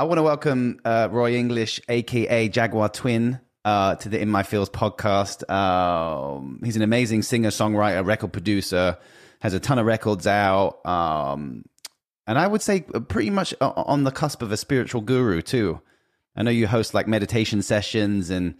I 0.00 0.04
want 0.04 0.16
to 0.16 0.22
welcome 0.22 0.80
uh, 0.82 1.08
Roy 1.10 1.34
English, 1.34 1.78
aka 1.86 2.48
Jaguar 2.48 2.88
Twin, 2.88 3.38
uh, 3.66 3.96
to 3.96 4.08
the 4.08 4.18
In 4.18 4.30
My 4.30 4.42
Fields 4.42 4.70
podcast. 4.70 5.46
Um, 5.50 6.58
he's 6.64 6.76
an 6.76 6.80
amazing 6.80 7.20
singer, 7.20 7.50
songwriter, 7.50 8.02
record 8.02 8.32
producer, 8.32 8.96
has 9.40 9.52
a 9.52 9.60
ton 9.60 9.78
of 9.78 9.84
records 9.84 10.26
out, 10.26 10.80
um, 10.86 11.66
and 12.26 12.38
I 12.38 12.46
would 12.46 12.62
say 12.62 12.80
pretty 12.80 13.28
much 13.28 13.52
on 13.60 14.04
the 14.04 14.10
cusp 14.10 14.40
of 14.40 14.52
a 14.52 14.56
spiritual 14.56 15.02
guru 15.02 15.42
too. 15.42 15.82
I 16.34 16.44
know 16.44 16.50
you 16.50 16.66
host 16.66 16.94
like 16.94 17.06
meditation 17.06 17.60
sessions 17.60 18.30
and 18.30 18.54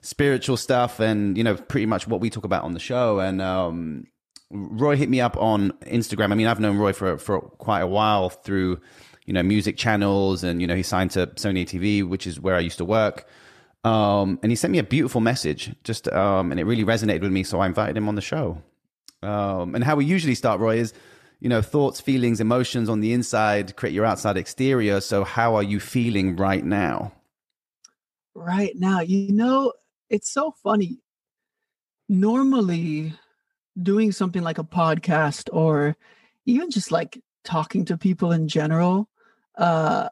spiritual 0.00 0.56
stuff, 0.56 0.98
and 0.98 1.36
you 1.36 1.44
know 1.44 1.56
pretty 1.56 1.84
much 1.84 2.08
what 2.08 2.22
we 2.22 2.30
talk 2.30 2.44
about 2.44 2.64
on 2.64 2.72
the 2.72 2.80
show. 2.80 3.18
And 3.20 3.42
um, 3.42 4.06
Roy 4.50 4.96
hit 4.96 5.10
me 5.10 5.20
up 5.20 5.36
on 5.36 5.72
Instagram. 5.82 6.32
I 6.32 6.36
mean, 6.36 6.46
I've 6.46 6.58
known 6.58 6.78
Roy 6.78 6.94
for 6.94 7.18
for 7.18 7.42
quite 7.42 7.80
a 7.80 7.86
while 7.86 8.30
through 8.30 8.80
you 9.26 9.32
know 9.32 9.42
music 9.42 9.76
channels, 9.76 10.42
and 10.42 10.60
you 10.60 10.66
know 10.66 10.74
he 10.74 10.82
signed 10.82 11.10
to 11.12 11.26
Sony 11.28 11.64
ATV, 11.64 12.08
which 12.08 12.26
is 12.26 12.40
where 12.40 12.54
I 12.54 12.60
used 12.60 12.78
to 12.78 12.84
work. 12.84 13.28
Um, 13.84 14.38
and 14.42 14.50
he 14.50 14.56
sent 14.56 14.72
me 14.72 14.78
a 14.78 14.84
beautiful 14.84 15.20
message, 15.20 15.74
just 15.84 16.08
um, 16.08 16.50
and 16.50 16.58
it 16.58 16.64
really 16.64 16.84
resonated 16.84 17.20
with 17.20 17.32
me. 17.32 17.42
So 17.42 17.60
I 17.60 17.66
invited 17.66 17.96
him 17.96 18.08
on 18.08 18.14
the 18.14 18.22
show. 18.22 18.62
Um, 19.22 19.74
and 19.74 19.84
how 19.84 19.96
we 19.96 20.04
usually 20.04 20.34
start, 20.34 20.60
Roy, 20.60 20.78
is 20.78 20.94
you 21.40 21.48
know 21.48 21.60
thoughts, 21.60 22.00
feelings, 22.00 22.40
emotions 22.40 22.88
on 22.88 23.00
the 23.00 23.12
inside 23.12 23.76
create 23.76 23.92
your 23.94 24.04
outside 24.04 24.36
exterior. 24.36 25.00
So 25.00 25.24
how 25.24 25.56
are 25.56 25.62
you 25.62 25.80
feeling 25.80 26.36
right 26.36 26.64
now? 26.64 27.12
Right 28.34 28.74
now, 28.76 29.00
you 29.00 29.32
know, 29.32 29.72
it's 30.08 30.30
so 30.30 30.54
funny. 30.62 30.98
Normally, 32.08 33.14
doing 33.82 34.12
something 34.12 34.42
like 34.42 34.58
a 34.58 34.64
podcast 34.64 35.48
or 35.52 35.96
even 36.44 36.70
just 36.70 36.92
like 36.92 37.20
talking 37.44 37.84
to 37.84 37.96
people 37.96 38.32
in 38.32 38.48
general 38.48 39.08
uh 39.56 40.08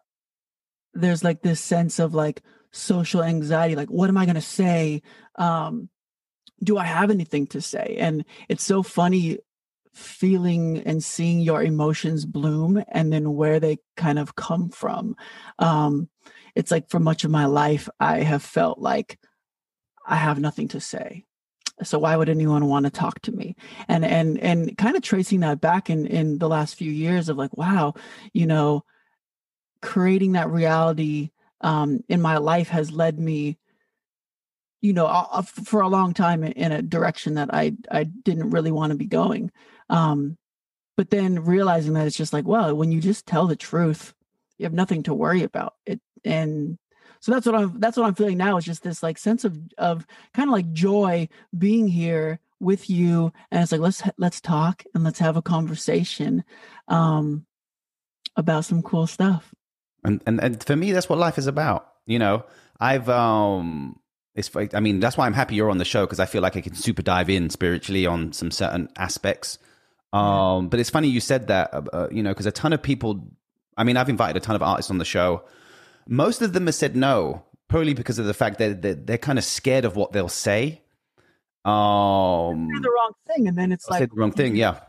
there's 0.95 1.25
like 1.25 1.43
this 1.43 1.61
sense 1.61 1.99
of 1.99 2.15
like 2.15 2.43
social 2.71 3.23
anxiety 3.23 3.77
like 3.77 3.89
what 3.89 4.09
am 4.09 4.17
i 4.17 4.25
going 4.25 4.35
to 4.35 4.41
say? 4.41 5.03
Um 5.37 5.89
do 6.63 6.79
i 6.79 6.85
have 6.85 7.11
anything 7.11 7.47
to 7.49 7.61
say? 7.61 7.97
And 7.99 8.25
it's 8.49 8.65
so 8.65 8.83
funny 8.83 9.39
feeling 9.93 10.79
and 10.79 11.03
seeing 11.05 11.41
your 11.41 11.63
emotions 11.63 12.25
bloom 12.25 12.83
and 12.89 13.13
then 13.13 13.35
where 13.35 13.61
they 13.61 13.79
kind 13.97 14.19
of 14.19 14.35
come 14.35 14.69
from. 14.69 15.17
Um 15.59 16.09
it's 16.55 16.71
like 16.71 16.89
for 16.89 17.01
much 17.01 17.25
of 17.25 17.31
my 17.31 17.47
life 17.47 17.89
i 17.99 18.21
have 18.21 18.43
felt 18.43 18.79
like 18.79 19.19
i 20.07 20.17
have 20.17 20.39
nothing 20.39 20.69
to 20.69 20.81
say. 20.81 21.25
So 21.83 21.99
why 21.99 22.17
would 22.17 22.29
anyone 22.29 22.67
want 22.67 22.85
to 22.85 22.91
talk 22.91 23.21
to 23.23 23.33
me? 23.33 23.57
And 23.89 24.05
and 24.05 24.39
and 24.39 24.77
kind 24.79 24.97
of 24.97 25.03
tracing 25.03 25.41
that 25.41 25.61
back 25.61 25.91
in 25.91 26.07
in 26.07 26.39
the 26.39 26.49
last 26.49 26.77
few 26.77 26.91
years 26.91 27.29
of 27.29 27.37
like 27.37 27.57
wow 27.57 27.95
you 28.33 28.47
know 28.47 28.85
creating 29.85 30.33
that 30.33 30.51
reality 30.51 31.31
um 31.61 32.03
in 32.09 32.21
my 32.21 32.39
life 32.39 32.69
has 32.69 32.91
led 32.91 33.21
me 33.21 33.59
you 34.81 34.93
know 34.93 35.07
for 35.45 35.83
a 35.83 35.89
long 35.89 36.15
time 36.15 36.43
in 36.43 36.73
a 36.73 36.83
direction 36.83 37.35
that 37.35 37.53
i 37.53 37.73
i 37.91 38.05
didn't 38.05 38.51
really 38.51 38.73
want 38.73 38.91
to 38.91 38.99
be 38.99 39.07
going. 39.07 39.51
Um 39.89 40.37
but 40.97 41.11
then 41.11 41.45
realizing 41.45 41.95
that 41.95 42.07
it's 42.07 42.17
just 42.17 42.33
like 42.33 42.47
well 42.47 42.75
when 42.75 42.93
you 42.93 43.01
just 43.01 43.27
tell 43.27 43.47
the 43.47 43.57
truth 43.57 44.15
you 44.59 44.65
have 44.65 44.73
nothing 44.73 45.03
to 45.05 45.15
worry 45.15 45.43
about. 45.43 45.75
It 45.85 46.01
and 46.25 46.79
so 47.21 47.33
that's 47.33 47.47
what 47.47 47.55
i'm 47.55 47.81
that's 47.81 47.97
what 47.97 48.07
i'm 48.07 48.15
feeling 48.15 48.39
now 48.39 48.57
is 48.57 48.65
just 48.65 48.83
this 48.83 49.03
like 49.03 49.19
sense 49.19 49.45
of 49.45 49.59
of 49.79 50.07
kind 50.35 50.49
of 50.49 50.53
like 50.53 50.73
joy 50.73 51.29
being 51.57 51.89
here 51.89 52.41
with 52.61 52.89
you. 52.89 53.33
And 53.51 53.63
it's 53.63 53.73
like 53.73 53.81
let's 53.81 54.03
let's 54.19 54.41
talk 54.41 54.85
and 54.95 55.05
let's 55.05 55.19
have 55.19 55.37
a 55.37 55.43
conversation 55.43 56.45
um 56.89 57.47
about 58.37 58.65
some 58.65 58.83
cool 58.83 59.07
stuff 59.07 59.55
and 60.05 60.23
and, 60.27 60.43
and 60.43 60.65
for 60.65 60.77
me 60.77 60.93
that's 60.93 61.09
what 61.09 61.19
life 61.19 61.39
is 61.39 61.47
about 61.47 61.89
you 62.07 62.19
know 62.19 62.45
i've 62.81 63.09
um 63.09 63.99
it's 64.35 64.51
i 64.75 64.81
mean 64.81 65.01
that's 65.01 65.17
why 65.17 65.27
i'm 65.27 65.33
happy 65.33 65.55
you're 65.55 65.71
on 65.71 65.79
the 65.79 65.85
show 65.85 66.05
because 66.05 66.21
i 66.21 66.27
feel 66.27 66.43
like 66.43 66.57
i 66.57 66.61
can 66.61 66.75
super 66.75 67.03
dive 67.03 67.31
in 67.31 67.51
spiritually 67.51 68.07
on 68.07 68.33
some 68.33 68.51
certain 68.51 68.89
aspects 68.97 69.59
um 70.13 70.69
but 70.69 70.79
it's 70.81 70.91
funny 70.91 71.09
you 71.09 71.21
said 71.21 71.49
that 71.49 71.73
uh, 71.73 71.83
uh 71.93 72.09
you 72.11 72.23
know 72.23 72.31
because 72.31 72.47
a 72.47 72.53
ton 72.53 72.73
of 72.73 72.83
people 72.83 73.27
i 73.77 73.85
mean 73.85 73.97
i've 73.97 74.09
invited 74.09 74.37
a 74.37 74.45
ton 74.45 74.57
of 74.57 74.63
artists 74.63 74.91
on 74.91 74.99
the 74.99 75.05
show 75.05 75.43
most 76.07 76.43
of 76.43 76.53
them 76.53 76.67
have 76.67 76.75
said 76.75 76.97
no, 76.97 77.45
probably 77.69 77.95
because 77.95 78.19
of 78.19 78.27
the 78.27 78.35
fact 78.35 78.59
that 78.59 78.83
they're, 78.83 78.95
they're 78.95 79.19
kind 79.19 79.39
of 79.39 79.45
scared 79.45 79.85
of 79.85 79.97
what 79.97 80.13
they'll 80.13 80.29
say. 80.29 80.83
Um, 81.65 82.69
the 82.69 82.91
wrong 82.91 83.13
thing, 83.27 83.49
and 83.49 83.57
then 83.57 83.73
it's 83.73 83.89
like 83.89 84.11
the 84.11 84.17
wrong 84.17 84.33
thing, 84.33 84.55
yeah. 84.55 84.81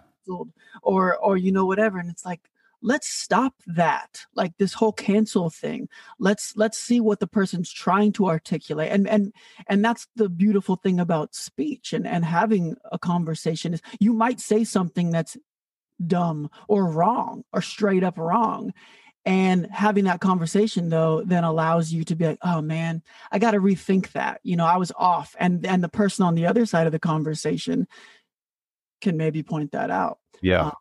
Or 0.81 1.15
or 1.17 1.37
you 1.37 1.51
know 1.51 1.65
whatever, 1.65 1.99
and 1.99 2.09
it's 2.09 2.25
like 2.25 2.41
let's 2.85 3.07
stop 3.07 3.55
that 3.65 4.21
like 4.35 4.53
this 4.59 4.73
whole 4.73 4.93
cancel 4.93 5.49
thing. 5.49 5.89
Let's 6.19 6.55
let's 6.55 6.77
see 6.77 7.01
what 7.01 7.19
the 7.19 7.27
person's 7.27 7.71
trying 7.71 8.13
to 8.13 8.27
articulate. 8.27 8.91
And 8.91 9.09
and 9.09 9.33
and 9.67 9.83
that's 9.83 10.07
the 10.15 10.29
beautiful 10.29 10.75
thing 10.75 10.99
about 10.99 11.33
speech 11.33 11.93
and 11.93 12.05
and 12.05 12.23
having 12.23 12.75
a 12.91 12.99
conversation 12.99 13.73
is 13.73 13.81
you 13.99 14.13
might 14.13 14.39
say 14.39 14.63
something 14.63 15.09
that's 15.09 15.35
dumb 16.05 16.49
or 16.67 16.85
wrong 16.85 17.43
or 17.51 17.61
straight 17.61 18.03
up 18.03 18.19
wrong. 18.19 18.71
And 19.27 19.67
having 19.71 20.03
that 20.03 20.21
conversation 20.21 20.89
though 20.89 21.23
then 21.25 21.43
allows 21.43 21.91
you 21.91 22.03
to 22.03 22.15
be 22.15 22.27
like 22.27 22.39
oh 22.43 22.61
man 22.61 23.01
i 23.31 23.39
got 23.39 23.51
to 23.51 23.59
rethink 23.59 24.11
that. 24.11 24.41
You 24.43 24.57
know 24.57 24.65
i 24.65 24.77
was 24.77 24.91
off. 24.95 25.35
And 25.39 25.65
and 25.65 25.83
the 25.83 25.89
person 25.89 26.23
on 26.23 26.35
the 26.35 26.45
other 26.45 26.67
side 26.67 26.85
of 26.85 26.93
the 26.93 26.99
conversation 26.99 27.87
can 29.01 29.17
maybe 29.17 29.41
point 29.41 29.71
that 29.71 29.89
out. 29.89 30.19
Yeah. 30.41 30.67
Um, 30.67 30.73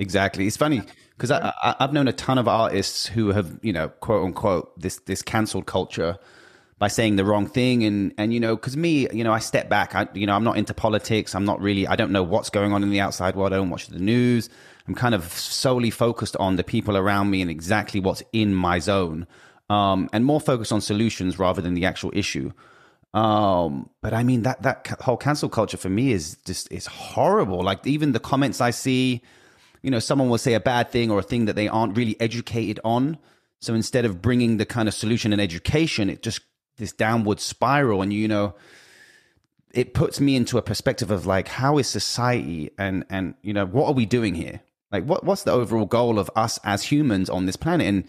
exactly. 0.00 0.46
It's 0.46 0.56
funny 0.56 0.82
because 1.16 1.30
I, 1.30 1.52
I 1.62 1.76
i've 1.80 1.92
known 1.92 2.08
a 2.08 2.12
ton 2.12 2.38
of 2.38 2.48
artists 2.48 3.06
who 3.06 3.28
have 3.28 3.58
you 3.62 3.72
know 3.72 3.88
quote 3.88 4.24
unquote 4.24 4.78
this 4.80 4.96
this 5.00 5.22
canceled 5.22 5.66
culture 5.66 6.18
by 6.78 6.88
saying 6.88 7.16
the 7.16 7.24
wrong 7.24 7.46
thing. 7.46 7.84
And 7.84 8.12
and 8.18 8.34
you 8.34 8.40
know 8.40 8.56
because 8.56 8.76
me 8.76 9.06
you 9.12 9.22
know 9.22 9.32
i 9.32 9.38
step 9.38 9.68
back. 9.68 9.94
I 9.94 10.08
you 10.14 10.26
know 10.26 10.34
i'm 10.34 10.44
not 10.44 10.56
into 10.56 10.74
politics. 10.74 11.34
I'm 11.34 11.44
not 11.44 11.60
really 11.60 11.86
i 11.86 11.94
don't 11.94 12.10
know 12.10 12.22
what's 12.24 12.50
going 12.50 12.72
on 12.72 12.82
in 12.82 12.90
the 12.90 13.00
outside 13.00 13.36
world. 13.36 13.52
I 13.52 13.56
don't 13.56 13.70
watch 13.70 13.86
the 13.86 14.00
news. 14.00 14.48
I'm 14.88 14.94
kind 14.94 15.14
of 15.14 15.30
solely 15.32 15.90
focused 15.90 16.36
on 16.36 16.56
the 16.56 16.64
people 16.64 16.96
around 16.96 17.30
me 17.30 17.42
and 17.42 17.50
exactly 17.50 18.00
what's 18.00 18.24
in 18.32 18.54
my 18.54 18.80
zone, 18.80 19.26
um, 19.68 20.08
and 20.12 20.24
more 20.24 20.40
focused 20.40 20.72
on 20.72 20.80
solutions 20.80 21.38
rather 21.38 21.62
than 21.62 21.74
the 21.74 21.84
actual 21.84 22.10
issue. 22.12 22.50
Um, 23.12 23.90
but 24.02 24.14
I 24.14 24.22
mean 24.22 24.42
that 24.42 24.62
that 24.62 24.86
whole 25.00 25.16
cancel 25.16 25.48
culture 25.48 25.76
for 25.76 25.88
me 25.88 26.12
is 26.12 26.36
just 26.44 26.72
is 26.72 26.86
horrible. 26.86 27.62
Like 27.62 27.86
even 27.86 28.12
the 28.12 28.20
comments 28.20 28.60
I 28.60 28.70
see, 28.70 29.22
you 29.82 29.90
know, 29.90 29.98
someone 29.98 30.28
will 30.28 30.38
say 30.38 30.54
a 30.54 30.60
bad 30.60 30.90
thing 30.90 31.10
or 31.10 31.18
a 31.18 31.22
thing 31.22 31.46
that 31.46 31.56
they 31.56 31.68
aren't 31.68 31.96
really 31.96 32.20
educated 32.20 32.80
on. 32.84 33.18
So 33.60 33.74
instead 33.74 34.04
of 34.04 34.22
bringing 34.22 34.56
the 34.56 34.66
kind 34.66 34.88
of 34.88 34.94
solution 34.94 35.32
and 35.32 35.40
education, 35.40 36.10
it 36.10 36.22
just 36.22 36.40
this 36.76 36.92
downward 36.92 37.40
spiral, 37.40 38.02
and 38.02 38.12
you 38.12 38.28
know 38.28 38.54
it 39.72 39.94
puts 39.94 40.18
me 40.18 40.34
into 40.34 40.58
a 40.58 40.62
perspective 40.62 41.10
of 41.10 41.26
like 41.26 41.46
how 41.46 41.78
is 41.78 41.86
society 41.86 42.70
and 42.76 43.04
and 43.08 43.34
you 43.42 43.52
know 43.52 43.64
what 43.66 43.86
are 43.86 43.92
we 43.92 44.04
doing 44.04 44.34
here 44.34 44.60
like, 44.92 45.04
what 45.04 45.24
what's 45.24 45.44
the 45.44 45.52
overall 45.52 45.86
goal 45.86 46.18
of 46.18 46.30
us 46.34 46.58
as 46.64 46.84
humans 46.84 47.30
on 47.30 47.46
this 47.46 47.56
planet? 47.56 47.86
And 47.86 48.04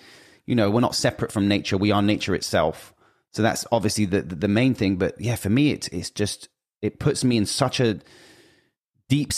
you 0.45 0.55
know, 0.55 0.71
we're 0.71 0.81
not 0.81 0.95
separate 0.95 1.31
from 1.31 1.47
nature; 1.47 1.77
we 1.77 1.91
are 1.91 2.01
nature 2.01 2.33
itself. 2.33 2.93
So 3.31 3.41
that's 3.41 3.65
obviously 3.71 4.05
the 4.05 4.21
the 4.21 4.47
main 4.47 4.73
thing. 4.73 4.97
But 4.97 5.19
yeah, 5.19 5.35
for 5.35 5.49
me, 5.49 5.71
it's 5.71 5.87
it's 5.89 6.09
just 6.09 6.49
it 6.81 6.99
puts 6.99 7.23
me 7.23 7.37
in 7.37 7.45
such 7.45 7.79
a 7.79 7.99
deep 9.09 9.31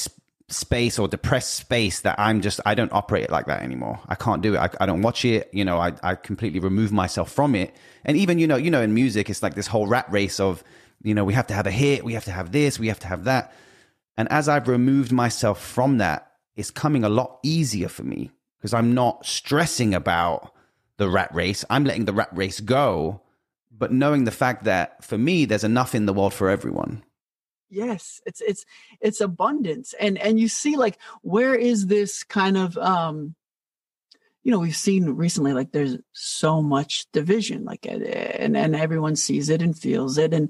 space 0.54 1.00
or 1.00 1.08
depressed 1.08 1.56
space 1.56 2.02
that 2.02 2.20
I'm 2.20 2.42
just 2.42 2.60
I 2.66 2.76
don't 2.76 2.92
operate 2.94 3.26
it 3.26 3.32
like 3.32 3.48
that 3.48 3.62
anymore. 3.62 4.00
I 4.08 4.16
can't 4.16 4.42
do 4.42 4.56
it. 4.56 4.58
I, 4.58 4.70
I 4.80 4.86
don't 4.86 5.02
watch 5.02 5.26
it. 5.26 5.50
You 5.54 5.66
know, 5.66 5.78
I 5.78 5.94
I 6.04 6.16
completely 6.16 6.60
remove 6.60 6.92
myself 6.92 7.32
from 7.32 7.56
it. 7.56 7.76
And 8.06 8.18
even 8.18 8.40
you 8.40 8.48
know 8.48 8.56
you 8.56 8.72
know 8.72 8.82
in 8.82 8.94
music, 8.94 9.30
it's 9.30 9.44
like 9.44 9.56
this 9.56 9.68
whole 9.68 9.88
rat 9.88 10.06
race 10.12 10.40
of 10.40 10.64
you 11.02 11.14
know 11.14 11.26
we 11.26 11.34
have 11.34 11.48
to 11.48 11.54
have 11.54 11.68
a 11.68 11.72
hit, 11.72 12.04
we 12.04 12.14
have 12.14 12.26
to 12.26 12.32
have 12.32 12.52
this, 12.52 12.80
we 12.80 12.88
have 12.88 13.00
to 13.00 13.08
have 13.08 13.26
that. 13.26 13.54
And 14.16 14.32
as 14.32 14.48
I've 14.48 14.68
removed 14.68 15.12
myself 15.12 15.62
from 15.62 15.98
that, 15.98 16.32
it's 16.56 16.72
coming 16.72 17.04
a 17.04 17.10
lot 17.10 17.40
easier 17.44 17.88
for 17.88 18.04
me 18.04 18.32
because 18.58 18.74
I'm 18.74 18.94
not 18.94 19.26
stressing 19.26 19.94
about 19.94 20.54
the 20.98 21.10
rat 21.10 21.34
race. 21.34 21.66
I'm 21.70 21.84
letting 21.84 22.06
the 22.06 22.14
rat 22.14 22.30
race 22.32 22.60
go, 22.60 23.22
but 23.72 23.92
knowing 23.92 24.24
the 24.24 24.32
fact 24.32 24.66
that 24.66 25.04
for 25.04 25.18
me, 25.18 25.46
there's 25.46 25.64
enough 25.64 25.96
in 25.96 26.06
the 26.06 26.14
world 26.14 26.34
for 26.34 26.50
everyone. 26.50 27.04
Yes, 27.74 28.22
it's 28.26 28.40
it's 28.42 28.66
it's 29.02 29.20
abundance, 29.20 29.96
and 30.00 30.18
and 30.20 30.40
you 30.40 30.48
see 30.48 30.76
like 30.76 31.00
where 31.22 31.56
is 31.56 31.88
this 31.88 32.24
kind 32.24 32.56
of 32.56 32.78
um, 32.78 33.34
you 34.44 34.52
know, 34.52 34.60
we've 34.60 34.76
seen 34.76 35.06
recently 35.12 35.54
like 35.54 35.72
there's 35.72 35.98
so 36.12 36.62
much 36.62 37.08
division, 37.14 37.66
like 37.66 37.88
and 37.88 38.56
and 38.56 38.76
everyone 38.76 39.16
sees 39.16 39.50
it 39.50 39.64
and 39.64 39.78
feels 39.78 40.20
it, 40.20 40.34
and 40.34 40.50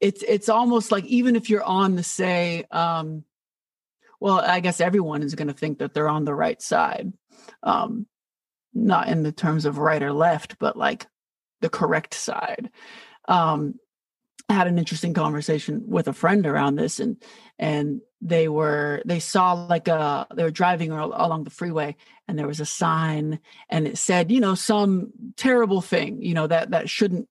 it's 0.00 0.24
it's 0.24 0.48
almost 0.48 0.90
like 0.90 1.04
even 1.04 1.36
if 1.36 1.48
you're 1.48 1.62
on 1.62 1.94
the 1.94 2.02
say 2.02 2.64
um 2.70 3.24
well, 4.20 4.40
I 4.40 4.58
guess 4.58 4.80
everyone 4.80 5.22
is 5.22 5.36
going 5.36 5.46
to 5.46 5.54
think 5.54 5.78
that 5.78 5.94
they're 5.94 6.08
on 6.08 6.24
the 6.24 6.34
right 6.34 6.60
side. 6.60 7.12
Um, 7.62 8.06
not 8.74 9.06
in 9.06 9.22
the 9.22 9.30
terms 9.30 9.64
of 9.64 9.78
right 9.78 10.02
or 10.02 10.12
left, 10.12 10.58
but 10.58 10.76
like 10.76 11.06
the 11.60 11.68
correct 11.68 12.14
side. 12.14 12.70
Um, 13.28 13.78
had 14.48 14.66
an 14.66 14.78
interesting 14.78 15.14
conversation 15.14 15.82
with 15.86 16.08
a 16.08 16.12
friend 16.12 16.46
around 16.46 16.76
this 16.76 17.00
and 17.00 17.16
and 17.58 18.00
they 18.20 18.48
were 18.48 19.02
they 19.04 19.20
saw 19.20 19.52
like 19.52 19.88
a 19.88 20.26
they 20.34 20.42
were 20.42 20.50
driving 20.50 20.90
along 20.90 21.44
the 21.44 21.50
freeway 21.50 21.94
and 22.26 22.38
there 22.38 22.46
was 22.46 22.60
a 22.60 22.66
sign 22.66 23.38
and 23.68 23.86
it 23.86 23.98
said 23.98 24.30
you 24.30 24.40
know 24.40 24.54
some 24.54 25.10
terrible 25.36 25.80
thing 25.80 26.22
you 26.22 26.34
know 26.34 26.46
that 26.46 26.70
that 26.70 26.88
shouldn't 26.88 27.28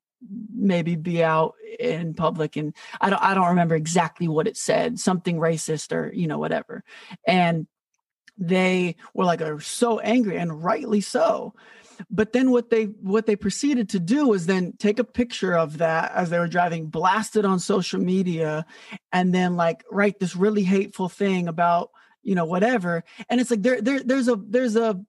maybe 0.55 0.95
be 0.95 1.23
out 1.23 1.55
in 1.79 2.13
public 2.13 2.55
and 2.55 2.73
I 3.01 3.09
don't 3.09 3.21
I 3.21 3.33
don't 3.33 3.49
remember 3.49 3.75
exactly 3.75 4.27
what 4.27 4.47
it 4.47 4.57
said 4.57 4.99
something 4.99 5.37
racist 5.37 5.91
or 5.91 6.11
you 6.13 6.27
know 6.27 6.39
whatever. 6.39 6.83
And 7.25 7.67
they 8.37 8.95
were 9.13 9.25
like 9.25 9.41
are 9.41 9.59
so 9.59 9.99
angry 9.99 10.37
and 10.37 10.63
rightly 10.63 11.01
so 11.01 11.53
but 12.09 12.33
then 12.33 12.51
what 12.51 12.69
they 12.69 12.85
what 12.85 13.25
they 13.25 13.35
proceeded 13.35 13.89
to 13.89 13.99
do 13.99 14.27
was 14.27 14.45
then 14.45 14.73
take 14.77 14.99
a 14.99 15.03
picture 15.03 15.55
of 15.57 15.79
that 15.79 16.11
as 16.13 16.29
they 16.29 16.39
were 16.39 16.47
driving 16.47 16.88
blast 16.88 17.35
it 17.35 17.45
on 17.45 17.59
social 17.59 17.99
media 17.99 18.65
and 19.11 19.33
then 19.33 19.55
like 19.55 19.83
write 19.91 20.19
this 20.19 20.35
really 20.35 20.63
hateful 20.63 21.09
thing 21.09 21.47
about 21.47 21.91
you 22.27 22.35
know 22.35 22.45
whatever. 22.45 23.03
And 23.29 23.39
it's 23.39 23.49
like 23.49 23.63
there, 23.63 23.81
there 23.81 24.03
there's 24.03 24.27
a 24.27 24.35
there's 24.35 24.75
a 24.75 25.01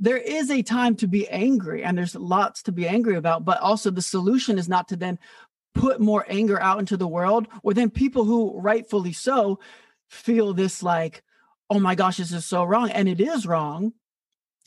there 0.00 0.16
is 0.16 0.50
a 0.50 0.62
time 0.62 0.96
to 0.96 1.06
be 1.06 1.28
angry 1.28 1.84
and 1.84 1.96
there's 1.98 2.14
lots 2.14 2.62
to 2.62 2.72
be 2.72 2.88
angry 2.88 3.16
about 3.16 3.44
but 3.44 3.60
also 3.60 3.90
the 3.90 4.02
solution 4.02 4.58
is 4.58 4.68
not 4.68 4.88
to 4.88 4.96
then 4.96 5.18
put 5.74 6.00
more 6.00 6.24
anger 6.28 6.60
out 6.60 6.78
into 6.78 6.96
the 6.96 7.06
world 7.06 7.46
or 7.62 7.74
then 7.74 7.90
people 7.90 8.24
who 8.24 8.58
rightfully 8.58 9.12
so 9.12 9.58
feel 10.08 10.54
this 10.54 10.82
like 10.82 11.22
oh 11.68 11.80
my 11.80 11.96
gosh 11.96 12.18
this 12.18 12.32
is 12.32 12.46
so 12.46 12.64
wrong 12.64 12.90
and 12.90 13.08
it 13.08 13.20
is 13.20 13.44
wrong 13.44 13.92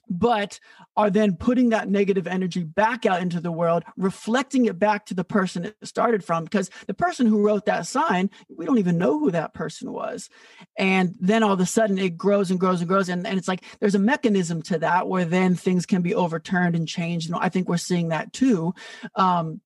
but 0.09 0.59
are 0.97 1.09
then 1.09 1.35
putting 1.35 1.69
that 1.69 1.89
negative 1.89 2.27
energy 2.27 2.63
back 2.63 3.05
out 3.05 3.21
into 3.21 3.39
the 3.39 3.51
world, 3.51 3.83
reflecting 3.95 4.65
it 4.65 4.77
back 4.77 5.05
to 5.05 5.13
the 5.13 5.23
person 5.23 5.65
it 5.65 5.75
started 5.83 6.23
from. 6.23 6.43
Because 6.43 6.69
the 6.87 6.93
person 6.93 7.27
who 7.27 7.41
wrote 7.41 7.65
that 7.65 7.87
sign, 7.87 8.29
we 8.49 8.65
don't 8.65 8.79
even 8.79 8.97
know 8.97 9.17
who 9.17 9.31
that 9.31 9.53
person 9.53 9.91
was. 9.91 10.29
And 10.77 11.15
then 11.19 11.43
all 11.43 11.53
of 11.53 11.59
a 11.59 11.65
sudden 11.65 11.97
it 11.97 12.17
grows 12.17 12.51
and 12.51 12.59
grows 12.59 12.81
and 12.81 12.89
grows. 12.89 13.09
And, 13.09 13.25
and 13.25 13.37
it's 13.37 13.47
like 13.47 13.63
there's 13.79 13.95
a 13.95 13.99
mechanism 13.99 14.61
to 14.63 14.79
that 14.79 15.07
where 15.07 15.25
then 15.25 15.55
things 15.55 15.85
can 15.85 16.01
be 16.01 16.13
overturned 16.13 16.75
and 16.75 16.87
changed. 16.87 17.29
And 17.29 17.39
I 17.39 17.49
think 17.49 17.69
we're 17.69 17.77
seeing 17.77 18.09
that 18.09 18.33
too. 18.33 18.73
Um, 19.15 19.61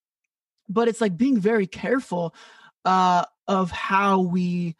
but 0.70 0.88
it's 0.88 1.02
like 1.02 1.18
being 1.18 1.40
very 1.40 1.68
careful 1.68 2.36
uh, 2.86 3.26
of 3.48 3.72
how 3.72 4.22
we 4.22 4.76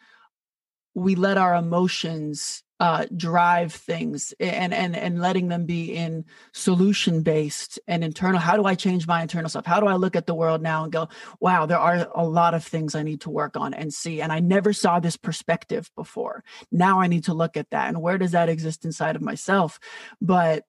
we 0.94 1.16
let 1.16 1.38
our 1.38 1.56
emotions 1.56 2.64
uh, 2.80 3.06
drive 3.16 3.74
things 3.74 4.34
and 4.40 4.74
and 4.74 4.96
and 4.96 5.22
letting 5.22 5.48
them 5.48 5.66
be 5.66 5.96
in 5.96 6.26
solution 6.52 7.22
based 7.24 7.80
and 7.88 8.04
internal. 8.04 8.40
How 8.40 8.58
do 8.58 8.66
i 8.66 8.76
change 8.76 9.08
my 9.08 9.22
internal 9.22 9.50
stuff? 9.50 9.66
How 9.66 9.80
do 9.80 9.88
i 9.88 9.96
look 9.96 10.16
at 10.16 10.28
the 10.28 10.36
world 10.36 10.62
now 10.62 10.84
and 10.84 10.92
go 10.92 11.08
wow 11.40 11.66
there 11.66 11.80
are 11.80 12.10
a 12.14 12.26
lot 12.26 12.54
of 12.54 12.64
things 12.64 12.94
i 12.94 13.02
need 13.02 13.22
to 13.22 13.30
work 13.30 13.56
on 13.56 13.74
and 13.74 13.94
see 13.94 14.22
and 14.22 14.32
i 14.32 14.40
never 14.40 14.74
saw 14.74 15.00
this 15.00 15.16
perspective 15.16 15.90
before. 15.96 16.44
Now 16.72 17.00
i 17.00 17.08
need 17.08 17.24
to 17.26 17.34
look 17.34 17.56
at 17.56 17.70
that 17.70 17.88
and 17.88 18.02
where 18.02 18.18
does 18.18 18.32
that 18.32 18.50
exist 18.50 18.84
inside 18.84 19.16
of 19.16 19.22
myself? 19.22 19.80
But 20.20 20.66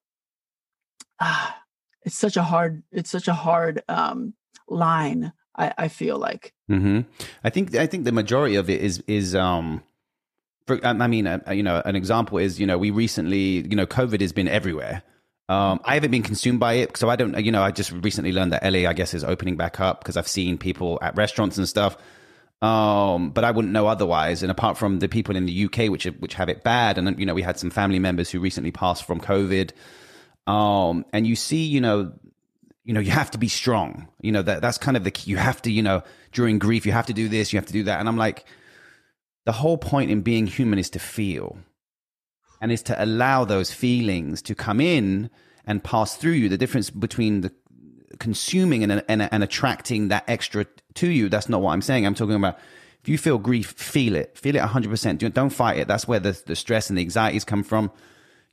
ah, 1.20 1.60
it's 2.04 2.16
such 2.16 2.36
a 2.36 2.42
hard 2.42 2.84
it's 2.92 3.10
such 3.10 3.26
a 3.26 3.34
hard 3.34 3.82
um, 3.88 4.34
line 4.68 5.32
i 5.56 5.72
i 5.76 5.88
feel 5.88 6.18
like. 6.18 6.54
Mm-hmm. 6.70 7.00
i 7.42 7.50
think 7.50 7.74
i 7.74 7.86
think 7.86 8.04
the 8.04 8.12
majority 8.12 8.54
of 8.54 8.70
it 8.70 8.80
is 8.80 9.02
is 9.08 9.34
um 9.34 9.82
for, 10.66 10.84
um, 10.84 11.00
I 11.00 11.06
mean, 11.06 11.26
uh, 11.26 11.40
you 11.50 11.62
know, 11.62 11.80
an 11.84 11.96
example 11.96 12.38
is, 12.38 12.58
you 12.58 12.66
know, 12.66 12.78
we 12.78 12.90
recently, 12.90 13.66
you 13.68 13.76
know, 13.76 13.86
COVID 13.86 14.20
has 14.20 14.32
been 14.32 14.48
everywhere. 14.48 15.02
Um, 15.48 15.80
I 15.84 15.94
haven't 15.94 16.10
been 16.10 16.24
consumed 16.24 16.58
by 16.58 16.74
it, 16.74 16.96
so 16.96 17.08
I 17.08 17.14
don't, 17.14 17.38
you 17.44 17.52
know, 17.52 17.62
I 17.62 17.70
just 17.70 17.92
recently 17.92 18.32
learned 18.32 18.52
that 18.52 18.64
LA, 18.64 18.88
I 18.88 18.92
guess, 18.92 19.14
is 19.14 19.22
opening 19.22 19.56
back 19.56 19.78
up 19.78 20.00
because 20.00 20.16
I've 20.16 20.26
seen 20.26 20.58
people 20.58 20.98
at 21.02 21.16
restaurants 21.16 21.56
and 21.56 21.68
stuff. 21.68 21.96
Um, 22.62 23.30
but 23.30 23.44
I 23.44 23.50
wouldn't 23.50 23.72
know 23.72 23.86
otherwise. 23.86 24.42
And 24.42 24.50
apart 24.50 24.76
from 24.76 24.98
the 24.98 25.08
people 25.08 25.36
in 25.36 25.46
the 25.46 25.64
UK, 25.66 25.90
which 25.90 26.04
which 26.04 26.34
have 26.34 26.48
it 26.48 26.64
bad, 26.64 26.98
and 26.98 27.18
you 27.18 27.26
know, 27.26 27.34
we 27.34 27.42
had 27.42 27.58
some 27.58 27.70
family 27.70 27.98
members 27.98 28.30
who 28.30 28.40
recently 28.40 28.72
passed 28.72 29.04
from 29.04 29.20
COVID. 29.20 29.70
Um, 30.46 31.04
and 31.12 31.26
you 31.26 31.36
see, 31.36 31.64
you 31.64 31.80
know, 31.80 32.12
you 32.84 32.94
know, 32.94 33.00
you 33.00 33.10
have 33.10 33.30
to 33.32 33.38
be 33.38 33.48
strong. 33.48 34.08
You 34.22 34.32
know 34.32 34.42
that 34.42 34.62
that's 34.62 34.78
kind 34.78 34.96
of 34.96 35.04
the 35.04 35.10
key. 35.10 35.30
You 35.30 35.36
have 35.36 35.60
to, 35.62 35.70
you 35.70 35.82
know, 35.82 36.02
during 36.32 36.58
grief, 36.58 36.86
you 36.86 36.92
have 36.92 37.06
to 37.06 37.12
do 37.12 37.28
this, 37.28 37.52
you 37.52 37.58
have 37.58 37.66
to 37.66 37.72
do 37.72 37.84
that. 37.84 38.00
And 38.00 38.08
I'm 38.08 38.16
like, 38.16 38.46
the 39.46 39.52
whole 39.52 39.78
point 39.78 40.10
in 40.10 40.20
being 40.20 40.46
human 40.46 40.78
is 40.78 40.90
to 40.90 40.98
feel 40.98 41.58
and 42.60 42.70
is 42.72 42.82
to 42.82 43.02
allow 43.02 43.44
those 43.44 43.72
feelings 43.72 44.42
to 44.42 44.54
come 44.54 44.80
in 44.80 45.30
and 45.64 45.82
pass 45.82 46.16
through 46.16 46.32
you. 46.32 46.48
The 46.48 46.58
difference 46.58 46.90
between 46.90 47.40
the 47.40 47.52
consuming 48.18 48.82
and, 48.82 49.04
and, 49.08 49.22
and 49.32 49.44
attracting 49.44 50.08
that 50.08 50.24
extra 50.26 50.66
to 50.94 51.08
you, 51.08 51.28
that's 51.28 51.48
not 51.48 51.62
what 51.62 51.72
I'm 51.72 51.82
saying. 51.82 52.06
I'm 52.06 52.14
talking 52.14 52.34
about 52.34 52.58
if 53.02 53.08
you 53.08 53.18
feel 53.18 53.38
grief, 53.38 53.70
feel 53.70 54.16
it, 54.16 54.36
feel 54.36 54.56
it 54.56 54.62
100%. 54.62 55.32
Don't 55.32 55.50
fight 55.50 55.78
it. 55.78 55.86
That's 55.86 56.08
where 56.08 56.18
the, 56.18 56.40
the 56.44 56.56
stress 56.56 56.90
and 56.90 56.98
the 56.98 57.02
anxieties 57.02 57.44
come 57.44 57.62
from. 57.62 57.92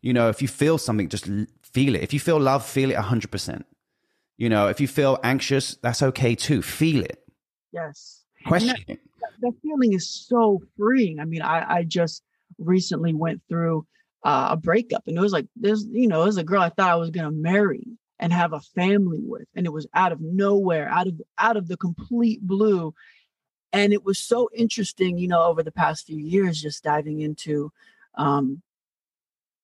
You 0.01 0.13
know, 0.13 0.29
if 0.29 0.43
you 0.43 0.47
feel 0.47 0.77
something, 0.77 1.09
just 1.09 1.25
feel 1.63 1.95
it. 1.95 2.03
If 2.03 2.13
you 2.13 2.19
feel 2.19 2.39
love, 2.39 2.63
feel 2.63 2.91
it 2.91 2.97
100%. 2.97 3.63
You 4.37 4.49
know, 4.49 4.67
if 4.67 4.79
you 4.79 4.87
feel 4.87 5.19
anxious, 5.23 5.75
that's 5.81 6.03
okay 6.03 6.35
too. 6.35 6.61
Feel 6.61 7.01
it. 7.01 7.23
Yes. 7.71 8.22
Question 8.45 8.75
it 8.87 8.99
that 9.43 9.53
feeling 9.61 9.93
is 9.93 10.09
so 10.09 10.61
freeing. 10.77 11.19
I 11.19 11.25
mean, 11.25 11.41
I, 11.41 11.75
I 11.77 11.83
just 11.83 12.23
recently 12.57 13.13
went 13.13 13.41
through 13.47 13.85
uh, 14.23 14.49
a 14.51 14.57
breakup 14.57 15.03
and 15.07 15.17
it 15.17 15.21
was 15.21 15.33
like 15.33 15.47
this, 15.55 15.85
you 15.91 16.07
know, 16.07 16.23
it 16.23 16.25
was 16.25 16.37
a 16.37 16.43
girl 16.43 16.61
I 16.61 16.69
thought 16.69 16.91
I 16.91 16.95
was 16.95 17.11
going 17.11 17.25
to 17.25 17.31
marry 17.31 17.85
and 18.19 18.31
have 18.31 18.53
a 18.53 18.61
family 18.61 19.19
with. 19.21 19.47
And 19.55 19.65
it 19.65 19.73
was 19.73 19.87
out 19.93 20.11
of 20.11 20.21
nowhere, 20.21 20.87
out 20.87 21.07
of, 21.07 21.21
out 21.37 21.57
of 21.57 21.67
the 21.67 21.77
complete 21.77 22.41
blue. 22.41 22.93
And 23.73 23.91
it 23.91 24.03
was 24.03 24.19
so 24.19 24.49
interesting, 24.53 25.17
you 25.17 25.27
know, 25.27 25.43
over 25.43 25.61
the 25.61 25.71
past 25.71 26.05
few 26.05 26.17
years, 26.17 26.61
just 26.61 26.83
diving 26.83 27.21
into, 27.21 27.71
um, 28.15 28.61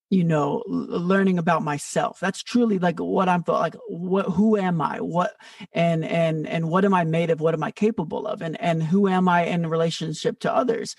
you 0.10 0.24
know 0.24 0.64
learning 0.68 1.38
about 1.38 1.64
myself. 1.64 2.20
That's 2.20 2.42
truly 2.42 2.80
like 2.80 3.00
what 3.00 3.30
i'm 3.30 3.44
like 3.48 3.76
what 3.88 4.26
who 4.26 4.58
am 4.58 4.82
i? 4.82 5.00
What 5.00 5.36
and 5.74 6.04
and 6.04 6.48
and 6.48 6.70
what 6.70 6.86
am 6.86 6.94
i 6.94 7.04
made 7.04 7.30
of? 7.30 7.42
What 7.42 7.54
am 7.54 7.64
i 7.64 7.72
capable 7.72 8.28
of? 8.28 8.42
And 8.42 8.60
and 8.60 8.82
who 8.84 9.08
am 9.08 9.28
i 9.30 9.46
in 9.46 9.68
relationship 9.68 10.40
to 10.42 10.54
others? 10.54 10.96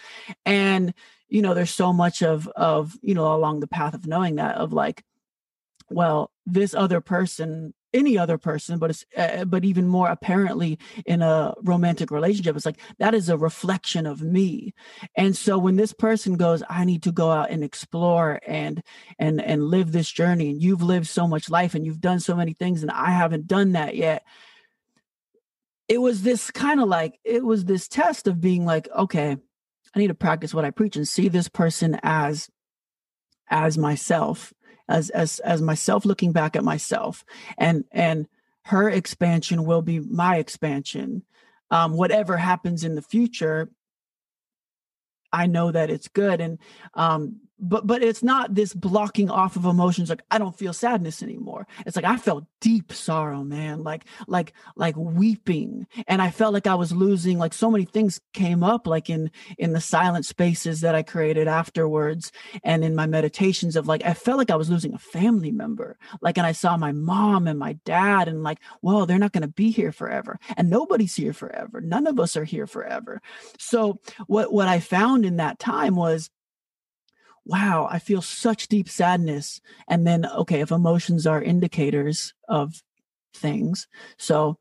And 0.47 0.95
you 1.29 1.43
know 1.43 1.55
there's 1.55 1.75
so 1.75 1.93
much 1.93 2.23
of 2.23 2.49
of 2.49 2.97
you 3.03 3.15
know 3.15 3.35
along 3.35 3.61
the 3.61 3.69
path 3.69 3.95
of 3.95 4.07
knowing 4.07 4.37
that 4.37 4.57
of 4.57 4.73
like 4.73 5.05
well 5.91 6.31
this 6.47 6.75
other 6.75 7.01
person 7.01 7.75
any 7.93 8.17
other 8.17 8.39
person 8.39 8.79
but 8.79 8.91
it's 8.91 9.05
uh, 9.17 9.45
but 9.45 9.65
even 9.65 9.87
more 9.87 10.09
apparently 10.09 10.79
in 11.07 11.23
a 11.23 11.55
romantic 11.63 12.11
relationship 12.11 12.57
it's 12.57 12.67
like 12.67 12.81
that 12.99 13.15
is 13.15 13.29
a 13.29 13.39
reflection 13.39 14.07
of 14.07 14.23
me. 14.23 14.75
And 15.17 15.37
so 15.37 15.59
when 15.59 15.77
this 15.77 15.93
person 15.93 16.37
goes 16.37 16.63
i 16.69 16.85
need 16.85 17.03
to 17.03 17.13
go 17.13 17.31
out 17.31 17.51
and 17.51 17.65
explore 17.65 18.41
and 18.47 18.83
and 19.19 19.41
and 19.41 19.65
live 19.65 19.93
this 19.93 20.11
journey 20.11 20.51
and 20.51 20.63
you've 20.63 20.83
lived 20.83 21.07
so 21.07 21.27
much 21.27 21.51
life 21.51 21.75
and 21.75 21.85
you've 21.85 22.01
done 22.01 22.21
so 22.21 22.35
many 22.35 22.53
things 22.53 22.83
and 22.83 22.91
i 22.91 23.11
haven't 23.11 23.47
done 23.47 23.73
that 23.73 23.97
yet 23.97 24.25
it 25.89 26.01
was 26.01 26.23
this 26.23 26.51
kind 26.51 26.81
of 26.81 26.89
like 26.89 27.19
it 27.25 27.45
was 27.45 27.65
this 27.65 27.89
test 27.89 28.27
of 28.29 28.41
being 28.41 28.65
like 28.65 28.89
okay 28.97 29.37
i 29.95 29.99
need 29.99 30.09
to 30.09 30.15
practice 30.15 30.55
what 30.55 30.65
i 30.65 30.71
preach 30.71 30.97
and 30.97 31.09
see 31.09 31.29
this 31.29 31.49
person 31.49 31.99
as 32.03 32.49
as 33.49 33.77
myself 33.77 34.53
as 34.91 35.09
as 35.11 35.39
as 35.41 35.63
myself 35.63 36.05
looking 36.05 36.33
back 36.33 36.57
at 36.57 36.65
myself. 36.65 37.25
And 37.57 37.85
and 37.93 38.27
her 38.65 38.91
expansion 38.91 39.65
will 39.65 39.83
be 39.83 40.01
my 40.01 40.37
expansion. 40.37 41.23
Um, 41.71 41.95
whatever 41.95 42.37
happens 42.37 42.85
in 42.85 42.97
the 42.97 43.03
future 43.03 43.71
i 45.33 45.47
know 45.47 45.71
that 45.71 45.91
it's 45.91 46.09
good. 46.09 46.41
And 46.41 46.59
um, 46.95 47.41
but 47.61 47.87
but 47.87 48.03
it's 48.03 48.23
not 48.23 48.55
this 48.55 48.75
blocking 48.75 49.31
off 49.31 49.57
of 49.57 49.65
emotions 49.65 50.09
like 50.09 50.23
i 50.31 50.39
don't 50.39 50.59
feel 50.59 50.73
sadness 50.73 51.23
anymore. 51.23 51.67
It's 51.87 51.97
like 51.97 52.05
i 52.05 52.17
felt 52.17 52.45
deep 52.61 52.93
sorrow 52.93 53.45
man 53.45 53.83
like 53.83 54.05
like 54.27 54.53
like 54.77 54.97
weeping. 54.97 55.87
And 56.09 56.23
i 56.23 56.31
felt 56.31 56.55
like 56.55 56.67
i 56.67 56.75
was 56.75 56.93
losing 56.93 57.39
like 57.39 57.53
so 57.53 57.71
many 57.71 57.85
things 57.85 58.21
came 58.33 58.63
up 58.63 58.87
like 58.87 59.11
in 59.11 59.31
in 59.59 59.73
the 59.73 59.81
silent 59.81 60.25
spaces 60.25 60.81
that 60.81 60.95
i 60.95 61.03
created 61.03 61.49
afterwards 61.49 62.33
and 62.65 62.85
in 62.85 62.95
my 62.95 63.07
meditations 63.07 63.77
of 63.77 63.87
like 63.87 64.05
i 64.05 64.15
felt 64.15 64.39
like 64.39 64.51
i 64.51 64.57
was 64.57 64.71
losing 64.71 64.95
a 64.95 64.99
family 64.99 65.53
member. 65.53 65.99
Like 66.21 66.39
and 66.39 66.47
i 66.47 66.53
saw 66.53 66.77
my 66.77 66.93
mom 66.93 67.47
and 67.47 67.59
my 67.59 67.75
dad 67.85 68.29
and 68.29 68.43
like 68.43 68.59
well 68.83 69.07
they're 69.07 69.19
not 69.19 69.33
going 69.33 69.43
to 69.43 69.49
be 69.49 69.71
here 69.71 69.93
forever. 69.93 70.39
And 70.57 70.71
nobody's 70.71 71.15
here 71.15 71.33
forever. 71.33 71.81
None 71.81 72.07
of 72.07 72.19
us 72.19 72.37
are 72.37 72.45
here 72.45 72.67
forever. 72.67 73.21
So 73.59 74.01
what 74.27 74.53
what 74.53 74.69
i 74.69 74.81
found 74.81 75.25
in 75.25 75.37
that 75.37 75.59
time 75.59 75.97
was 75.97 76.31
wow, 77.45 77.89
I 77.91 77.99
feel 77.99 78.23
such 78.23 78.69
deep 78.69 78.89
sadness. 78.89 79.61
And 79.89 80.07
then, 80.07 80.27
okay, 80.27 80.61
if 80.61 80.71
emotions 80.71 81.27
are 81.27 81.43
indicators 81.43 82.35
of 82.49 82.83
things, 83.35 83.89
so 84.19 84.59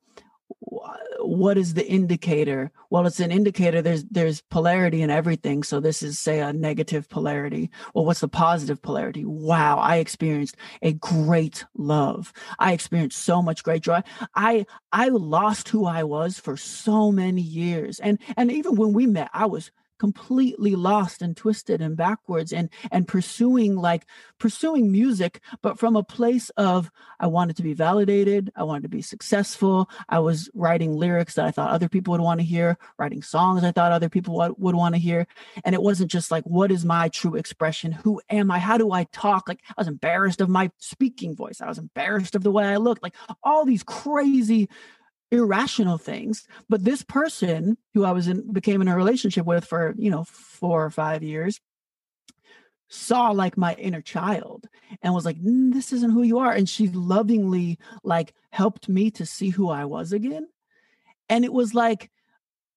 what 1.20 1.58
is 1.58 1.74
the 1.74 1.88
indicator? 1.88 2.72
Well 2.90 3.06
it's 3.06 3.20
an 3.20 3.32
indicator 3.32 3.82
there's 3.82 4.04
there's 4.06 4.42
polarity 4.42 5.02
in 5.02 5.10
everything 5.10 5.64
so 5.64 5.80
this 5.80 6.02
is 6.02 6.20
say 6.20 6.40
a 6.40 6.52
negative 6.52 7.08
polarity 7.10 7.70
well 7.94 8.06
what's 8.06 8.20
the 8.22 8.28
positive 8.28 8.82
polarity? 8.82 9.26
Wow 9.26 9.78
i 9.78 9.98
experienced 9.98 10.58
a 10.82 10.94
great 10.94 11.66
love. 11.78 12.34
I 12.58 12.74
experienced 12.74 13.20
so 13.20 13.42
much 13.42 13.64
great 13.64 13.84
joy. 13.84 14.02
I 14.36 14.66
i 14.92 15.10
lost 15.10 15.70
who 15.70 15.86
i 15.86 16.04
was 16.04 16.40
for 16.40 16.58
so 16.58 17.12
many 17.12 17.42
years. 17.42 18.00
And 18.00 18.20
and 18.36 18.52
even 18.52 18.76
when 18.76 18.94
we 18.94 19.06
met 19.06 19.30
i 19.34 19.46
was 19.46 19.72
completely 20.00 20.76
lost 20.76 21.22
and 21.22 21.36
twisted 21.36 21.82
and 21.82 21.96
backwards 21.96 22.52
and 22.52 22.70
and 22.92 23.08
pursuing 23.08 23.76
like 23.76 24.06
pursuing 24.40 24.92
music 24.92 25.42
but 25.62 25.78
from 25.78 25.96
a 25.96 26.04
place 26.04 26.50
of 26.52 26.90
i 27.20 27.28
wanted 27.28 27.56
to 27.56 27.64
be 27.64 27.74
validated 27.74 28.52
i 28.56 28.64
wanted 28.64 28.84
to 28.84 28.90
be 28.90 29.02
successful 29.02 29.90
i 30.08 30.18
was 30.18 30.50
writing 30.54 30.94
lyrics 30.96 31.36
that 31.36 31.46
i 31.46 31.52
thought 31.52 31.72
other 31.72 31.90
people 31.90 32.12
would 32.12 32.22
want 32.22 32.40
to 32.40 32.46
hear 32.46 32.78
writing 32.98 33.22
songs 33.22 33.64
i 33.64 33.72
thought 33.72 33.92
other 33.92 34.10
people 34.10 34.36
would, 34.36 34.54
would 34.58 34.76
want 34.76 34.96
to 34.96 35.00
hear 35.00 35.28
and 35.64 35.76
it 35.76 35.82
wasn't 35.82 36.10
just 36.10 36.32
like 36.32 36.44
what 36.46 36.72
is 36.72 36.86
my 36.86 37.10
true 37.10 37.36
expression? 37.36 37.92
Who 37.92 38.22
am 38.30 38.52
i? 38.52 38.60
How 38.60 38.78
do 38.78 38.92
i 38.92 39.04
talk? 39.06 39.48
Like 39.48 39.62
i 39.70 39.74
was 39.78 39.88
embarrassed 39.88 40.42
of 40.42 40.50
my 40.50 40.72
speaking 40.78 41.36
voice 41.36 41.62
i 41.62 41.68
was 41.68 41.78
embarrassed 41.78 42.36
of 42.36 42.44
the 42.44 42.52
way 42.52 42.66
i 42.66 42.78
looked 42.78 43.04
like 43.04 43.16
all 43.44 43.66
these 43.66 43.84
crazy 43.84 44.70
irrational 45.32 45.98
things 45.98 46.48
but 46.70 46.84
this 46.84 47.04
person 47.04 47.78
who 47.94 48.04
i 48.04 48.12
was 48.12 48.28
in 48.28 48.52
became 48.52 48.82
in 48.82 48.88
a 48.88 48.96
relationship 48.96 49.46
with 49.46 49.64
for 49.64 49.94
you 49.98 50.10
know 50.10 50.24
four 50.24 50.84
or 50.84 50.90
five 50.90 51.22
years 51.22 51.60
saw 52.90 53.30
like 53.30 53.56
my 53.56 53.76
inner 53.76 54.02
child 54.02 54.68
and 55.02 55.14
was 55.14 55.26
like 55.26 55.40
mm, 55.42 55.72
this 55.72 55.94
isn't 55.94 56.12
who 56.12 56.24
you 56.24 56.40
are. 56.40 56.52
And 56.52 56.68
she 56.68 56.90
lovingly 56.90 57.78
like 58.04 58.34
helped 58.52 58.90
me 58.90 59.12
to 59.12 59.26
see 59.26 59.50
who 59.50 59.70
i 59.70 59.86
was 59.86 60.12
again. 60.12 60.48
And 61.30 61.46
it 61.46 61.54
was 61.54 61.74
like 61.74 62.10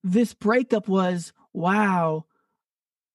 this 0.04 0.34
breakup 0.34 0.86
was 0.86 1.32
wow 1.52 2.26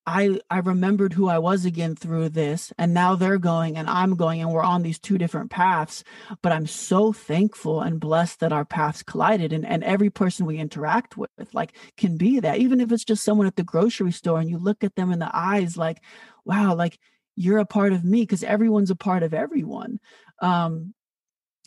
I 0.07 0.39
I 0.49 0.59
remembered 0.59 1.11
who 1.11 1.27
I 1.27 1.37
was 1.37 1.65
again 1.65 1.93
through 1.93 2.29
this 2.29 2.71
and 2.77 2.93
now 2.93 3.15
they're 3.15 3.37
going 3.37 3.75
and 3.75 3.89
I'm 3.89 4.15
going 4.15 4.39
and 4.39 4.51
we're 4.51 4.63
on 4.63 4.81
these 4.81 4.97
two 4.97 5.17
different 5.17 5.51
paths. 5.51 6.05
But 6.41 6.53
I'm 6.53 6.65
so 6.65 7.11
thankful 7.11 7.81
and 7.81 7.99
blessed 7.99 8.39
that 8.39 8.53
our 8.53 8.63
paths 8.63 9.03
collided 9.03 9.51
and 9.51 9.65
and 9.65 9.83
every 9.83 10.09
person 10.09 10.45
we 10.45 10.59
interact 10.59 11.17
with 11.17 11.29
like 11.53 11.73
can 11.97 12.17
be 12.17 12.39
that. 12.39 12.59
Even 12.59 12.79
if 12.79 12.91
it's 12.91 13.03
just 13.03 13.25
someone 13.25 13.47
at 13.47 13.57
the 13.57 13.63
grocery 13.63 14.13
store 14.13 14.39
and 14.39 14.49
you 14.49 14.57
look 14.57 14.81
at 14.83 14.95
them 14.95 15.11
in 15.11 15.19
the 15.19 15.29
eyes 15.33 15.75
like 15.77 16.01
wow 16.45 16.73
like 16.73 16.97
you're 17.35 17.59
a 17.59 17.65
part 17.65 17.91
of 17.91 18.05
me 18.05 18.21
because 18.21 18.43
everyone's 18.43 18.89
a 18.91 18.95
part 18.95 19.23
of 19.23 19.33
everyone. 19.33 19.99
Um 20.41 20.93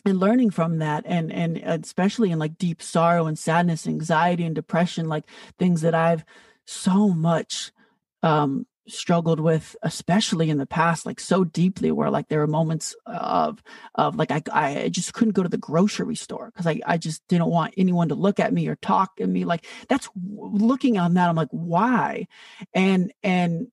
and 0.03 0.19
learning 0.19 0.49
from 0.49 0.79
that 0.79 1.03
and 1.05 1.31
and 1.31 1.57
especially 1.57 2.31
in 2.31 2.39
like 2.39 2.57
deep 2.57 2.81
sorrow 2.81 3.27
and 3.27 3.37
sadness 3.37 3.85
anxiety 3.85 4.45
and 4.45 4.55
depression 4.55 5.07
like 5.07 5.25
things 5.59 5.81
that 5.81 5.93
I've 5.93 6.25
so 6.65 7.09
much 7.09 7.71
um, 8.23 8.65
struggled 8.87 9.39
with 9.39 9.75
especially 9.83 10.49
in 10.49 10.57
the 10.57 10.65
past 10.65 11.05
like 11.05 11.19
so 11.19 11.43
deeply 11.43 11.91
where 11.91 12.09
like 12.09 12.27
there 12.29 12.39
were 12.39 12.47
moments 12.47 12.95
of 13.05 13.61
of 13.95 14.15
like 14.15 14.31
i 14.31 14.41
i 14.51 14.89
just 14.89 15.13
couldn't 15.13 15.35
go 15.35 15.43
to 15.43 15.49
the 15.49 15.57
grocery 15.57 16.15
store 16.15 16.47
because 16.47 16.65
i 16.65 16.79
i 16.87 16.97
just 16.97 17.21
didn't 17.27 17.45
want 17.45 17.73
anyone 17.77 18.09
to 18.09 18.15
look 18.15 18.39
at 18.39 18.51
me 18.51 18.67
or 18.67 18.75
talk 18.77 19.11
at 19.19 19.29
me 19.29 19.45
like 19.45 19.65
that's 19.87 20.09
looking 20.15 20.97
on 20.97 21.13
that 21.13 21.29
i'm 21.29 21.35
like 21.35 21.49
why? 21.51 22.27
And 22.73 23.13
and 23.21 23.67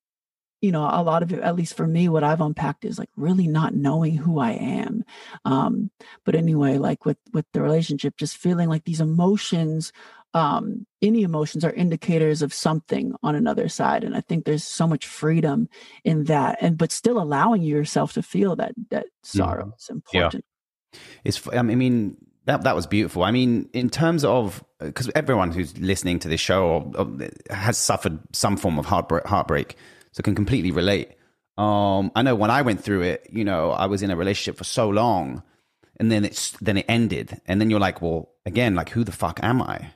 you 0.61 0.73
know 0.73 0.83
a 0.83 1.03
lot 1.03 1.23
of 1.23 1.33
it 1.33 1.41
at 1.41 1.55
least 1.55 1.77
for 1.77 1.87
me 1.87 2.09
what 2.09 2.25
i've 2.25 2.41
unpacked 2.41 2.85
is 2.85 2.99
like 2.99 3.11
really 3.17 3.47
not 3.47 3.75
knowing 3.75 4.17
who 4.17 4.39
i 4.39 4.51
am 4.53 5.05
um 5.45 5.91
but 6.25 6.35
anyway 6.35 6.79
like 6.79 7.05
with 7.05 7.19
with 7.33 7.47
the 7.53 7.63
relationship 7.63 8.17
just 8.17 8.37
feeling 8.37 8.69
like 8.69 8.85
these 8.85 9.01
emotions 9.01 9.93
um, 10.35 10.87
any 11.01 11.23
emotions 11.23 11.65
are 11.65 11.73
indicators 11.73 12.43
of 12.43 12.53
something 12.53 13.15
on 13.23 13.35
another 13.35 13.69
side 13.69 14.05
and 14.05 14.17
i 14.17 14.21
think 14.21 14.45
there's 14.45 14.65
so 14.65 14.87
much 14.87 15.07
freedom 15.07 15.69
in 16.05 16.25
that 16.25 16.59
and 16.61 16.77
but 16.77 16.93
still 16.93 17.21
allowing 17.21 17.63
yourself 17.63 18.13
to 18.13 18.23
feel 18.23 18.57
that 18.57 18.73
that 18.91 19.07
sorrow 19.23 19.67
mm. 19.67 19.77
is 19.79 19.89
important 19.89 20.45
yeah. 20.93 21.01
it's 21.25 21.49
i 21.53 21.63
mean 21.63 22.17
that 22.45 22.63
that 22.63 22.75
was 22.75 22.87
beautiful 22.87 23.23
i 23.23 23.31
mean 23.31 23.69
in 23.73 23.89
terms 23.89 24.25
of 24.25 24.63
because 24.81 25.11
everyone 25.15 25.51
who's 25.51 25.77
listening 25.79 26.19
to 26.19 26.29
this 26.29 26.41
show 26.41 26.67
or, 26.67 26.93
or 26.97 27.29
has 27.51 27.77
suffered 27.77 28.19
some 28.33 28.57
form 28.57 28.79
of 28.79 28.87
heartbreak, 28.87 29.27
heartbreak 29.27 29.77
so 30.13 30.23
can 30.23 30.35
completely 30.35 30.71
relate 30.71 31.11
um, 31.57 32.11
i 32.15 32.23
know 32.23 32.35
when 32.35 32.51
i 32.51 32.63
went 32.63 32.83
through 32.83 33.03
it 33.03 33.27
you 33.33 33.45
know 33.45 33.71
i 33.71 33.87
was 33.87 34.03
in 34.03 34.11
a 34.11 34.17
relationship 34.17 34.57
for 34.57 34.65
so 34.65 34.89
long 34.89 35.43
and 35.99 36.13
then 36.13 36.25
it's 36.25 36.53
then 36.59 36.77
it 36.77 36.87
ended 36.89 37.41
and 37.47 37.61
then 37.61 37.71
you're 37.71 37.81
like 37.81 38.03
well 38.03 38.31
again 38.47 38.75
like 38.75 38.91
who 38.91 39.05
the 39.05 39.13
fuck 39.13 39.41
am 39.43 39.63
i 39.63 39.93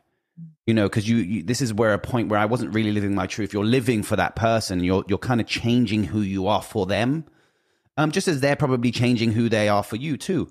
you 0.66 0.75
know 0.75 0.88
because 0.88 1.09
you, 1.09 1.16
you, 1.16 1.42
this 1.42 1.61
is 1.61 1.75
where 1.75 1.92
a 1.92 1.99
point 1.99 2.28
where 2.28 2.38
i 2.38 2.45
wasn't 2.45 2.73
really 2.75 2.92
living 2.92 3.14
my 3.14 3.26
truth. 3.26 3.52
You're 3.52 3.64
living 3.64 4.02
for 4.02 4.16
that 4.16 4.37
person. 4.37 4.83
You're 4.85 5.04
you're 5.09 5.19
kind 5.19 5.40
of 5.40 5.47
changing 5.47 6.04
who 6.04 6.21
you 6.21 6.47
are 6.47 6.62
for 6.62 6.87
them 6.87 7.25
um 7.97 8.11
just 8.11 8.28
as 8.28 8.40
they're 8.40 8.57
probably 8.57 8.90
changing 8.90 9.33
who 9.33 9.49
they 9.49 9.69
are 9.69 9.83
for 9.83 9.97
you 9.97 10.16
too. 10.16 10.50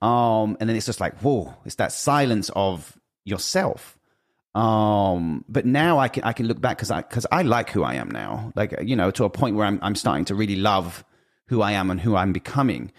Um 0.00 0.56
and 0.58 0.68
then 0.68 0.76
it's 0.76 0.86
just 0.86 1.00
like 1.00 1.18
whoa 1.20 1.54
it's 1.64 1.76
that 1.76 1.92
silence 1.92 2.50
of 2.54 2.98
yourself. 3.24 3.98
Um 4.54 5.44
but 5.48 5.64
now 5.64 5.98
i 5.98 6.08
can 6.08 6.24
i 6.24 6.32
can 6.32 6.46
look 6.46 6.60
back 6.60 6.76
because 6.76 6.90
i 6.90 7.00
because 7.02 7.26
i 7.32 7.42
like 7.42 7.70
who 7.70 7.82
i 7.84 7.94
am 7.94 8.10
now. 8.10 8.52
Like 8.56 8.74
you 8.82 8.96
know 8.96 9.10
to 9.12 9.24
a 9.24 9.30
point 9.30 9.56
where 9.56 9.66
i'm 9.66 9.78
i'm 9.82 9.94
starting 9.94 10.24
to 10.26 10.34
really 10.34 10.56
love 10.56 11.04
who 11.46 11.62
i 11.62 11.72
am 11.72 11.90
and 11.90 12.00
who 12.00 12.16
i'm 12.16 12.32
becoming 12.32 12.90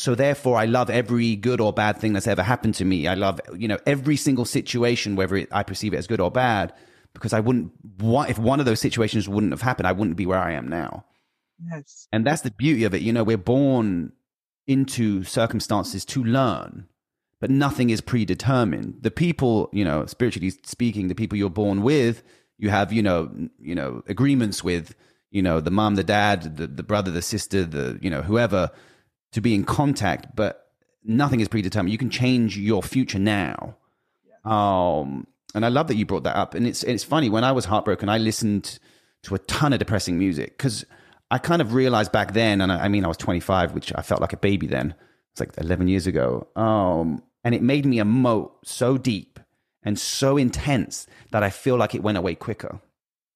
so 0.00 0.14
therefore, 0.14 0.56
I 0.56 0.64
love 0.64 0.88
every 0.88 1.36
good 1.36 1.60
or 1.60 1.74
bad 1.74 1.98
thing 1.98 2.14
that's 2.14 2.26
ever 2.26 2.42
happened 2.42 2.74
to 2.76 2.86
me. 2.86 3.06
I 3.06 3.12
love, 3.12 3.38
you 3.54 3.68
know, 3.68 3.76
every 3.84 4.16
single 4.16 4.46
situation, 4.46 5.14
whether 5.14 5.36
it, 5.36 5.48
I 5.52 5.62
perceive 5.62 5.92
it 5.92 5.98
as 5.98 6.06
good 6.06 6.20
or 6.20 6.30
bad, 6.30 6.72
because 7.12 7.34
I 7.34 7.40
wouldn't 7.40 7.72
want, 7.98 8.30
if 8.30 8.38
one 8.38 8.60
of 8.60 8.66
those 8.66 8.80
situations 8.80 9.28
wouldn't 9.28 9.52
have 9.52 9.60
happened, 9.60 9.86
I 9.86 9.92
wouldn't 9.92 10.16
be 10.16 10.24
where 10.24 10.38
I 10.38 10.52
am 10.52 10.68
now. 10.68 11.04
Yes. 11.70 12.08
And 12.12 12.26
that's 12.26 12.40
the 12.40 12.50
beauty 12.50 12.84
of 12.84 12.94
it. 12.94 13.02
You 13.02 13.12
know, 13.12 13.24
we're 13.24 13.36
born 13.36 14.12
into 14.66 15.22
circumstances 15.24 16.06
to 16.06 16.24
learn, 16.24 16.86
but 17.38 17.50
nothing 17.50 17.90
is 17.90 18.00
predetermined. 18.00 19.02
The 19.02 19.10
people, 19.10 19.68
you 19.70 19.84
know, 19.84 20.06
spiritually 20.06 20.52
speaking, 20.64 21.08
the 21.08 21.14
people 21.14 21.36
you're 21.36 21.50
born 21.50 21.82
with, 21.82 22.22
you 22.56 22.70
have, 22.70 22.90
you 22.90 23.02
know, 23.02 23.30
you 23.60 23.74
know, 23.74 24.02
agreements 24.06 24.64
with, 24.64 24.94
you 25.30 25.42
know, 25.42 25.60
the 25.60 25.70
mom, 25.70 25.96
the 25.96 26.04
dad, 26.04 26.56
the, 26.56 26.66
the 26.66 26.82
brother, 26.82 27.10
the 27.10 27.20
sister, 27.20 27.64
the, 27.64 27.98
you 28.00 28.08
know, 28.08 28.22
whoever 28.22 28.70
to 29.32 29.40
be 29.40 29.54
in 29.54 29.64
contact, 29.64 30.34
but 30.34 30.66
nothing 31.04 31.40
is 31.40 31.48
predetermined. 31.48 31.92
You 31.92 31.98
can 31.98 32.10
change 32.10 32.56
your 32.58 32.82
future 32.82 33.18
now. 33.18 33.76
Um, 34.44 35.26
and 35.54 35.64
I 35.64 35.68
love 35.68 35.88
that 35.88 35.96
you 35.96 36.06
brought 36.06 36.24
that 36.24 36.36
up. 36.36 36.54
And 36.54 36.66
it's 36.66 36.82
it's 36.82 37.04
funny 37.04 37.28
when 37.28 37.44
I 37.44 37.52
was 37.52 37.64
heartbroken, 37.64 38.08
I 38.08 38.18
listened 38.18 38.78
to 39.22 39.34
a 39.34 39.38
ton 39.38 39.72
of 39.72 39.78
depressing 39.78 40.18
music 40.18 40.56
because 40.56 40.84
I 41.30 41.38
kind 41.38 41.62
of 41.62 41.74
realized 41.74 42.12
back 42.12 42.32
then, 42.32 42.60
and 42.60 42.72
I, 42.72 42.84
I, 42.84 42.88
mean 42.88 43.04
I 43.04 43.08
was 43.08 43.16
25, 43.16 43.72
which 43.72 43.92
I 43.94 44.02
felt 44.02 44.20
like 44.20 44.32
a 44.32 44.38
baby 44.38 44.66
then. 44.66 44.94
It's 45.32 45.40
like 45.40 45.52
11 45.58 45.86
years 45.88 46.06
ago. 46.06 46.48
Um, 46.56 47.22
and 47.44 47.54
it 47.54 47.62
made 47.62 47.86
me 47.86 47.98
emote 47.98 48.50
so 48.64 48.98
deep 48.98 49.38
and 49.82 49.98
so 49.98 50.36
intense 50.36 51.06
that 51.30 51.42
I 51.42 51.50
feel 51.50 51.76
like 51.76 51.94
it 51.94 52.02
went 52.02 52.18
away 52.18 52.34
quicker. 52.34 52.80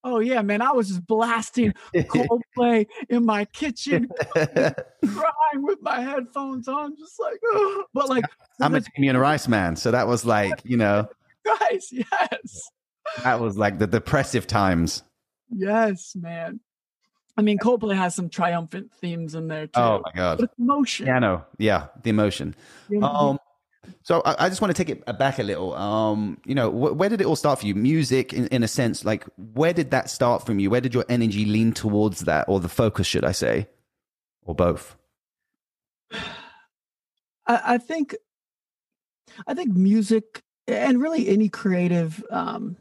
Oh 0.07 0.19
yeah, 0.19 0.43
man! 0.43 0.61
I 0.61 0.71
was 0.73 0.89
just 0.89 1.07
blasting 1.07 1.73
Coldplay 1.95 2.87
in 3.09 3.25
my 3.25 3.47
kitchen, 3.47 4.11
crying 4.35 5.63
with 5.63 5.81
my 5.81 6.01
headphones 6.03 6.69
on, 6.69 6.95
just 6.97 7.19
like. 7.19 7.41
Oh. 7.45 7.85
But 7.95 8.09
like, 8.11 8.25
I'm 8.61 8.75
a 8.75 8.81
Damien 8.81 9.17
Rice 9.17 9.49
man, 9.49 9.77
so 9.77 9.93
that 9.93 10.07
was 10.07 10.27
like, 10.27 10.61
you 10.65 10.77
know, 10.77 11.09
Rice, 11.61 11.91
yes. 11.93 12.71
That 13.23 13.41
was 13.41 13.57
like 13.57 13.79
the 13.79 13.87
depressive 13.87 14.47
times. 14.47 15.05
Yes, 15.51 16.15
man. 16.17 16.61
I 17.37 17.43
mean, 17.43 17.59
Coldplay 17.59 17.97
has 17.97 18.15
some 18.15 18.29
triumphant 18.29 18.93
themes 19.01 19.35
in 19.35 19.49
there 19.49 19.67
too. 19.69 19.73
Oh 19.81 20.03
my 20.05 20.13
god, 20.15 20.39
but 20.41 20.51
emotion. 20.59 21.07
Piano, 21.07 21.47
yeah, 21.59 21.87
the 22.03 22.11
emotion. 22.11 22.55
Um, 23.01 23.39
so 24.03 24.23
I, 24.25 24.47
I, 24.47 24.49
just 24.49 24.61
want 24.61 24.75
to 24.75 24.85
take 24.85 24.91
it 24.91 25.19
back 25.19 25.39
a 25.39 25.43
little. 25.43 25.75
Um, 25.75 26.39
you 26.45 26.55
know, 26.55 26.71
wh- 26.71 26.97
where 26.97 27.09
did 27.09 27.21
it 27.21 27.27
all 27.27 27.37
start 27.37 27.61
for 27.61 27.67
you? 27.67 27.75
Music, 27.75 28.33
in, 28.33 28.47
in 28.49 28.63
a 28.63 28.69
sense, 28.69 29.05
like 29.05 29.25
where 29.37 29.73
did 29.73 29.91
that 29.91 30.11
start 30.11 30.45
from 30.45 30.59
you? 30.59 30.71
Where 30.71 30.81
did 30.81 30.95
your 30.95 31.05
energy 31.09 31.45
lean 31.45 31.73
towards 31.73 32.21
that, 32.21 32.47
or 32.49 32.61
the 32.61 32.69
focus, 32.69 33.07
should 33.07 33.25
I 33.25 33.33
say, 33.33 33.69
or 34.43 34.55
both? 34.55 34.97
I, 36.13 36.19
I 37.47 37.79
think, 37.79 38.15
I 39.47 39.55
think 39.55 39.75
music 39.75 40.43
and 40.67 41.01
really 41.01 41.29
any 41.29 41.49
creative, 41.49 42.25
um, 42.31 42.77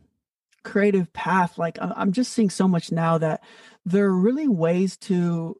creative 0.63 1.11
path. 1.13 1.57
Like 1.57 1.77
I'm 1.81 2.11
just 2.11 2.33
seeing 2.33 2.49
so 2.49 2.67
much 2.67 2.91
now 2.91 3.17
that 3.17 3.43
there 3.85 4.05
are 4.05 4.15
really 4.15 4.47
ways 4.47 4.97
to. 4.97 5.57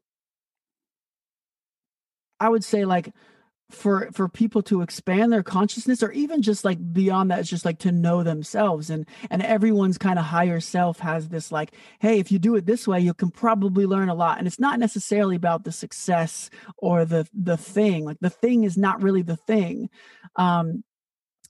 I 2.40 2.48
would 2.48 2.64
say 2.64 2.84
like 2.84 3.12
for 3.74 4.08
for 4.12 4.28
people 4.28 4.62
to 4.62 4.82
expand 4.82 5.32
their 5.32 5.42
consciousness 5.42 6.02
or 6.02 6.10
even 6.12 6.42
just 6.42 6.64
like 6.64 6.78
beyond 6.92 7.30
that 7.30 7.38
it's 7.38 7.50
just 7.50 7.64
like 7.64 7.78
to 7.78 7.92
know 7.92 8.22
themselves 8.22 8.90
and 8.90 9.06
and 9.30 9.42
everyone's 9.42 9.98
kind 9.98 10.18
of 10.18 10.24
higher 10.24 10.60
self 10.60 10.98
has 11.00 11.28
this 11.28 11.52
like 11.52 11.72
hey 12.00 12.18
if 12.18 12.32
you 12.32 12.38
do 12.38 12.56
it 12.56 12.66
this 12.66 12.86
way 12.86 13.00
you 13.00 13.14
can 13.14 13.30
probably 13.30 13.86
learn 13.86 14.08
a 14.08 14.14
lot 14.14 14.38
and 14.38 14.46
it's 14.46 14.60
not 14.60 14.78
necessarily 14.78 15.36
about 15.36 15.64
the 15.64 15.72
success 15.72 16.50
or 16.78 17.04
the 17.04 17.26
the 17.34 17.56
thing 17.56 18.04
like 18.04 18.18
the 18.20 18.30
thing 18.30 18.64
is 18.64 18.76
not 18.76 19.02
really 19.02 19.22
the 19.22 19.36
thing 19.36 19.88
um 20.36 20.82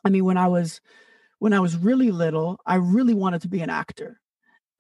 i 0.05 0.11
mean 0.11 0.25
when 0.25 0.37
i 0.37 0.47
was 0.47 0.81
when 1.45 1.53
I 1.53 1.61
was 1.61 1.77
really 1.77 2.11
little, 2.11 2.59
I 2.65 2.77
really 2.77 3.13
wanted 3.13 3.43
to 3.43 3.49
be 3.49 3.61
an 3.61 3.69
actor. 3.69 4.19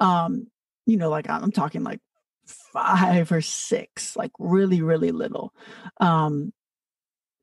Um, 0.00 0.46
you 0.86 0.96
know, 0.96 1.10
like 1.10 1.28
I'm 1.28 1.52
talking 1.52 1.82
like 1.82 2.00
five 2.46 3.30
or 3.32 3.42
six, 3.42 4.16
like 4.16 4.30
really, 4.38 4.80
really 4.80 5.12
little. 5.12 5.52
Um, 6.00 6.54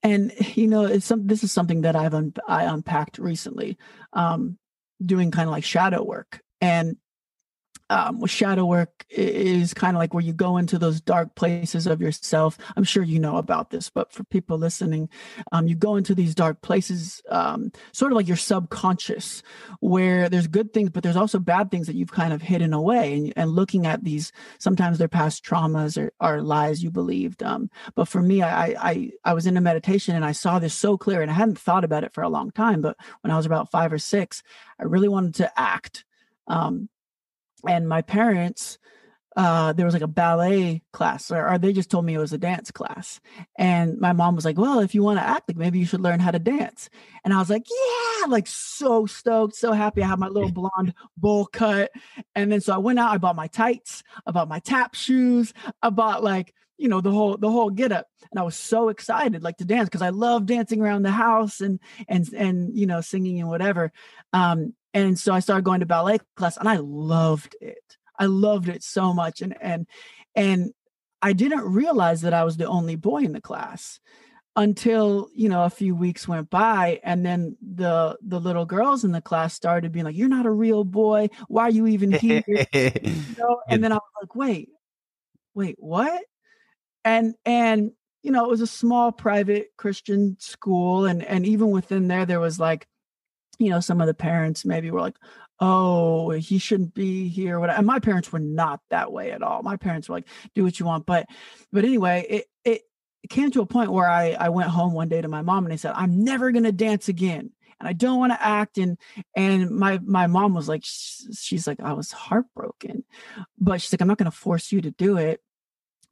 and 0.03 0.31
you 0.55 0.67
know, 0.67 0.86
it's 0.86 1.05
some. 1.05 1.27
This 1.27 1.43
is 1.43 1.51
something 1.51 1.81
that 1.81 1.96
I've 1.96 2.13
un- 2.13 2.34
I 2.48 2.63
unpacked 2.63 3.17
recently, 3.17 3.77
um, 4.13 4.58
doing 5.03 5.31
kind 5.31 5.48
of 5.48 5.51
like 5.51 5.63
shadow 5.63 6.03
work, 6.03 6.41
and 6.60 6.98
um, 7.91 8.25
shadow 8.25 8.65
work 8.65 9.05
is 9.10 9.74
kind 9.74 9.98
of 9.98 10.00
like 10.00 10.13
where 10.13 10.24
you 10.24 10.31
go 10.31 10.55
into 10.55 10.79
those 10.79 11.01
dark 11.01 11.36
places 11.36 11.88
of 11.88 12.01
yourself. 12.01 12.57
I'm 12.77 12.86
sure 12.86 13.03
you 13.03 13.19
know 13.19 13.36
about 13.36 13.69
this, 13.69 13.89
but 13.89 14.13
for 14.13 14.24
people 14.24 14.57
listening, 14.57 15.10
um, 15.51 15.67
you 15.67 15.75
go 15.75 15.98
into 15.98 16.15
these 16.15 16.33
dark 16.33 16.62
places, 16.62 17.21
um, 17.29 17.69
sort 17.91 18.13
of 18.13 18.15
like 18.15 18.29
your 18.29 18.38
subconscious, 18.38 19.43
where 19.81 20.29
there's 20.29 20.48
good 20.48 20.74
things, 20.74 20.89
but 20.89 21.03
there's 21.03 21.17
also 21.17 21.38
bad 21.38 21.69
things 21.69 21.86
that 21.88 21.98
you've 21.98 22.13
kind 22.13 22.31
of 22.31 22.41
hidden 22.41 22.74
away. 22.74 23.13
And, 23.13 23.33
and 23.36 23.51
looking 23.51 23.86
at 23.86 24.05
these, 24.05 24.31
sometimes 24.57 24.98
they're 24.98 25.10
past 25.10 25.43
traumas 25.43 26.01
or, 26.01 26.13
or 26.21 26.41
lies 26.41 26.81
you 26.81 26.91
believed. 26.91 27.43
Um, 27.43 27.69
but 27.93 28.07
for 28.07 28.21
me, 28.21 28.41
I, 28.41 28.67
I 28.67 29.12
I 29.25 29.33
was 29.33 29.45
in 29.45 29.57
a 29.57 29.62
meditation 29.62 30.15
and 30.15 30.24
I 30.24 30.31
saw 30.31 30.60
this 30.60 30.74
so 30.74 30.98
clear, 30.98 31.21
and 31.21 31.29
I 31.29 31.33
hadn't 31.33 31.60
thought 31.60 31.83
about 31.83 32.05
it 32.05 32.13
for 32.13 32.24
a 32.24 32.29
long 32.29 32.51
time. 32.51 32.81
But 32.81 32.95
when 33.19 33.31
I 33.31 33.38
was 33.38 33.45
about 33.45 33.69
five 33.69 33.91
or 33.91 34.00
six, 34.00 34.43
I 34.79 34.83
really 34.83 35.10
wanted 35.10 35.36
to 35.36 35.60
act. 35.60 36.05
Um, 36.48 36.88
and 37.68 37.88
my 37.88 38.01
parents 38.01 38.77
uh, 39.38 39.72
there 39.74 39.86
was 39.86 39.94
like 39.94 40.03
a 40.03 40.08
ballet 40.08 40.82
class, 40.91 41.32
or, 41.32 41.48
or, 41.48 41.58
they 41.58 41.72
just 41.72 41.89
told 41.89 42.03
me 42.03 42.13
it 42.13 42.20
was 42.20 42.34
a 42.34 42.38
dance 42.38 42.70
class. 42.70 43.22
And 43.58 43.98
my 43.98 44.12
mom 44.12 44.36
was 44.36 44.44
like, 44.44 44.58
"Well, 44.58 44.80
if 44.80 44.94
you 44.94 45.03
want 45.03 45.20
to 45.20 45.25
act, 45.25 45.48
like 45.48 45.58
maybe 45.58 45.80
you 45.80 45.86
should 45.86 46.01
learn 46.01 46.20
how 46.20 46.32
to 46.32 46.39
dance." 46.39 46.89
And 47.24 47.34
I 47.34 47.39
was 47.39 47.50
like, 47.50 47.63
"Yeah!" 47.70 48.27
Like 48.27 48.48
so 48.48 49.06
stoked, 49.06 49.56
so 49.56 49.72
happy. 49.72 50.03
I 50.03 50.08
had 50.08 50.20
my 50.20 50.27
little 50.27 50.51
blonde 50.51 50.94
bowl 51.15 51.46
cut, 51.46 51.91
and 52.36 52.51
then 52.51 52.60
so 52.60 52.74
I 52.74 52.77
went 52.80 53.00
out. 53.00 53.13
I 53.13 53.18
bought 53.18 53.38
my 53.38 53.48
tights, 53.48 54.03
I 54.25 54.32
bought 54.32 54.50
my 54.50 54.60
tap 54.60 54.96
shoes, 54.96 55.53
I 55.82 55.91
bought 55.91 56.24
like 56.24 56.53
you 56.77 56.89
know 56.89 57.00
the 57.00 57.12
whole 57.12 57.38
the 57.38 57.50
whole 57.50 57.70
get 57.70 57.94
up, 57.94 58.08
and 58.32 58.39
I 58.39 58.44
was 58.44 58.58
so 58.58 58.89
excited 58.89 59.44
like 59.44 59.58
to 59.58 59.65
dance 59.65 59.88
because 59.88 60.01
I 60.01 60.10
love 60.10 60.46
dancing 60.46 60.82
around 60.82 61.03
the 61.03 61.12
house 61.12 61.62
and 61.62 61.80
and 62.10 62.27
and 62.34 62.77
you 62.77 62.86
know 62.86 63.00
singing 63.00 63.39
and 63.39 63.50
whatever. 63.50 63.94
Um, 64.34 64.74
and 64.93 65.17
so 65.17 65.33
I 65.33 65.39
started 65.39 65.65
going 65.65 65.79
to 65.79 65.86
ballet 65.86 66.19
class 66.36 66.57
and 66.57 66.67
I 66.67 66.77
loved 66.77 67.55
it. 67.62 67.98
I 68.19 68.25
loved 68.25 68.69
it 68.69 68.83
so 68.83 69.13
much. 69.13 69.41
And 69.41 69.55
and 69.62 69.88
and 70.36 70.74
I 71.21 71.33
didn't 71.33 71.63
realize 71.63 72.21
that 72.21 72.33
I 72.33 72.43
was 72.43 72.57
the 72.57 72.67
only 72.67 72.95
boy 72.95 73.19
in 73.19 73.33
the 73.33 73.41
class 73.41 74.00
until 74.55 75.29
you 75.33 75.48
know 75.48 75.63
a 75.63 75.69
few 75.69 75.95
weeks 75.95 76.27
went 76.27 76.50
by 76.50 77.00
and 77.03 77.25
then 77.25 77.55
the 77.62 78.17
the 78.21 78.39
little 78.39 78.65
girls 78.65 79.05
in 79.05 79.13
the 79.13 79.21
class 79.21 79.53
started 79.53 79.93
being 79.93 80.03
like 80.03 80.15
you're 80.15 80.27
not 80.27 80.45
a 80.45 80.51
real 80.51 80.83
boy 80.83 81.29
why 81.48 81.63
are 81.63 81.69
you 81.69 81.88
even 81.88 82.12
here 82.12 82.43
you 82.74 83.13
know? 83.38 83.62
and 83.69 83.81
then 83.81 83.93
i 83.93 83.95
was 83.95 84.01
like 84.21 84.36
wait 84.36 84.67
wait 85.53 85.75
what 85.79 86.21
and 87.05 87.33
and 87.45 87.91
you 88.24 88.31
know 88.31 88.43
it 88.43 88.50
was 88.50 88.60
a 88.60 88.67
small 88.67 89.13
private 89.13 89.67
christian 89.77 90.36
school 90.38 91.05
and 91.05 91.24
and 91.24 91.45
even 91.45 91.71
within 91.71 92.10
there 92.10 92.25
there 92.25 92.41
was 92.41 92.60
like 92.60 92.86
you 93.62 93.70
know, 93.70 93.80
some 93.80 94.01
of 94.01 94.08
the 94.08 94.13
parents 94.13 94.65
maybe 94.65 94.91
were 94.91 95.01
like, 95.01 95.18
oh, 95.62 96.32
he 96.32 96.58
shouldn't 96.58 96.94
be 96.94 97.27
here. 97.27 97.63
And 97.63 97.86
my 97.86 98.00
parents 98.00 98.32
were 98.32 98.39
not 98.39 98.82
that 98.89 99.12
way 99.12 99.32
at 99.32 99.44
all. 99.44 99.62
My 99.62 99.77
parents 99.77 100.10
were 100.10 100.15
like, 100.15 100.27
do 100.56 100.63
what 100.63 100.80
you 100.80 100.86
want. 100.86 101.06
But 101.06 101.27
but 101.72 101.86
anyway, 101.86 102.25
it 102.30 102.46
it, 102.65 102.82
came 103.30 103.51
to 103.51 103.62
a 103.62 103.68
point 103.68 103.91
where 103.91 104.10
I, 104.10 104.32
I 104.32 104.50
went 104.50 104.70
home 104.70 104.94
one 104.94 105.08
day 105.08 105.22
to 105.22 105.27
my 105.27 105.44
mom 105.44 105.63
and 105.63 105.72
I 105.72 105.77
said, 105.77 105.94
I'm 105.96 106.24
never 106.24 106.51
gonna 106.51 106.72
dance 106.72 107.08
again. 107.08 107.51
And 107.80 107.88
I 107.88 107.94
don't 107.94 108.20
want 108.20 108.34
to 108.34 108.44
act. 108.44 108.80
And 108.80 108.98
and 109.36 109.70
my 109.70 110.00
my 110.03 110.27
mom 110.27 110.56
was 110.56 110.68
like, 110.68 110.84
she's 110.84 111.68
like, 111.68 111.80
I 111.80 111.94
was 111.94 112.12
heartbroken. 112.12 113.03
But 113.60 113.82
she's 113.82 113.94
like, 113.94 114.01
I'm 114.01 114.08
not 114.08 114.18
gonna 114.18 114.32
force 114.32 114.72
you 114.72 114.82
to 114.82 114.91
do 114.91 115.18
it. 115.18 115.41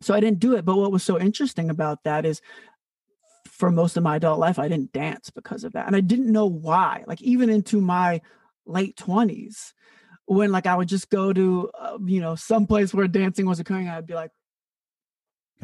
So 0.01 0.13
I 0.13 0.19
didn't 0.19 0.39
do 0.39 0.55
it. 0.55 0.63
But 0.63 0.77
what 0.77 0.91
was 0.91 1.03
so 1.03 1.19
interesting 1.19 1.69
about 1.69 2.03
that 2.03 2.25
is 2.25 2.41
for 3.59 3.69
most 3.69 3.97
of 3.97 4.03
my 4.03 4.15
adult 4.15 4.39
life, 4.39 4.57
I 4.57 4.67
didn't 4.67 4.93
dance 4.93 5.29
because 5.29 5.63
of 5.63 5.73
that. 5.73 5.85
And 5.85 5.95
I 5.95 5.99
didn't 5.99 6.31
know 6.31 6.45
why. 6.45 7.03
Like, 7.05 7.21
even 7.21 7.49
into 7.49 7.81
my 7.81 8.21
late 8.65 8.95
20s, 8.95 9.73
when 10.25 10.51
like 10.51 10.65
I 10.65 10.75
would 10.75 10.87
just 10.87 11.09
go 11.09 11.33
to, 11.33 11.69
uh, 11.77 11.97
you 12.05 12.21
know, 12.21 12.35
some 12.35 12.67
place 12.67 12.93
where 12.93 13.07
dancing 13.07 13.45
was 13.45 13.59
occurring, 13.59 13.89
I'd 13.89 14.07
be 14.07 14.13
like, 14.13 14.31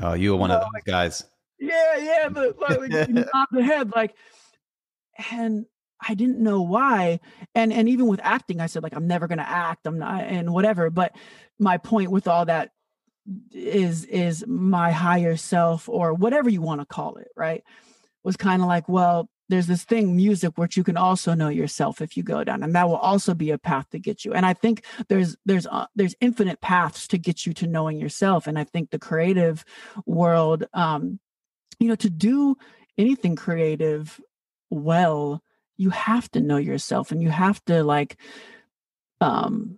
Oh, 0.01 0.13
you 0.13 0.31
were 0.31 0.38
one 0.38 0.51
of 0.51 0.62
those 0.62 0.84
guys. 0.86 1.23
Yeah, 1.60 1.97
yeah, 1.97 2.29
but 2.31 2.60
like, 2.60 2.91
on 2.91 3.47
the 3.51 3.63
head, 3.63 3.91
like, 3.95 4.13
and 5.31 5.65
I 6.05 6.13
didn't 6.13 6.39
know 6.39 6.62
why. 6.62 7.19
And 7.53 7.71
and 7.71 7.88
even 7.88 8.08
with 8.08 8.19
acting, 8.23 8.60
I 8.60 8.65
said 8.67 8.84
like 8.84 8.95
I'm 8.95 9.08
never 9.08 9.27
gonna 9.27 9.45
act. 9.47 9.88
I'm 9.88 9.97
not 9.97 10.23
and 10.25 10.53
whatever. 10.53 10.89
But 10.89 11.15
my 11.58 11.77
point 11.77 12.12
with 12.12 12.27
all 12.27 12.45
that 12.45 12.71
is 13.51 14.05
is 14.05 14.45
my 14.47 14.91
higher 14.91 15.35
self 15.35 15.89
or 15.89 16.13
whatever 16.13 16.49
you 16.49 16.61
want 16.61 16.81
to 16.81 16.85
call 16.85 17.17
it, 17.17 17.29
right? 17.35 17.63
was 18.25 18.35
kind 18.35 18.61
of 18.61 18.67
like, 18.67 18.89
well, 18.89 19.29
there's 19.47 19.67
this 19.67 19.83
thing, 19.83 20.15
music, 20.15 20.57
which 20.57 20.75
you 20.75 20.83
can 20.83 20.97
also 20.97 21.35
know 21.35 21.49
yourself 21.49 22.01
if 22.01 22.17
you 22.17 22.23
go 22.23 22.43
down, 22.43 22.63
and 22.63 22.73
that 22.73 22.88
will 22.88 22.97
also 22.97 23.35
be 23.35 23.51
a 23.51 23.59
path 23.59 23.88
to 23.91 23.99
get 23.99 24.25
you. 24.25 24.33
And 24.33 24.43
I 24.43 24.53
think 24.53 24.83
there's 25.07 25.38
there's 25.45 25.67
uh, 25.67 25.85
there's 25.95 26.15
infinite 26.19 26.59
paths 26.61 27.07
to 27.09 27.19
get 27.19 27.45
you 27.45 27.53
to 27.53 27.67
knowing 27.67 27.99
yourself. 27.99 28.47
And 28.47 28.57
I 28.57 28.63
think 28.63 28.89
the 28.89 28.97
creative 28.97 29.63
world, 30.07 30.65
um, 30.73 31.19
you 31.79 31.88
know, 31.88 31.95
to 31.95 32.09
do 32.09 32.57
anything 32.97 33.35
creative 33.35 34.19
well, 34.71 35.43
you 35.77 35.91
have 35.91 36.29
to 36.31 36.41
know 36.41 36.57
yourself, 36.57 37.11
and 37.11 37.21
you 37.21 37.29
have 37.29 37.63
to 37.65 37.83
like, 37.83 38.17
um, 39.21 39.77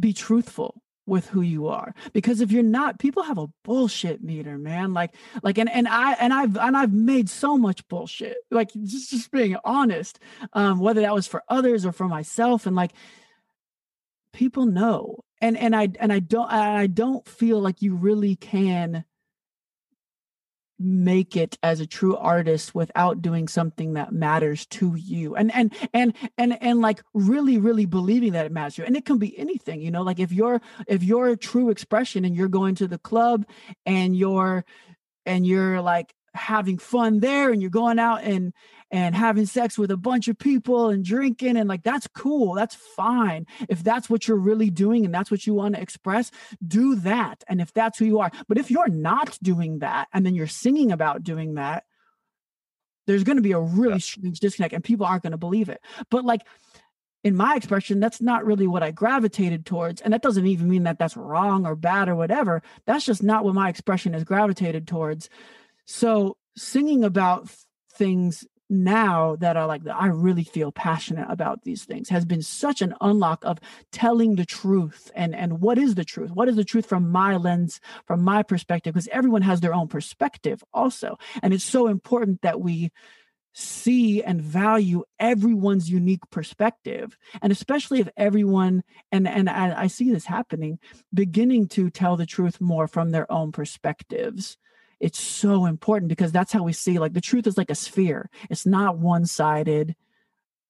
be 0.00 0.12
truthful 0.12 0.82
with 1.06 1.28
who 1.28 1.40
you 1.40 1.68
are. 1.68 1.94
Because 2.12 2.40
if 2.40 2.52
you're 2.52 2.62
not 2.62 2.98
people 2.98 3.22
have 3.22 3.38
a 3.38 3.48
bullshit 3.64 4.22
meter 4.22 4.58
man. 4.58 4.92
Like 4.92 5.14
like 5.42 5.58
and 5.58 5.70
and 5.70 5.88
i 5.88 6.12
and 6.14 6.32
i've 6.32 6.56
and 6.56 6.76
i've 6.76 6.92
made 6.92 7.28
so 7.28 7.58
much 7.58 7.86
bullshit. 7.88 8.36
Like 8.50 8.72
just 8.72 9.10
just 9.10 9.30
being 9.30 9.56
honest 9.64 10.18
um 10.52 10.78
whether 10.78 11.00
that 11.02 11.14
was 11.14 11.26
for 11.26 11.42
others 11.48 11.84
or 11.84 11.92
for 11.92 12.08
myself. 12.08 12.66
And 12.66 12.76
like 12.76 12.92
people 14.32 14.66
know. 14.66 15.24
And 15.40 15.56
and 15.56 15.74
i 15.74 15.88
and 15.98 16.12
i 16.12 16.20
don't 16.20 16.52
i 16.52 16.86
don't 16.86 17.26
feel 17.26 17.60
like 17.60 17.82
you 17.82 17.96
really 17.96 18.36
can 18.36 19.04
make 20.82 21.36
it 21.36 21.58
as 21.62 21.80
a 21.80 21.86
true 21.86 22.16
artist 22.16 22.74
without 22.74 23.22
doing 23.22 23.48
something 23.48 23.94
that 23.94 24.12
matters 24.12 24.66
to 24.66 24.94
you. 24.96 25.34
And 25.34 25.54
and 25.54 25.72
and 25.92 26.14
and 26.36 26.60
and 26.62 26.80
like 26.80 27.02
really 27.14 27.58
really 27.58 27.86
believing 27.86 28.32
that 28.32 28.46
it 28.46 28.52
matters 28.52 28.78
you. 28.78 28.84
And 28.84 28.96
it 28.96 29.04
can 29.04 29.18
be 29.18 29.38
anything 29.38 29.80
you 29.80 29.90
know? 29.90 30.02
Like 30.02 30.20
if 30.20 30.32
you're 30.32 30.60
if 30.86 31.02
you're 31.02 31.28
a 31.28 31.36
true 31.36 31.70
expression 31.70 32.24
and 32.24 32.36
you're 32.36 32.48
going 32.48 32.74
to 32.76 32.88
the 32.88 32.98
club 32.98 33.46
and 33.86 34.16
you're 34.16 34.64
and 35.26 35.46
you're 35.46 35.80
like 35.80 36.14
having 36.34 36.78
fun 36.78 37.20
there 37.20 37.50
and 37.50 37.60
you're 37.60 37.70
going 37.70 37.98
out 37.98 38.22
and 38.22 38.52
and 38.90 39.14
having 39.14 39.46
sex 39.46 39.78
with 39.78 39.90
a 39.90 39.96
bunch 39.96 40.28
of 40.28 40.38
people 40.38 40.90
and 40.90 41.04
drinking 41.04 41.56
and 41.56 41.68
like 41.68 41.82
that's 41.82 42.06
cool 42.08 42.54
that's 42.54 42.74
fine. 42.74 43.46
If 43.68 43.82
that's 43.82 44.08
what 44.08 44.26
you're 44.26 44.36
really 44.36 44.70
doing 44.70 45.04
and 45.04 45.14
that's 45.14 45.30
what 45.30 45.46
you 45.46 45.54
want 45.54 45.74
to 45.74 45.80
express 45.80 46.30
do 46.66 46.96
that. 46.96 47.44
And 47.48 47.60
if 47.60 47.72
that's 47.72 47.98
who 47.98 48.04
you 48.04 48.20
are 48.20 48.30
but 48.48 48.58
if 48.58 48.70
you're 48.70 48.88
not 48.88 49.38
doing 49.42 49.80
that 49.80 50.08
and 50.12 50.24
then 50.24 50.34
you're 50.34 50.46
singing 50.46 50.92
about 50.92 51.22
doing 51.22 51.54
that 51.54 51.84
there's 53.06 53.24
going 53.24 53.36
to 53.36 53.42
be 53.42 53.52
a 53.52 53.60
really 53.60 53.94
yeah. 53.94 53.98
strange 53.98 54.40
disconnect 54.40 54.74
and 54.74 54.84
people 54.84 55.04
aren't 55.04 55.24
going 55.24 55.32
to 55.32 55.38
believe 55.38 55.68
it. 55.68 55.80
But 56.10 56.24
like 56.24 56.42
in 57.24 57.36
my 57.36 57.54
expression 57.54 58.00
that's 58.00 58.20
not 58.20 58.44
really 58.44 58.66
what 58.66 58.82
i 58.82 58.90
gravitated 58.90 59.64
towards 59.64 60.00
and 60.00 60.12
that 60.12 60.22
doesn't 60.22 60.46
even 60.46 60.68
mean 60.68 60.82
that 60.82 60.98
that's 60.98 61.16
wrong 61.16 61.66
or 61.66 61.76
bad 61.76 62.08
or 62.08 62.16
whatever. 62.16 62.62
That's 62.86 63.04
just 63.04 63.22
not 63.22 63.44
what 63.44 63.54
my 63.54 63.68
expression 63.68 64.14
is 64.14 64.24
gravitated 64.24 64.88
towards 64.88 65.28
so 65.84 66.36
singing 66.56 67.04
about 67.04 67.48
things 67.94 68.44
now 68.72 69.36
that 69.36 69.56
are 69.56 69.66
like 69.66 69.82
I 69.86 70.06
really 70.06 70.44
feel 70.44 70.72
passionate 70.72 71.26
about 71.28 71.62
these 71.62 71.84
things 71.84 72.08
has 72.08 72.24
been 72.24 72.40
such 72.40 72.80
an 72.80 72.94
unlock 73.02 73.44
of 73.44 73.58
telling 73.92 74.36
the 74.36 74.46
truth 74.46 75.10
and 75.14 75.34
and 75.34 75.60
what 75.60 75.78
is 75.78 75.94
the 75.94 76.04
truth? 76.04 76.30
What 76.30 76.48
is 76.48 76.56
the 76.56 76.64
truth 76.64 76.86
from 76.86 77.10
my 77.10 77.36
lens 77.36 77.80
from 78.06 78.22
my 78.22 78.42
perspective? 78.42 78.94
Because 78.94 79.08
everyone 79.08 79.42
has 79.42 79.60
their 79.60 79.74
own 79.74 79.88
perspective 79.88 80.64
also. 80.72 81.18
And 81.42 81.52
it's 81.52 81.64
so 81.64 81.86
important 81.86 82.40
that 82.42 82.60
we 82.60 82.90
see 83.52 84.22
and 84.22 84.40
value 84.40 85.04
everyone's 85.18 85.90
unique 85.90 86.22
perspective. 86.30 87.18
And 87.42 87.52
especially 87.52 88.00
if 88.00 88.08
everyone 88.16 88.84
and 89.10 89.28
and 89.28 89.50
I, 89.50 89.82
I 89.82 89.86
see 89.88 90.10
this 90.10 90.24
happening 90.24 90.78
beginning 91.12 91.68
to 91.68 91.90
tell 91.90 92.16
the 92.16 92.24
truth 92.24 92.58
more 92.58 92.88
from 92.88 93.10
their 93.10 93.30
own 93.30 93.52
perspectives 93.52 94.56
it's 95.02 95.20
so 95.20 95.66
important 95.66 96.08
because 96.08 96.30
that's 96.30 96.52
how 96.52 96.62
we 96.62 96.72
see 96.72 96.98
like 96.98 97.12
the 97.12 97.20
truth 97.20 97.46
is 97.48 97.58
like 97.58 97.70
a 97.70 97.74
sphere. 97.74 98.30
It's 98.48 98.64
not 98.64 98.98
one 98.98 99.26
sided 99.26 99.96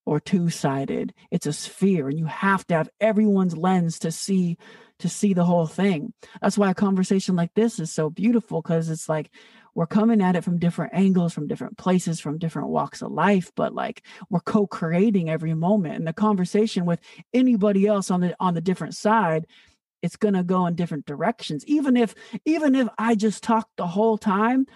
or 0.05 0.19
two 0.19 0.51
sided 0.51 1.15
it's 1.31 1.47
a 1.47 1.53
sphere 1.53 2.09
and 2.09 2.19
you 2.19 2.25
have 2.25 2.67
to 2.67 2.75
have 2.75 2.89
everyone's 3.01 3.57
lens 3.57 4.01
to 4.01 4.11
see 4.11 4.59
to 4.99 5.09
see 5.09 5.33
the 5.35 5.45
whole 5.45 5.67
thing. 5.67 6.13
That's 6.41 6.59
why 6.59 6.71
a 6.71 6.75
conversation 6.75 7.37
like 7.37 7.55
this 7.55 7.79
is 7.79 7.93
so 7.93 8.11
beautiful 8.11 8.63
because 8.63 8.89
it's 8.89 9.09
like 9.09 9.31
we're 9.75 9.87
coming 9.87 10.21
at 10.21 10.37
it 10.37 10.45
from 10.45 10.59
different 10.59 10.95
angles 10.95 11.33
from 11.33 11.47
different 11.47 11.77
places 11.77 12.19
from 12.19 12.39
different 12.39 12.69
walks 12.69 13.03
of 13.03 13.13
life 13.13 13.53
but 13.55 13.75
like 13.75 14.03
we're 14.29 14.41
co-creating 14.41 15.31
every 15.31 15.55
moment 15.55 15.97
and 15.97 16.07
the 16.07 16.13
conversation 16.13 16.85
with 16.85 17.01
anybody 17.33 17.87
else 17.87 18.11
on 18.11 18.21
the 18.21 18.37
on 18.39 18.55
the 18.55 18.61
different 18.61 18.95
side 18.95 19.47
it's 20.03 20.17
going 20.17 20.35
to 20.35 20.43
go 20.43 20.67
in 20.67 20.75
different 20.75 21.07
directions 21.07 21.65
even 21.67 21.97
if 21.97 22.15
even 22.45 22.75
if 22.75 22.89
i 22.99 23.15
just 23.15 23.43
talk 23.43 23.69
the 23.77 23.87
whole 23.87 24.19
time 24.19 24.67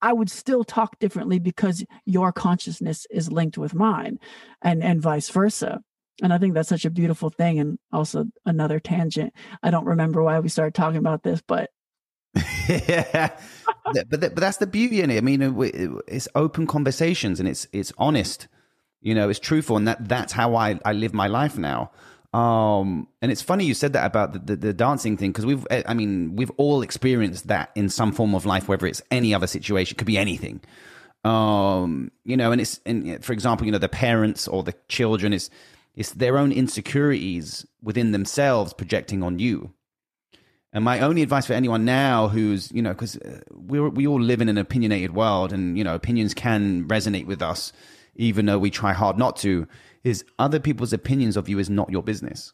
i 0.00 0.12
would 0.12 0.30
still 0.30 0.64
talk 0.64 0.98
differently 0.98 1.38
because 1.38 1.84
your 2.04 2.32
consciousness 2.32 3.06
is 3.10 3.32
linked 3.32 3.58
with 3.58 3.74
mine 3.74 4.18
and 4.60 4.82
and 4.82 5.00
vice 5.00 5.30
versa 5.30 5.80
and 6.22 6.32
i 6.32 6.38
think 6.38 6.54
that's 6.54 6.68
such 6.68 6.84
a 6.84 6.90
beautiful 6.90 7.30
thing 7.30 7.58
and 7.58 7.78
also 7.92 8.24
another 8.44 8.78
tangent 8.78 9.32
i 9.62 9.70
don't 9.70 9.86
remember 9.86 10.22
why 10.22 10.38
we 10.40 10.48
started 10.48 10.74
talking 10.74 10.98
about 10.98 11.22
this 11.22 11.42
but 11.46 11.70
yeah, 12.68 13.28
but 13.92 14.08
but 14.08 14.36
that's 14.36 14.56
the 14.56 14.66
beauty 14.66 15.02
in 15.02 15.10
it. 15.10 15.18
I 15.18 15.20
mean, 15.20 15.54
it's 16.08 16.28
open 16.34 16.66
conversations 16.66 17.40
and 17.40 17.48
it's 17.48 17.66
it's 17.72 17.92
honest. 17.98 18.48
You 19.00 19.14
know, 19.14 19.28
it's 19.28 19.40
truthful, 19.40 19.76
and 19.76 19.86
that 19.88 20.08
that's 20.08 20.32
how 20.32 20.54
I 20.54 20.78
I 20.84 20.92
live 20.92 21.12
my 21.12 21.26
life 21.26 21.58
now. 21.58 21.90
Um, 22.32 23.08
and 23.20 23.30
it's 23.30 23.42
funny 23.42 23.66
you 23.66 23.74
said 23.74 23.92
that 23.92 24.06
about 24.06 24.32
the, 24.32 24.38
the, 24.38 24.56
the 24.56 24.72
dancing 24.72 25.16
thing 25.16 25.32
because 25.32 25.44
we've, 25.44 25.66
I 25.70 25.92
mean, 25.92 26.34
we've 26.34 26.50
all 26.56 26.80
experienced 26.80 27.48
that 27.48 27.70
in 27.74 27.90
some 27.90 28.12
form 28.12 28.34
of 28.34 28.46
life, 28.46 28.68
whether 28.68 28.86
it's 28.86 29.02
any 29.10 29.34
other 29.34 29.46
situation, 29.46 29.94
it 29.94 29.98
could 29.98 30.06
be 30.06 30.16
anything. 30.16 30.60
Um, 31.24 32.10
you 32.24 32.36
know, 32.36 32.50
and 32.50 32.60
it's, 32.60 32.80
and 32.86 33.22
for 33.22 33.32
example, 33.32 33.66
you 33.66 33.72
know, 33.72 33.78
the 33.78 33.88
parents 33.88 34.48
or 34.48 34.62
the 34.62 34.74
children, 34.88 35.32
it's, 35.32 35.50
it's 35.94 36.12
their 36.12 36.38
own 36.38 36.52
insecurities 36.52 37.66
within 37.82 38.12
themselves 38.12 38.72
projecting 38.72 39.22
on 39.22 39.38
you. 39.38 39.72
And 40.72 40.84
my 40.84 41.00
only 41.00 41.20
advice 41.20 41.46
for 41.46 41.52
anyone 41.52 41.84
now 41.84 42.28
who's, 42.28 42.72
you 42.72 42.80
know, 42.80 42.92
because 42.92 43.16
uh, 43.18 43.40
we 43.54 43.78
we 43.80 44.06
all 44.06 44.20
live 44.20 44.40
in 44.40 44.48
an 44.48 44.56
opinionated 44.56 45.14
world, 45.14 45.52
and 45.52 45.76
you 45.76 45.84
know, 45.84 45.94
opinions 45.94 46.32
can 46.32 46.88
resonate 46.88 47.26
with 47.26 47.42
us, 47.42 47.74
even 48.16 48.46
though 48.46 48.58
we 48.58 48.70
try 48.70 48.94
hard 48.94 49.18
not 49.18 49.36
to. 49.38 49.68
Is 50.04 50.24
other 50.38 50.58
people's 50.58 50.92
opinions 50.92 51.36
of 51.36 51.48
you 51.48 51.58
is 51.58 51.70
not 51.70 51.90
your 51.90 52.02
business. 52.02 52.52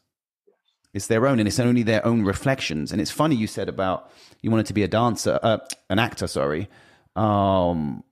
It's 0.93 1.07
their 1.07 1.27
own, 1.27 1.39
and 1.39 1.47
it's 1.47 1.59
only 1.59 1.83
their 1.83 2.05
own 2.05 2.23
reflections. 2.23 2.91
And 2.91 2.99
it's 2.99 3.11
funny 3.11 3.35
you 3.35 3.47
said 3.47 3.69
about 3.69 4.11
you 4.41 4.51
wanted 4.51 4.65
to 4.67 4.73
be 4.73 4.83
a 4.83 4.87
dancer, 4.87 5.39
uh, 5.41 5.59
an 5.89 5.99
actor. 5.99 6.27
Sorry. 6.27 6.67
Um, 7.15 8.03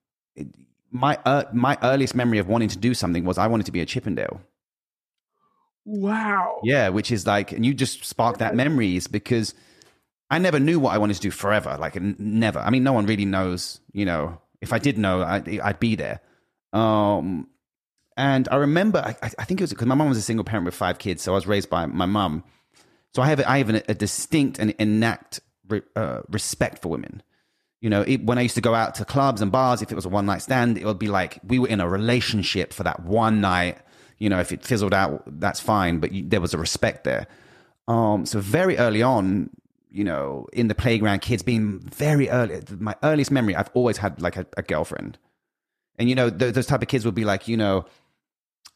my 0.91 1.17
uh, 1.25 1.45
my 1.53 1.77
earliest 1.83 2.15
memory 2.15 2.39
of 2.39 2.47
wanting 2.47 2.69
to 2.69 2.77
do 2.77 2.93
something 2.93 3.25
was 3.25 3.37
I 3.37 3.47
wanted 3.47 3.65
to 3.67 3.71
be 3.71 3.81
a 3.81 3.85
Chippendale. 3.85 4.41
Wow. 5.85 6.59
Yeah, 6.63 6.89
which 6.89 7.11
is 7.11 7.25
like, 7.25 7.53
and 7.53 7.65
you 7.65 7.73
just 7.73 8.03
sparked 8.03 8.39
that 8.39 8.55
memories 8.55 9.07
because 9.07 9.53
I 10.29 10.37
never 10.37 10.59
knew 10.59 10.79
what 10.79 10.93
I 10.93 10.97
wanted 10.97 11.15
to 11.15 11.21
do 11.21 11.31
forever. 11.31 11.77
Like 11.79 11.95
never. 12.01 12.59
I 12.59 12.69
mean, 12.69 12.83
no 12.83 12.93
one 12.93 13.05
really 13.05 13.25
knows. 13.25 13.79
You 13.93 14.05
know, 14.05 14.41
if 14.61 14.73
I 14.73 14.79
did 14.79 14.97
know, 14.97 15.23
I'd, 15.23 15.47
I'd 15.59 15.79
be 15.79 15.95
there. 15.95 16.19
Um, 16.73 17.47
and 18.17 18.49
I 18.51 18.55
remember, 18.55 18.99
I, 18.99 19.15
I 19.21 19.45
think 19.45 19.61
it 19.61 19.63
was 19.63 19.69
because 19.69 19.85
my 19.85 19.95
mom 19.95 20.09
was 20.09 20.17
a 20.17 20.23
single 20.23 20.43
parent 20.43 20.65
with 20.65 20.73
five 20.73 20.97
kids, 20.97 21.21
so 21.21 21.33
I 21.33 21.35
was 21.35 21.45
raised 21.45 21.69
by 21.69 21.85
my 21.85 22.07
mom. 22.07 22.43
So 23.13 23.21
I 23.21 23.27
have 23.27 23.43
I 23.45 23.59
have 23.59 23.69
a, 23.69 23.83
a 23.87 23.93
distinct 23.93 24.59
and 24.59 24.73
innate 24.79 25.39
uh, 25.95 26.21
respect 26.29 26.81
for 26.81 26.89
women. 26.89 27.21
You 27.79 27.91
know, 27.91 28.01
it, 28.01 28.23
when 28.23 28.39
I 28.39 28.41
used 28.41 28.55
to 28.55 28.61
go 28.61 28.73
out 28.73 28.95
to 28.95 29.05
clubs 29.05 29.41
and 29.41 29.51
bars, 29.51 29.83
if 29.83 29.91
it 29.91 29.95
was 29.95 30.05
a 30.05 30.09
one 30.09 30.25
night 30.25 30.41
stand, 30.41 30.79
it 30.79 30.85
would 30.85 30.97
be 30.97 31.07
like 31.07 31.39
we 31.43 31.59
were 31.59 31.67
in 31.67 31.79
a 31.79 31.87
relationship 31.87 32.73
for 32.73 32.83
that 32.83 33.03
one 33.03 33.39
night. 33.39 33.77
You 34.17 34.29
know, 34.29 34.39
if 34.39 34.51
it 34.51 34.65
fizzled 34.65 34.95
out, 34.95 35.23
that's 35.39 35.59
fine, 35.59 35.99
but 35.99 36.11
you, 36.11 36.27
there 36.27 36.41
was 36.41 36.55
a 36.55 36.57
respect 36.57 37.03
there. 37.03 37.27
Um, 37.87 38.25
so 38.25 38.39
very 38.39 38.77
early 38.79 39.03
on, 39.03 39.51
you 39.91 40.03
know, 40.03 40.47
in 40.53 40.69
the 40.69 40.75
playground, 40.75 41.21
kids 41.21 41.43
being 41.43 41.79
very 41.79 42.29
early. 42.29 42.61
My 42.79 42.95
earliest 43.03 43.29
memory, 43.29 43.55
I've 43.55 43.69
always 43.75 43.97
had 43.97 44.19
like 44.23 44.37
a, 44.37 44.47
a 44.57 44.63
girlfriend, 44.63 45.19
and 45.99 46.09
you 46.09 46.15
know, 46.15 46.31
th- 46.31 46.55
those 46.55 46.65
type 46.65 46.81
of 46.81 46.87
kids 46.87 47.05
would 47.05 47.15
be 47.15 47.25
like, 47.25 47.47
you 47.47 47.57
know, 47.57 47.85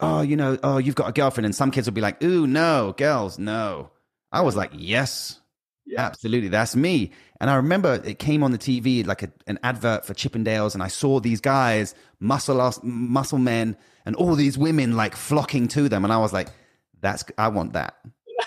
oh, 0.01 0.21
you 0.21 0.35
know, 0.35 0.57
oh, 0.63 0.77
you've 0.77 0.95
got 0.95 1.09
a 1.09 1.13
girlfriend, 1.13 1.45
and 1.45 1.55
some 1.55 1.71
kids 1.71 1.87
would 1.87 1.93
be 1.93 2.01
like, 2.01 2.21
ooh, 2.23 2.47
no, 2.47 2.93
girls, 2.97 3.39
no. 3.39 3.91
I 4.31 4.41
was 4.41 4.55
like, 4.55 4.71
yes, 4.73 5.39
yeah. 5.85 6.01
absolutely, 6.01 6.49
that's 6.49 6.75
me. 6.75 7.11
And 7.39 7.49
I 7.49 7.55
remember 7.55 8.01
it 8.05 8.19
came 8.19 8.43
on 8.43 8.51
the 8.51 8.57
TV 8.57 9.05
like 9.05 9.23
a, 9.23 9.31
an 9.47 9.59
advert 9.63 10.05
for 10.05 10.13
Chippendales, 10.13 10.73
and 10.73 10.83
I 10.83 10.87
saw 10.87 11.19
these 11.19 11.41
guys, 11.41 11.95
muscle 12.19 12.73
muscle 12.83 13.39
men, 13.39 13.77
and 14.05 14.15
all 14.15 14.35
these 14.35 14.57
women 14.57 14.95
like 14.95 15.15
flocking 15.15 15.67
to 15.69 15.89
them, 15.89 16.03
and 16.03 16.13
I 16.13 16.17
was 16.17 16.33
like, 16.33 16.49
that's 17.01 17.23
I 17.37 17.49
want 17.49 17.73
that. 17.73 17.95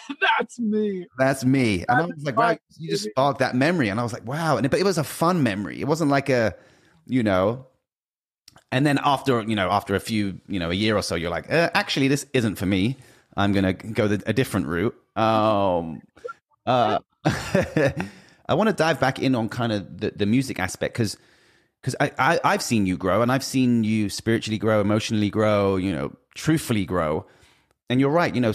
that's 0.38 0.58
me. 0.58 1.06
That's 1.18 1.44
me. 1.44 1.84
And 1.88 2.02
I 2.02 2.06
was 2.06 2.24
like, 2.24 2.36
wow, 2.36 2.56
you 2.78 2.90
just 2.90 3.04
sparked 3.04 3.40
that 3.40 3.54
memory. 3.54 3.88
And 3.88 4.00
I 4.00 4.02
was 4.02 4.12
like, 4.12 4.26
wow. 4.26 4.56
And 4.56 4.66
it, 4.66 4.68
but 4.70 4.80
it 4.80 4.84
was 4.84 4.98
a 4.98 5.04
fun 5.04 5.42
memory. 5.42 5.80
It 5.80 5.86
wasn't 5.86 6.10
like 6.10 6.28
a, 6.28 6.54
you 7.06 7.22
know, 7.22 7.66
and 8.74 8.84
then 8.84 8.98
after, 9.04 9.40
you 9.40 9.54
know, 9.54 9.70
after 9.70 9.94
a 9.94 10.00
few, 10.00 10.40
you 10.48 10.58
know, 10.58 10.72
a 10.72 10.74
year 10.74 10.96
or 10.96 11.02
so, 11.02 11.14
you're 11.14 11.30
like, 11.30 11.48
uh, 11.48 11.70
actually, 11.74 12.08
this 12.08 12.26
isn't 12.32 12.56
for 12.56 12.66
me. 12.66 12.96
I'm 13.36 13.52
to 13.52 13.72
go 13.72 14.08
the, 14.08 14.20
a 14.26 14.32
different 14.32 14.66
route. 14.66 14.96
Um, 15.14 16.02
uh, 16.66 16.98
I 17.24 18.54
want 18.54 18.70
to 18.70 18.74
dive 18.74 18.98
back 18.98 19.20
in 19.20 19.36
on 19.36 19.48
kind 19.48 19.70
of 19.70 20.00
the, 20.00 20.10
the 20.16 20.26
music 20.26 20.58
aspect 20.58 20.94
because 20.94 21.16
because 21.80 21.94
I, 22.00 22.10
I 22.18 22.40
I've 22.42 22.62
seen 22.62 22.84
you 22.84 22.96
grow 22.96 23.22
and 23.22 23.30
I've 23.30 23.44
seen 23.44 23.84
you 23.84 24.08
spiritually 24.08 24.58
grow, 24.58 24.80
emotionally 24.80 25.30
grow, 25.30 25.76
you 25.76 25.92
know, 25.92 26.16
truthfully 26.34 26.84
grow 26.84 27.26
and 27.88 28.00
you're 28.00 28.10
right. 28.10 28.34
You 28.34 28.40
know, 28.40 28.52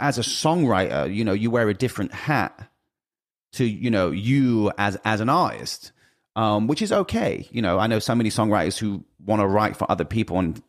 as 0.00 0.18
a 0.18 0.22
songwriter, 0.22 1.14
you 1.14 1.24
know, 1.24 1.32
you 1.32 1.52
wear 1.52 1.68
a 1.68 1.74
different 1.74 2.12
hat 2.12 2.68
to 3.52 3.64
you 3.64 3.90
know 3.90 4.10
you 4.10 4.72
as 4.78 4.96
as 5.04 5.20
an 5.20 5.28
artist, 5.28 5.92
um, 6.36 6.66
which 6.66 6.82
is 6.82 6.92
okay. 6.92 7.48
You 7.50 7.62
know, 7.62 7.78
I 7.78 7.86
know 7.86 7.98
so 7.98 8.14
many 8.14 8.30
songwriters 8.30 8.78
who 8.78 9.04
want 9.24 9.40
to 9.40 9.46
write 9.46 9.76
for 9.76 9.90
other 9.90 10.04
people 10.04 10.38
and 10.38 10.62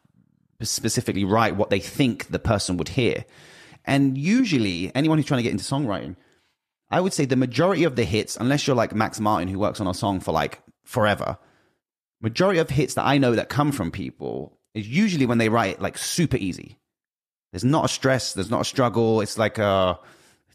specifically 0.61 1.23
write 1.23 1.55
what 1.55 1.69
they 1.69 1.79
think 1.79 2.27
the 2.27 2.39
person 2.39 2.77
would 2.77 2.89
hear. 2.89 3.25
And 3.83 4.17
usually, 4.17 4.93
anyone 4.95 5.17
who's 5.17 5.27
trying 5.27 5.39
to 5.39 5.43
get 5.43 5.51
into 5.51 5.63
songwriting, 5.63 6.15
I 6.89 7.01
would 7.01 7.13
say 7.13 7.25
the 7.25 7.35
majority 7.35 7.83
of 7.83 7.95
the 7.95 8.03
hits, 8.03 8.37
unless 8.37 8.65
you're 8.65 8.75
like 8.75 8.95
Max 8.95 9.19
Martin, 9.19 9.47
who 9.47 9.59
works 9.59 9.79
on 9.79 9.87
a 9.87 9.93
song 9.93 10.19
for 10.19 10.31
like 10.31 10.61
forever, 10.83 11.37
majority 12.21 12.59
of 12.59 12.69
hits 12.69 12.95
that 12.95 13.05
I 13.05 13.17
know 13.17 13.35
that 13.35 13.49
come 13.49 13.71
from 13.71 13.91
people 13.91 14.57
is 14.73 14.87
usually 14.87 15.25
when 15.25 15.37
they 15.37 15.49
write 15.49 15.73
it 15.73 15.81
like 15.81 15.97
super 15.97 16.37
easy. 16.37 16.77
There's 17.51 17.63
not 17.63 17.85
a 17.85 17.87
stress. 17.89 18.33
There's 18.33 18.51
not 18.51 18.61
a 18.61 18.65
struggle. 18.65 19.21
It's 19.21 19.37
like, 19.37 19.57
uh, 19.59 19.95
oh, 19.95 20.01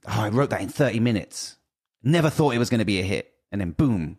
I 0.07 0.29
wrote 0.29 0.51
that 0.51 0.61
in 0.61 0.69
30 0.69 1.01
minutes. 1.01 1.57
Never 2.03 2.29
thought 2.29 2.55
it 2.55 2.59
was 2.59 2.69
going 2.71 2.81
to 2.81 2.85
be 2.85 3.01
a 3.01 3.05
hit. 3.05 3.33
And 3.51 3.61
then 3.61 3.71
boom. 3.71 4.19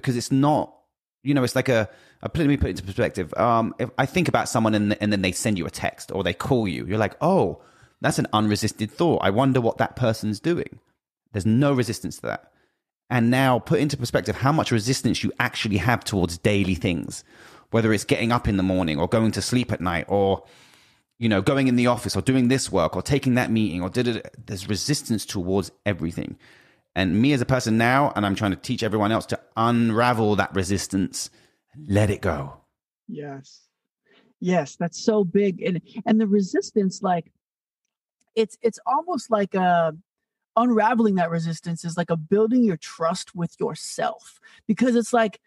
Because 0.00 0.16
it's 0.16 0.32
not, 0.32 0.74
you 1.22 1.34
know, 1.34 1.44
it's 1.44 1.56
like 1.56 1.68
a, 1.68 1.88
a 2.22 2.30
let 2.34 2.46
me 2.46 2.56
put 2.56 2.68
it 2.68 2.70
into 2.70 2.82
perspective. 2.82 3.32
Um, 3.36 3.74
if 3.78 3.90
I 3.98 4.06
think 4.06 4.28
about 4.28 4.48
someone 4.48 4.74
and, 4.74 4.96
and 5.00 5.12
then 5.12 5.22
they 5.22 5.32
send 5.32 5.58
you 5.58 5.66
a 5.66 5.70
text 5.70 6.10
or 6.12 6.22
they 6.22 6.34
call 6.34 6.66
you, 6.66 6.86
you're 6.86 6.98
like, 6.98 7.16
oh, 7.20 7.62
that's 8.00 8.18
an 8.18 8.26
unresisted 8.32 8.90
thought. 8.90 9.20
I 9.22 9.30
wonder 9.30 9.60
what 9.60 9.78
that 9.78 9.96
person's 9.96 10.40
doing. 10.40 10.80
There's 11.32 11.46
no 11.46 11.72
resistance 11.72 12.16
to 12.16 12.22
that. 12.22 12.52
And 13.08 13.30
now 13.30 13.58
put 13.58 13.80
into 13.80 13.96
perspective 13.96 14.36
how 14.36 14.52
much 14.52 14.70
resistance 14.70 15.22
you 15.22 15.32
actually 15.40 15.78
have 15.78 16.04
towards 16.04 16.38
daily 16.38 16.76
things, 16.76 17.24
whether 17.70 17.92
it's 17.92 18.04
getting 18.04 18.32
up 18.32 18.48
in 18.48 18.56
the 18.56 18.62
morning 18.62 18.98
or 18.98 19.08
going 19.08 19.32
to 19.32 19.42
sleep 19.42 19.72
at 19.72 19.80
night 19.80 20.06
or 20.08 20.44
you 21.20 21.28
know, 21.28 21.42
going 21.42 21.68
in 21.68 21.76
the 21.76 21.86
office 21.86 22.16
or 22.16 22.22
doing 22.22 22.48
this 22.48 22.72
work 22.72 22.96
or 22.96 23.02
taking 23.02 23.34
that 23.34 23.50
meeting 23.50 23.82
or 23.82 23.90
did 23.90 24.08
it, 24.08 24.34
there's 24.46 24.68
resistance 24.70 25.26
towards 25.26 25.70
everything. 25.84 26.38
And 26.94 27.20
me 27.20 27.32
as 27.32 27.40
a 27.40 27.46
person 27.46 27.78
now, 27.78 28.12
and 28.16 28.26
I'm 28.26 28.34
trying 28.34 28.50
to 28.50 28.56
teach 28.56 28.82
everyone 28.82 29.12
else 29.12 29.26
to 29.26 29.40
unravel 29.56 30.36
that 30.36 30.54
resistance, 30.54 31.30
let 31.86 32.10
it 32.10 32.20
go. 32.20 32.56
Yes. 33.06 33.66
Yes, 34.40 34.76
that's 34.76 35.02
so 35.02 35.22
big. 35.22 35.62
And 35.62 35.80
and 36.06 36.20
the 36.20 36.26
resistance, 36.26 37.02
like 37.02 37.30
it's 38.34 38.56
it's 38.62 38.78
almost 38.86 39.30
like 39.30 39.54
a 39.54 39.60
uh, 39.60 39.92
unraveling 40.56 41.16
that 41.16 41.30
resistance 41.30 41.84
is 41.84 41.96
like 41.96 42.10
a 42.10 42.16
building 42.16 42.64
your 42.64 42.76
trust 42.76 43.34
with 43.34 43.54
yourself. 43.60 44.40
Because 44.66 44.96
it's 44.96 45.12
like 45.12 45.40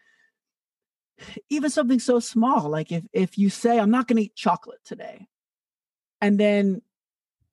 even 1.50 1.70
something 1.70 2.00
so 2.00 2.20
small, 2.20 2.70
like 2.70 2.92
if 2.92 3.04
if 3.14 3.38
you 3.38 3.50
say, 3.50 3.80
I'm 3.80 3.92
not 3.92 4.08
gonna 4.08 4.22
eat 4.22 4.36
chocolate 4.36 4.84
today, 4.86 5.28
and 6.22 6.40
then 6.40 6.82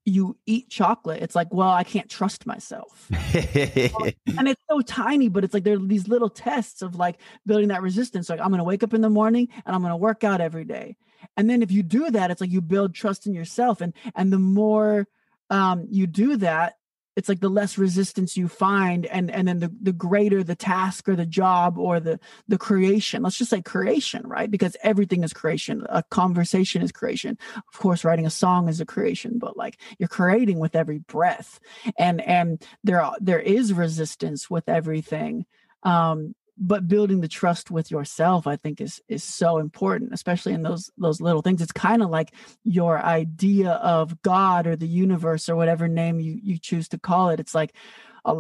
you 0.05 0.37
eat 0.47 0.69
chocolate 0.71 1.23
it's 1.23 1.35
like 1.35 1.53
well 1.53 1.69
i 1.69 1.85
can't 1.85 2.09
trust 2.09 2.47
myself. 2.47 3.09
And 4.39 4.49
it's 4.49 4.63
so 4.69 4.81
tiny 4.81 5.29
but 5.29 5.45
it's 5.45 5.53
like 5.53 5.65
there 5.65 5.77
are 5.77 5.79
these 5.79 6.09
little 6.09 6.31
tests 6.31 6.83
of 6.83 6.97
like 6.97 7.19
building 7.47 7.69
that 7.69 7.83
resistance. 7.83 8.29
Like 8.29 8.41
i'm 8.41 8.51
gonna 8.51 8.65
wake 8.65 8.83
up 8.83 8.95
in 8.95 9.01
the 9.01 9.11
morning 9.11 9.49
and 9.67 9.75
i'm 9.75 9.83
gonna 9.83 9.97
work 9.97 10.25
out 10.25 10.41
every 10.41 10.65
day. 10.65 10.97
And 11.37 11.49
then 11.49 11.63
if 11.63 11.71
you 11.71 11.83
do 11.83 12.11
that 12.11 12.31
it's 12.31 12.41
like 12.41 12.51
you 12.51 12.61
build 12.61 12.95
trust 12.95 13.27
in 13.27 13.35
yourself. 13.35 13.81
And 13.81 13.93
and 14.15 14.33
the 14.33 14.39
more 14.39 15.07
um 15.51 15.87
you 15.91 16.07
do 16.07 16.37
that 16.39 16.75
it's 17.21 17.29
like 17.29 17.41
the 17.41 17.51
less 17.51 17.77
resistance 17.77 18.35
you 18.35 18.49
find 18.49 19.05
and 19.05 19.31
and 19.31 19.47
then 19.47 19.59
the, 19.59 19.71
the 19.83 19.93
greater 19.93 20.43
the 20.43 20.57
task 20.57 21.07
or 21.07 21.15
the 21.15 21.27
job 21.27 21.77
or 21.77 22.01
the 22.01 22.19
the 22.49 22.57
creation. 22.57 23.23
Let's 23.23 23.37
just 23.37 23.51
say 23.51 23.61
creation 23.61 24.23
right? 24.27 24.51
Because 24.51 24.75
everything 24.83 25.23
is 25.23 25.35
creation. 25.35 25.85
A 25.91 26.03
conversation 26.03 26.81
is 26.81 26.93
creation. 26.93 27.37
Of 27.57 27.79
course 27.79 28.05
writing 28.05 28.25
a 28.25 28.31
song 28.31 28.71
is 28.71 28.81
a 28.81 28.87
creation 28.87 29.39
but 29.39 29.55
like 29.55 29.79
you're 29.99 30.09
creating 30.09 30.61
with 30.61 30.75
every 30.75 31.01
breath. 31.01 31.61
And 31.99 32.23
and 32.23 32.65
there 32.83 33.03
are, 33.03 33.17
there 33.21 33.39
is 33.41 33.75
resistance 33.75 34.49
with 34.49 34.67
everything. 34.67 35.45
Um 35.83 36.35
but 36.61 36.87
building 36.87 37.23
the 37.23 37.29
trust 37.29 37.71
with 37.71 37.91
yourself 37.91 38.47
i 38.47 38.55
think 38.55 38.81
is 38.81 39.01
is 39.09 39.25
so 39.25 39.59
important 39.59 40.13
especially 40.13 40.53
in 40.53 40.63
those 40.63 40.91
those 40.99 41.21
little 41.21 41.43
things. 41.43 41.63
It's 41.63 41.73
kind 41.73 42.03
of 42.03 42.11
like 42.11 42.35
your 42.65 42.99
idea 42.99 43.73
of 43.73 44.21
god 44.23 44.67
or 44.67 44.77
the 44.77 44.87
universe 44.87 45.49
or 45.49 45.57
whatever 45.57 45.89
name 45.89 46.21
you 46.21 46.39
you 46.43 46.59
choose 46.59 46.89
to 46.89 46.99
call 46.99 47.31
it. 47.31 47.41
It's 47.41 47.55
like 47.55 47.75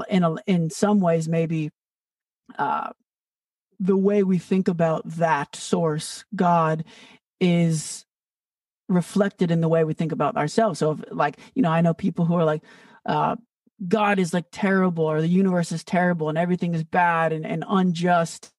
in 0.08 0.22
a, 0.22 0.36
in 0.46 0.70
some 0.70 1.00
ways 1.00 1.28
maybe 1.28 1.70
uh 2.58 2.90
the 3.78 3.96
way 3.96 4.22
we 4.22 4.38
think 4.38 4.68
about 4.68 5.08
that 5.08 5.56
source 5.56 6.24
god 6.36 6.84
is 7.40 8.04
reflected 8.88 9.50
in 9.50 9.60
the 9.60 9.68
way 9.68 9.84
we 9.84 9.94
think 9.94 10.12
about 10.12 10.36
ourselves. 10.36 10.78
So 10.80 10.92
if, 10.92 11.04
like 11.10 11.38
you 11.54 11.62
know 11.62 11.70
i 11.70 11.80
know 11.80 11.94
people 11.94 12.24
who 12.24 12.34
are 12.34 12.44
like 12.44 12.62
uh 13.06 13.36
God 13.86 14.18
is 14.18 14.34
like 14.34 14.46
terrible 14.52 15.04
or 15.04 15.20
the 15.20 15.28
universe 15.28 15.72
is 15.72 15.84
terrible 15.84 16.28
and 16.28 16.38
everything 16.38 16.74
is 16.74 16.84
bad 16.84 17.32
and, 17.32 17.46
and 17.46 17.64
unjust. 17.66 18.52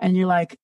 And 0.00 0.16
you're 0.16 0.26
like, 0.26 0.58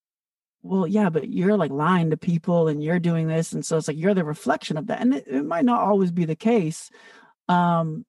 well, 0.63 0.87
yeah, 0.87 1.11
but 1.11 1.29
you're 1.29 1.57
like 1.57 1.71
lying 1.71 2.11
to 2.11 2.17
people 2.17 2.69
and 2.69 2.83
you're 2.83 2.99
doing 2.99 3.29
this. 3.29 3.53
And 3.53 3.65
so 3.65 3.77
it's 3.77 3.89
like 3.89 3.97
you're 3.97 4.15
the 4.15 4.25
reflection 4.25 4.77
of 4.77 4.89
that. 4.89 5.01
And 5.01 5.15
it, 5.15 5.27
it 5.27 5.45
might 5.45 5.65
not 5.65 5.83
always 5.83 6.11
be 6.11 6.25
the 6.25 6.37
case. 6.37 6.91
Um, 7.49 8.05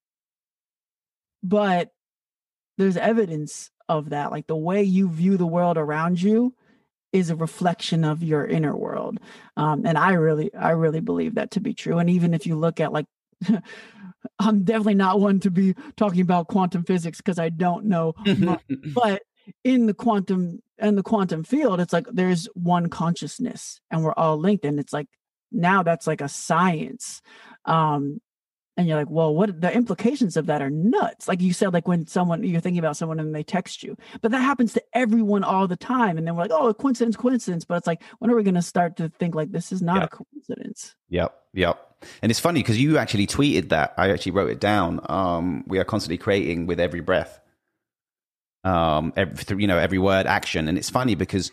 but 1.42 1.90
there's 2.76 2.96
evidence 2.96 3.70
of 3.88 4.10
that. 4.10 4.30
Like 4.30 4.46
the 4.46 4.56
way 4.56 4.82
you 4.82 5.08
view 5.08 5.36
the 5.36 5.46
world 5.46 5.78
around 5.78 6.20
you 6.20 6.54
is 7.12 7.30
a 7.30 7.36
reflection 7.36 8.04
of 8.04 8.22
your 8.22 8.46
inner 8.46 8.76
world. 8.76 9.18
Um, 9.56 9.84
and 9.84 9.98
I 9.98 10.12
really, 10.12 10.54
I 10.54 10.70
really 10.70 11.00
believe 11.00 11.34
that 11.34 11.52
to 11.52 11.60
be 11.60 11.74
true. 11.74 11.98
And 11.98 12.08
even 12.08 12.34
if 12.34 12.46
you 12.46 12.56
look 12.56 12.80
at 12.80 12.92
like 12.92 13.06
I'm 14.40 14.64
definitely 14.64 14.94
not 14.94 15.20
one 15.20 15.38
to 15.40 15.50
be 15.50 15.74
talking 15.96 16.22
about 16.22 16.48
quantum 16.48 16.82
physics 16.82 17.18
because 17.18 17.38
I 17.38 17.50
don't 17.50 17.84
know. 17.84 18.14
but 18.94 19.22
in 19.64 19.86
the 19.86 19.94
quantum 19.94 20.60
and 20.78 20.96
the 20.96 21.02
quantum 21.02 21.44
field, 21.44 21.80
it's 21.80 21.92
like 21.92 22.06
there's 22.10 22.48
one 22.54 22.88
consciousness 22.88 23.80
and 23.90 24.02
we're 24.02 24.14
all 24.14 24.38
linked. 24.38 24.64
And 24.64 24.80
it's 24.80 24.92
like 24.92 25.08
now 25.52 25.82
that's 25.82 26.06
like 26.06 26.20
a 26.20 26.28
science. 26.28 27.20
Um, 27.66 28.20
and 28.80 28.88
you're 28.88 28.96
like, 28.96 29.10
well, 29.10 29.34
what 29.34 29.60
the 29.60 29.70
implications 29.70 30.38
of 30.38 30.46
that 30.46 30.62
are 30.62 30.70
nuts. 30.70 31.28
Like 31.28 31.42
you 31.42 31.52
said, 31.52 31.74
like 31.74 31.86
when 31.86 32.06
someone 32.06 32.42
you're 32.42 32.62
thinking 32.62 32.78
about 32.78 32.96
someone 32.96 33.20
and 33.20 33.34
they 33.34 33.42
text 33.42 33.82
you, 33.82 33.94
but 34.22 34.30
that 34.30 34.40
happens 34.40 34.72
to 34.72 34.82
everyone 34.94 35.44
all 35.44 35.68
the 35.68 35.76
time. 35.76 36.16
And 36.16 36.26
then 36.26 36.34
we're 36.34 36.44
like, 36.44 36.50
oh, 36.50 36.72
coincidence, 36.72 37.14
coincidence. 37.14 37.66
But 37.66 37.74
it's 37.74 37.86
like, 37.86 38.02
when 38.20 38.30
are 38.30 38.34
we 38.34 38.42
going 38.42 38.54
to 38.54 38.62
start 38.62 38.96
to 38.96 39.10
think 39.10 39.34
like 39.34 39.52
this 39.52 39.70
is 39.70 39.82
not 39.82 40.00
yep. 40.00 40.04
a 40.04 40.16
coincidence? 40.16 40.94
Yep. 41.10 41.38
Yep. 41.52 41.96
And 42.22 42.30
it's 42.30 42.40
funny 42.40 42.60
because 42.60 42.80
you 42.80 42.96
actually 42.96 43.26
tweeted 43.26 43.68
that. 43.68 43.92
I 43.98 44.10
actually 44.12 44.32
wrote 44.32 44.48
it 44.48 44.60
down. 44.60 45.04
Um, 45.10 45.62
we 45.66 45.78
are 45.78 45.84
constantly 45.84 46.16
creating 46.16 46.64
with 46.64 46.80
every 46.80 47.00
breath. 47.00 47.38
Um, 48.64 49.12
every, 49.14 49.60
you 49.60 49.66
know, 49.66 49.76
every 49.76 49.98
word, 49.98 50.26
action. 50.26 50.68
And 50.68 50.78
it's 50.78 50.88
funny 50.88 51.16
because 51.16 51.52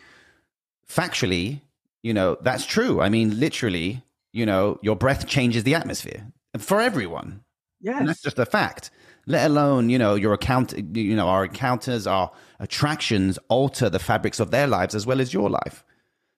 factually, 0.90 1.60
you 2.04 2.13
know, 2.13 2.38
that's 2.40 2.66
true. 2.66 3.02
I 3.02 3.10
mean, 3.10 3.38
literally, 3.38 4.02
you 4.32 4.46
know, 4.46 4.80
your 4.82 4.96
breath 4.96 5.28
changes 5.28 5.66
the 5.66 5.76
atmosphere 5.76 6.32
for 6.58 6.82
everyone. 6.82 7.43
Yes. 7.80 7.98
And 8.00 8.10
that's 8.10 8.22
just 8.22 8.39
a 8.39 8.46
fact. 8.46 8.91
Let 9.26 9.46
alone, 9.46 9.89
you 9.89 9.98
know, 9.98 10.15
your 10.15 10.34
account, 10.34 10.74
you 10.96 11.15
know, 11.15 11.28
our 11.28 11.46
encounters, 11.46 12.08
our 12.08 12.32
attractions 12.60 13.38
alter 13.50 13.89
the 13.89 14.00
fabrics 14.00 14.39
of 14.39 14.52
their 14.52 14.67
lives 14.67 14.96
as 14.96 15.06
well 15.06 15.20
as 15.20 15.34
your 15.34 15.50
life. 15.50 15.84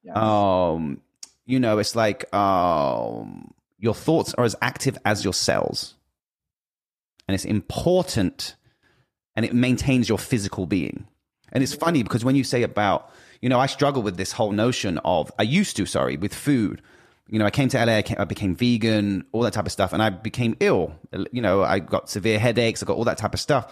Yes. 0.04 0.18
Um, 0.18 1.02
you 1.46 1.60
know, 1.60 1.78
it's 1.78 1.96
like 1.96 2.34
um, 2.34 3.54
your 3.78 3.94
thoughts 3.94 4.34
are 4.36 4.44
as 4.44 4.56
active 4.62 4.98
as 5.06 5.24
your 5.24 5.34
cells. 5.34 5.96
And 7.28 7.36
it's 7.36 7.46
important 7.46 8.56
and 9.36 9.46
it 9.46 9.54
maintains 9.54 10.10
your 10.10 10.18
physical 10.18 10.66
being. 10.66 11.08
And 11.52 11.64
it's 11.64 11.74
funny 11.74 12.04
because 12.04 12.26
when 12.26 12.36
you 12.36 12.44
say 12.44 12.64
about, 12.64 13.12
you 13.42 13.50
know, 13.50 13.60
I 13.60 13.68
struggle 13.68 14.02
with 14.02 14.18
this 14.18 14.32
whole 14.32 14.52
notion 14.52 14.98
of, 15.00 15.32
I 15.40 15.44
used 15.44 15.78
to, 15.78 15.86
sorry, 15.86 16.18
with 16.18 16.34
food 16.34 16.82
you 17.30 17.38
know, 17.38 17.46
I 17.46 17.52
came 17.52 17.70
to 17.70 17.86
LA, 17.86 17.98
I, 17.98 18.02
came, 18.02 18.18
I, 18.20 18.26
became 18.26 18.56
vegan, 18.56 19.24
all 19.32 19.42
that 19.42 19.54
type 19.54 19.66
of 19.66 19.72
stuff, 19.72 19.94
and 19.94 20.02
I 20.02 20.10
became 20.10 20.56
ill. 20.60 20.94
You 21.32 21.42
know, 21.42 21.64
I 21.64 21.80
got 21.80 22.10
severe 22.10 22.40
headaches, 22.40 22.82
I 22.82 22.86
got 22.86 22.98
all 22.98 23.04
that 23.06 23.18
type 23.18 23.34
of 23.34 23.40
stuff 23.40 23.72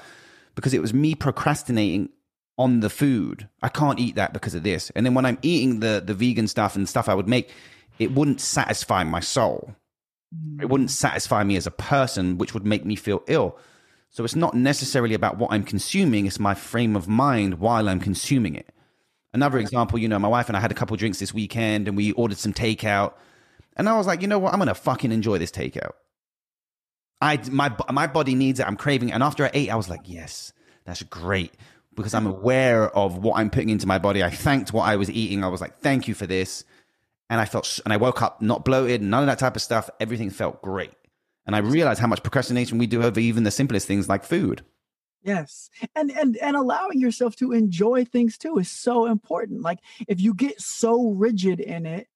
because 0.56 0.74
it 0.74 0.82
was 0.82 0.94
me 0.94 1.16
procrastinating 1.16 2.10
on 2.58 2.80
the 2.80 2.90
food. 2.90 3.48
I 3.62 3.70
can't 3.70 4.00
eat 4.00 4.16
that 4.16 4.34
because 4.34 4.56
of 4.56 4.64
this. 4.64 4.92
And 4.92 5.06
then 5.06 5.14
when 5.14 5.26
I'm 5.26 5.38
eating 5.42 5.80
the 5.80 6.02
the 6.06 6.14
vegan 6.14 6.48
stuff 6.48 6.76
and 6.76 6.88
stuff 6.88 7.10
I 7.10 7.16
would 7.16 7.28
make, 7.28 7.50
it 8.00 8.14
wouldn't 8.14 8.42
satisfy 8.42 9.04
my 9.04 9.20
soul. 9.20 9.76
It 10.32 10.66
mm. 10.66 10.70
wouldn't 10.70 10.92
satisfy 10.92 11.44
me 11.44 11.56
as 11.56 11.68
a 11.68 11.72
person, 11.72 12.38
which 12.38 12.54
would 12.54 12.66
make 12.66 12.86
me 12.86 12.96
feel 12.96 13.24
ill. 13.28 13.58
So 14.10 14.24
it's 14.24 14.36
not 14.36 14.54
necessarily 14.54 15.14
about 15.14 15.38
what 15.38 15.52
I'm 15.52 15.64
consuming, 15.64 16.26
it's 16.26 16.40
my 16.40 16.56
frame 16.56 16.96
of 16.96 17.08
mind 17.08 17.56
while 17.56 17.90
I'm 17.90 18.00
consuming 18.00 18.56
it. 18.56 18.70
Another 19.34 19.60
example, 19.60 20.00
you 20.00 20.08
know, 20.08 20.18
my 20.18 20.28
wife 20.28 20.48
and 20.48 20.58
I 20.58 20.60
had 20.60 20.72
a 20.72 20.76
couple 20.76 20.96
drinks 20.98 21.20
this 21.20 21.34
weekend 21.34 21.88
and 21.88 21.98
we 21.98 22.14
ordered 22.14 22.38
some 22.38 22.54
takeout 22.54 23.14
and 23.78 23.88
I 23.88 23.96
was 23.96 24.08
like, 24.08 24.22
you 24.22 24.28
know 24.28 24.40
what? 24.40 24.54
I'm 24.54 24.60
gonna 24.60 24.76
fucking 24.76 25.12
enjoy 25.12 25.38
this 25.38 25.52
takeout. 25.52 25.92
I 27.22 27.40
my 27.50 27.76
my 27.92 28.08
body 28.08 28.36
needs 28.36 28.60
it. 28.60 28.68
I'm 28.68 28.76
craving 28.76 29.10
it. 29.10 29.14
And 29.14 29.24
after 29.24 29.46
I 29.46 29.52
ate, 29.54 29.70
I 29.70 29.76
was 29.76 29.90
like, 29.90 30.02
yes, 30.04 30.52
that's 30.86 31.04
great 31.04 31.54
because 31.96 32.14
I'm 32.14 32.28
aware 32.28 32.90
of 32.96 33.18
what 33.18 33.38
I'm 33.38 33.50
putting 33.50 33.70
into 33.70 33.88
my 33.88 33.98
body. 33.98 34.24
I 34.24 34.30
thanked 34.30 34.72
what 34.72 34.84
I 34.84 34.96
was 34.96 35.10
eating. 35.10 35.44
I 35.44 35.48
was 35.48 35.62
like, 35.62 35.80
thank 35.80 36.08
you 36.08 36.14
for 36.14 36.28
this. 36.28 36.64
And 37.30 37.42
I 37.42 37.46
felt, 37.46 37.80
and 37.84 37.92
I 37.92 37.98
woke 37.98 38.22
up 38.22 38.42
not 38.42 38.64
bloated, 38.64 39.02
none 39.02 39.24
of 39.24 39.28
that 39.28 39.40
type 39.40 39.56
of 39.56 39.62
stuff. 39.62 39.90
Everything 40.00 40.30
felt 40.30 40.62
great. 40.62 40.94
And 41.46 41.56
I 41.56 41.60
realized 41.60 42.00
how 42.00 42.08
much 42.08 42.24
procrastination 42.24 42.78
we 42.78 42.88
do 42.88 43.04
over 43.04 43.20
even 43.20 43.44
the 43.44 43.52
simplest 43.52 43.88
things 43.88 44.08
like 44.08 44.24
food. 44.24 44.64
Yes. 45.24 45.70
And 45.96 46.12
and 46.12 46.38
and 46.38 46.56
allowing 46.56 47.00
yourself 47.00 47.36
to 47.38 47.52
enjoy 47.52 48.06
things 48.06 48.38
too 48.38 48.58
is 48.60 48.70
so 48.70 49.08
important. 49.08 49.62
Like 49.62 49.80
if 50.08 50.22
you 50.22 50.34
get 50.34 50.62
so 50.62 51.10
rigid 51.10 51.60
in 51.60 51.86
it, 51.86 52.08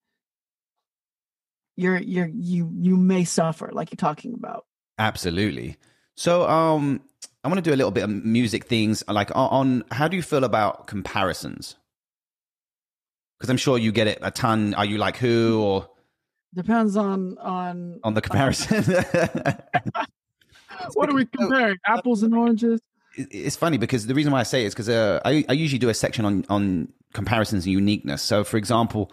you're 1.76 1.98
you're 1.98 2.30
you 2.34 2.72
you 2.74 2.98
may 2.98 3.24
suffer 3.24 3.70
like 3.72 3.92
you're 3.92 3.98
talking 3.98 4.34
about. 4.34 4.66
Absolutely. 5.00 5.78
So 6.16 6.48
um 6.48 7.02
i 7.44 7.48
want 7.48 7.58
to 7.58 7.68
do 7.68 7.74
a 7.74 7.78
little 7.78 7.92
bit 7.92 8.04
of 8.04 8.10
music 8.10 8.66
things 8.66 9.04
like 9.08 9.32
on, 9.34 9.84
how 9.92 10.08
do 10.08 10.16
you 10.16 10.22
feel 10.24 10.44
about 10.44 10.88
comparisons? 10.88 11.76
Because 13.38 13.50
i'm 13.50 13.58
sure 13.58 13.78
you 13.78 13.92
get 13.92 14.08
it 14.08 14.20
a 14.22 14.32
ton. 14.32 14.74
Are 14.76 14.86
you 14.86 14.98
like 14.98 15.18
who 15.18 15.62
or? 15.62 15.90
Depends 16.54 16.98
on 16.98 17.38
on 17.38 18.00
on 18.04 18.14
the 18.14 18.22
comparison. 18.22 18.84
What 20.94 21.10
are 21.10 21.16
we 21.16 21.26
comparing 21.26 21.78
apples 21.86 22.24
and 22.24 22.34
oranges? 22.34 22.82
It's 23.16 23.56
funny 23.56 23.78
because 23.78 24.08
the 24.08 24.16
reason 24.16 24.32
why 24.32 24.40
i 24.40 24.44
say 24.44 24.64
it 24.64 24.68
is 24.68 24.74
because 24.74 24.90
uh, 24.90 25.20
I, 25.26 25.44
I 25.50 25.54
usually 25.54 25.80
do 25.80 25.90
a 25.90 25.94
section 25.94 26.26
on 26.26 26.46
on 26.50 26.88
comparisons 27.14 27.66
and 27.66 27.74
uniqueness. 27.74 28.22
So 28.22 28.44
for 28.44 28.58
example 28.58 29.12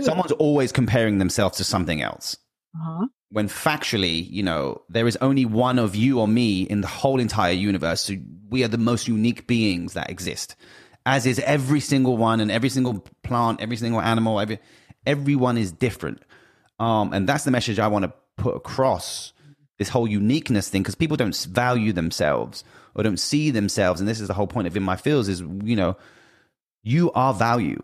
someone's 0.00 0.32
always 0.32 0.72
comparing 0.72 1.18
themselves 1.18 1.58
to 1.58 1.64
something 1.64 2.02
else. 2.02 2.36
Uh-huh. 2.74 3.06
When 3.30 3.48
factually, 3.48 4.28
you 4.30 4.42
know, 4.42 4.82
there 4.88 5.06
is 5.06 5.16
only 5.20 5.44
one 5.44 5.78
of 5.78 5.94
you 5.94 6.20
or 6.20 6.28
me 6.28 6.62
in 6.62 6.80
the 6.80 6.88
whole 6.88 7.20
entire 7.20 7.52
universe. 7.52 8.00
So 8.00 8.14
we 8.48 8.64
are 8.64 8.68
the 8.68 8.78
most 8.78 9.08
unique 9.08 9.46
beings 9.46 9.94
that 9.94 10.10
exist, 10.10 10.56
as 11.06 11.26
is 11.26 11.38
every 11.40 11.80
single 11.80 12.16
one 12.16 12.40
and 12.40 12.50
every 12.50 12.68
single 12.68 13.04
plant, 13.22 13.60
every 13.60 13.76
single 13.76 14.00
animal. 14.00 14.40
Every 14.40 14.58
everyone 15.06 15.58
is 15.58 15.72
different, 15.72 16.22
um, 16.78 17.12
and 17.12 17.28
that's 17.28 17.44
the 17.44 17.50
message 17.50 17.78
I 17.78 17.88
want 17.88 18.04
to 18.04 18.12
put 18.36 18.56
across. 18.56 19.32
This 19.78 19.88
whole 19.88 20.06
uniqueness 20.06 20.68
thing, 20.68 20.82
because 20.82 20.94
people 20.94 21.16
don't 21.16 21.34
value 21.34 21.92
themselves 21.92 22.64
or 22.94 23.02
don't 23.02 23.18
see 23.18 23.50
themselves, 23.50 24.00
and 24.00 24.08
this 24.08 24.20
is 24.20 24.28
the 24.28 24.34
whole 24.34 24.46
point 24.46 24.66
of 24.66 24.76
in 24.76 24.82
my 24.82 24.96
fields 24.96 25.28
is 25.28 25.40
you 25.40 25.76
know, 25.76 25.96
you 26.82 27.10
are 27.12 27.32
value 27.32 27.80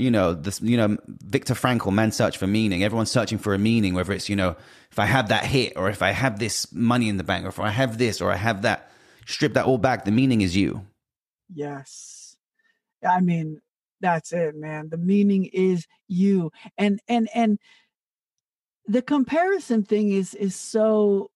you 0.00 0.10
know 0.10 0.34
this 0.34 0.60
you 0.60 0.76
know 0.76 0.96
Viktor 1.06 1.54
Frankl 1.54 1.92
men 1.92 2.12
search 2.12 2.38
for 2.38 2.46
meaning. 2.46 2.82
Everyone's 2.82 3.10
searching 3.10 3.38
for 3.38 3.54
a 3.54 3.58
meaning 3.58 3.94
whether 3.94 4.12
it's 4.12 4.28
you 4.28 4.36
know 4.36 4.56
if 4.90 4.98
I 4.98 5.06
have 5.06 5.28
that 5.28 5.44
hit 5.44 5.74
or 5.76 5.88
if 5.88 6.02
I 6.02 6.10
have 6.10 6.38
this 6.38 6.72
money 6.72 7.08
in 7.08 7.16
the 7.16 7.24
bank 7.24 7.44
or 7.44 7.48
if 7.48 7.60
I 7.60 7.70
have 7.70 7.98
this 7.98 8.20
or 8.20 8.32
I 8.32 8.36
have 8.36 8.62
that 8.62 8.90
strip 9.26 9.54
that 9.54 9.66
all 9.66 9.78
back 9.78 10.04
the 10.04 10.10
meaning 10.10 10.40
is 10.40 10.56
you. 10.56 10.86
Yes. 11.52 12.36
I 13.06 13.20
mean 13.20 13.60
that's 14.00 14.32
it 14.32 14.56
man. 14.56 14.88
The 14.88 14.98
meaning 14.98 15.46
is 15.52 15.86
you. 16.08 16.52
And 16.78 17.00
and 17.08 17.28
and 17.34 17.58
the 18.86 19.02
comparison 19.02 19.84
thing 19.84 20.10
is 20.10 20.34
is 20.34 20.56
so 20.56 21.30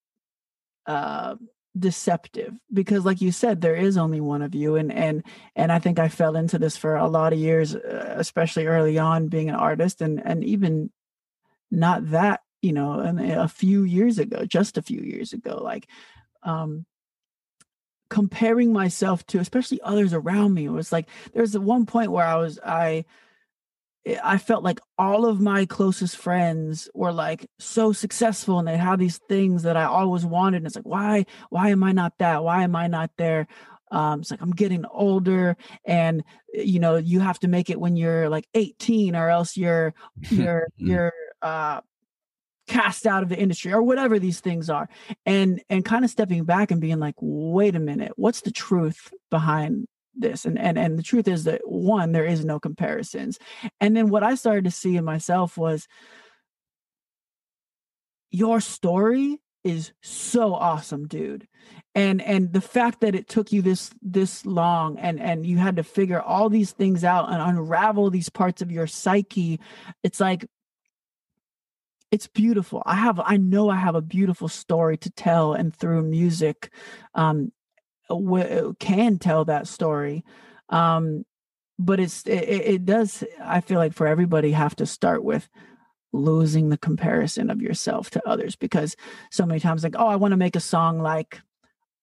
uh 0.87 1.37
deceptive 1.76 2.54
because 2.72 3.04
like 3.04 3.20
you 3.20 3.32
said 3.32 3.60
there 3.60 3.74
is 3.74 3.96
only 3.96 4.20
one 4.20 4.42
of 4.42 4.54
you. 4.54 4.76
And 4.76 4.92
and 4.92 5.24
and 5.56 5.72
i 5.72 5.78
think 5.78 5.98
i 5.98 6.08
fell 6.08 6.37
into 6.37 6.58
this 6.58 6.76
for 6.76 6.96
a 6.96 7.08
lot 7.08 7.32
of 7.32 7.38
years 7.38 7.74
uh, 7.74 8.14
especially 8.16 8.66
early 8.66 8.98
on 8.98 9.28
being 9.28 9.48
an 9.48 9.54
artist 9.56 10.00
and 10.00 10.20
and 10.24 10.44
even 10.44 10.90
not 11.70 12.10
that 12.10 12.40
you 12.62 12.72
know 12.72 13.00
and 13.00 13.20
a 13.20 13.48
few 13.48 13.82
years 13.82 14.18
ago 14.18 14.44
just 14.44 14.78
a 14.78 14.82
few 14.82 15.00
years 15.00 15.32
ago 15.32 15.60
like 15.62 15.88
um 16.42 16.87
comparing 18.08 18.72
myself 18.72 19.26
to 19.26 19.38
especially 19.38 19.80
others 19.82 20.14
around 20.14 20.54
me 20.54 20.66
it 20.66 20.70
was 20.70 20.92
like 20.92 21.08
there's 21.32 21.58
one 21.58 21.84
point 21.87 22.12
where 22.12 22.26
i 22.26 22.37
was 22.37 22.58
i 22.64 23.04
I 24.22 24.38
felt 24.38 24.62
like 24.62 24.80
all 24.98 25.24
of 25.26 25.40
my 25.40 25.64
closest 25.64 26.16
friends 26.16 26.90
were 26.94 27.12
like 27.12 27.46
so 27.58 27.92
successful 27.92 28.58
and 28.58 28.68
they 28.68 28.76
had 28.76 28.98
these 28.98 29.18
things 29.28 29.62
that 29.62 29.76
I 29.76 29.84
always 29.84 30.26
wanted. 30.26 30.58
And 30.58 30.66
it's 30.66 30.76
like, 30.76 30.84
why, 30.84 31.24
why 31.48 31.70
am 31.70 31.82
I 31.82 31.92
not 31.92 32.12
that? 32.18 32.44
Why 32.44 32.64
am 32.64 32.76
I 32.76 32.86
not 32.86 33.10
there? 33.16 33.46
um, 33.90 34.20
it's 34.20 34.30
like 34.30 34.42
i'm 34.42 34.50
getting 34.50 34.84
older 34.86 35.56
and 35.84 36.24
you 36.52 36.80
know 36.80 36.96
you 36.96 37.20
have 37.20 37.38
to 37.38 37.48
make 37.48 37.70
it 37.70 37.80
when 37.80 37.96
you're 37.96 38.28
like 38.28 38.46
18 38.54 39.14
or 39.14 39.28
else 39.30 39.56
you're 39.56 39.94
you're 40.30 40.66
you're 40.76 41.12
uh 41.42 41.80
cast 42.66 43.06
out 43.06 43.22
of 43.22 43.28
the 43.28 43.38
industry 43.38 43.72
or 43.72 43.82
whatever 43.82 44.18
these 44.18 44.40
things 44.40 44.70
are 44.70 44.88
and 45.26 45.62
and 45.68 45.84
kind 45.84 46.04
of 46.04 46.10
stepping 46.10 46.44
back 46.44 46.70
and 46.70 46.80
being 46.80 46.98
like 46.98 47.14
wait 47.20 47.76
a 47.76 47.80
minute 47.80 48.12
what's 48.16 48.40
the 48.40 48.50
truth 48.50 49.12
behind 49.30 49.86
this 50.16 50.44
and 50.44 50.59
and 50.59 50.79
and 50.79 50.98
the 50.98 51.03
truth 51.03 51.29
is 51.29 51.44
that 51.44 51.61
one 51.64 52.12
there 52.12 52.24
is 52.24 52.44
no 52.44 52.59
comparisons. 52.61 53.38
And 53.81 53.96
then 53.96 54.09
what 54.09 54.22
i 54.22 54.35
started 54.35 54.64
to 54.64 54.70
see 54.70 54.96
in 54.96 55.05
myself 55.05 55.57
was 55.57 55.88
your 58.31 58.61
story 58.61 59.40
is 59.64 59.92
so 60.03 60.55
awesome 60.55 61.09
dude. 61.09 61.48
And 61.94 62.20
and 62.20 62.53
the 62.53 62.61
fact 62.61 63.00
that 63.00 63.14
it 63.14 63.29
took 63.29 63.53
you 63.53 63.62
this 63.62 63.90
this 64.03 64.44
long 64.44 64.98
and 64.98 65.20
and 65.20 65.46
you 65.46 65.57
had 65.57 65.77
to 65.77 65.85
figure 65.85 66.20
all 66.20 66.50
these 66.50 66.72
things 66.72 67.05
out 67.05 67.33
and 67.33 67.40
unravel 67.40 68.11
these 68.11 68.29
parts 68.29 68.61
of 68.61 68.70
your 68.70 68.87
psyche 68.87 69.61
it's 70.03 70.20
like 70.20 70.46
it's 72.11 72.27
beautiful. 72.29 72.83
I 72.87 72.96
have 72.96 73.20
i 73.24 73.37
know 73.37 73.70
i 73.70 73.77
have 73.77 73.94
a 73.94 74.03
beautiful 74.03 74.48
story 74.48 74.96
to 74.98 75.11
tell 75.11 75.55
and 75.55 75.74
through 75.74 76.03
music 76.03 76.70
um 77.14 77.53
w- 78.08 78.74
can 78.78 79.18
tell 79.18 79.44
that 79.44 79.66
story 79.66 80.24
um 80.68 81.24
but 81.78 82.00
it's 82.00 82.26
it, 82.26 82.48
it 82.48 82.84
does 82.84 83.24
i 83.42 83.60
feel 83.60 83.78
like 83.78 83.92
for 83.92 84.06
everybody 84.06 84.52
have 84.52 84.76
to 84.76 84.86
start 84.86 85.24
with 85.24 85.48
losing 86.12 86.68
the 86.68 86.78
comparison 86.78 87.50
of 87.50 87.60
yourself 87.60 88.10
to 88.10 88.28
others 88.28 88.54
because 88.54 88.96
so 89.30 89.44
many 89.44 89.58
times 89.58 89.82
like 89.82 89.96
oh 89.98 90.06
i 90.06 90.16
want 90.16 90.32
to 90.32 90.36
make 90.36 90.56
a 90.56 90.60
song 90.60 91.00
like 91.00 91.40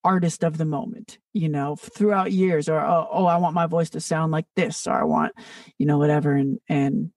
artist 0.03 0.43
of 0.43 0.57
the 0.57 0.65
moment 0.65 1.19
you 1.31 1.47
know 1.47 1.75
throughout 1.75 2.31
years 2.31 2.67
or 2.67 2.79
oh, 2.79 3.07
oh 3.11 3.25
i 3.25 3.37
want 3.37 3.53
my 3.53 3.67
voice 3.67 3.89
to 3.89 4.01
sound 4.01 4.31
like 4.31 4.47
this 4.55 4.87
or 4.87 4.93
i 4.93 5.03
want 5.03 5.33
you 5.77 5.85
know 5.85 5.97
whatever 5.97 6.33
and 6.33 6.59
and 6.67 7.11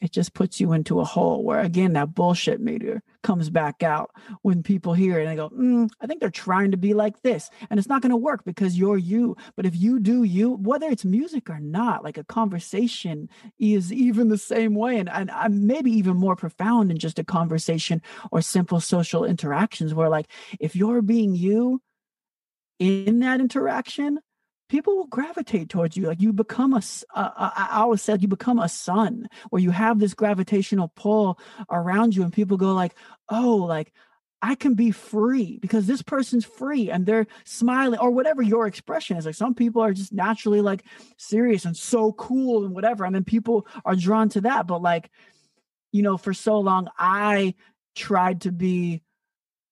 it 0.00 0.12
just 0.12 0.32
puts 0.32 0.60
you 0.60 0.72
into 0.72 1.00
a 1.00 1.04
hole 1.04 1.44
where 1.44 1.60
again 1.60 1.92
that 1.92 2.14
bullshit 2.14 2.60
meter 2.60 3.02
comes 3.22 3.50
back 3.50 3.82
out 3.82 4.10
when 4.42 4.62
people 4.62 4.94
hear 4.94 5.18
it 5.18 5.22
and 5.22 5.32
they 5.32 5.36
go 5.36 5.50
mm, 5.50 5.88
i 6.00 6.06
think 6.06 6.20
they're 6.20 6.30
trying 6.30 6.70
to 6.70 6.76
be 6.76 6.94
like 6.94 7.20
this 7.22 7.50
and 7.70 7.78
it's 7.78 7.88
not 7.88 8.02
going 8.02 8.10
to 8.10 8.16
work 8.16 8.44
because 8.44 8.78
you're 8.78 8.98
you. 8.98 9.36
But 9.56 9.66
if 9.66 9.76
you 9.76 9.98
do 9.98 10.22
you 10.24 10.52
whether 10.52 10.88
it's 10.88 11.04
music 11.04 11.50
or 11.50 11.60
not 11.60 12.04
like 12.04 12.18
a 12.18 12.24
conversation 12.24 13.28
is 13.58 13.92
even 13.92 14.28
the 14.28 14.38
same 14.38 14.74
way 14.74 14.98
and, 14.98 15.08
and 15.08 15.30
I'm 15.30 15.66
maybe 15.66 15.90
even 15.90 16.16
more 16.16 16.36
profound 16.36 16.90
than 16.90 16.98
just 16.98 17.18
a 17.18 17.24
conversation 17.24 18.02
or 18.30 18.40
simple 18.40 18.80
social 18.80 19.24
interactions 19.24 19.94
where 19.94 20.08
like 20.08 20.30
if 20.60 20.76
you're 20.76 21.02
being 21.02 21.34
you 21.34 21.80
in 22.78 23.20
that 23.20 23.40
interaction 23.40 24.18
people 24.68 24.96
will 24.96 25.06
gravitate 25.06 25.68
towards 25.68 25.96
you 25.96 26.06
like 26.06 26.20
you 26.20 26.32
become 26.32 26.74
a 26.74 26.82
i 27.14 27.68
always 27.72 28.02
said 28.02 28.22
you 28.22 28.28
become 28.28 28.58
a 28.58 28.68
sun 28.68 29.28
where 29.50 29.62
you 29.62 29.70
have 29.70 29.98
this 29.98 30.14
gravitational 30.14 30.88
pull 30.94 31.38
around 31.70 32.14
you 32.14 32.22
and 32.22 32.32
people 32.32 32.56
go 32.56 32.74
like 32.74 32.94
oh 33.30 33.56
like 33.56 33.92
I 34.40 34.54
can 34.54 34.74
be 34.74 34.90
free 34.92 35.58
because 35.58 35.86
this 35.86 36.02
person's 36.02 36.44
free 36.44 36.90
and 36.90 37.04
they're 37.04 37.26
smiling 37.44 37.98
or 37.98 38.10
whatever 38.10 38.40
your 38.40 38.66
expression 38.66 39.16
is. 39.16 39.26
Like 39.26 39.34
some 39.34 39.54
people 39.54 39.82
are 39.82 39.92
just 39.92 40.12
naturally 40.12 40.60
like 40.60 40.84
serious 41.16 41.64
and 41.64 41.76
so 41.76 42.12
cool 42.12 42.64
and 42.64 42.74
whatever. 42.74 43.04
I 43.04 43.10
mean, 43.10 43.24
people 43.24 43.66
are 43.84 43.96
drawn 43.96 44.28
to 44.30 44.42
that. 44.42 44.68
But 44.68 44.80
like, 44.80 45.10
you 45.90 46.02
know, 46.02 46.16
for 46.16 46.32
so 46.32 46.60
long, 46.60 46.88
I 46.96 47.54
tried 47.96 48.42
to 48.42 48.52
be 48.52 49.02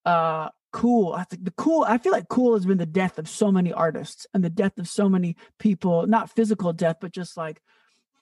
uh 0.04 0.48
cool. 0.76 1.14
I 1.14 1.24
think 1.24 1.44
the 1.44 1.52
cool, 1.52 1.84
I 1.88 1.96
feel 1.96 2.12
like 2.12 2.28
cool 2.28 2.52
has 2.52 2.66
been 2.66 2.76
the 2.76 2.84
death 2.84 3.18
of 3.18 3.30
so 3.30 3.50
many 3.50 3.72
artists 3.72 4.26
and 4.34 4.44
the 4.44 4.50
death 4.50 4.78
of 4.78 4.86
so 4.86 5.08
many 5.08 5.34
people, 5.58 6.06
not 6.06 6.28
physical 6.28 6.74
death, 6.74 6.96
but 7.00 7.12
just 7.12 7.34
like 7.34 7.62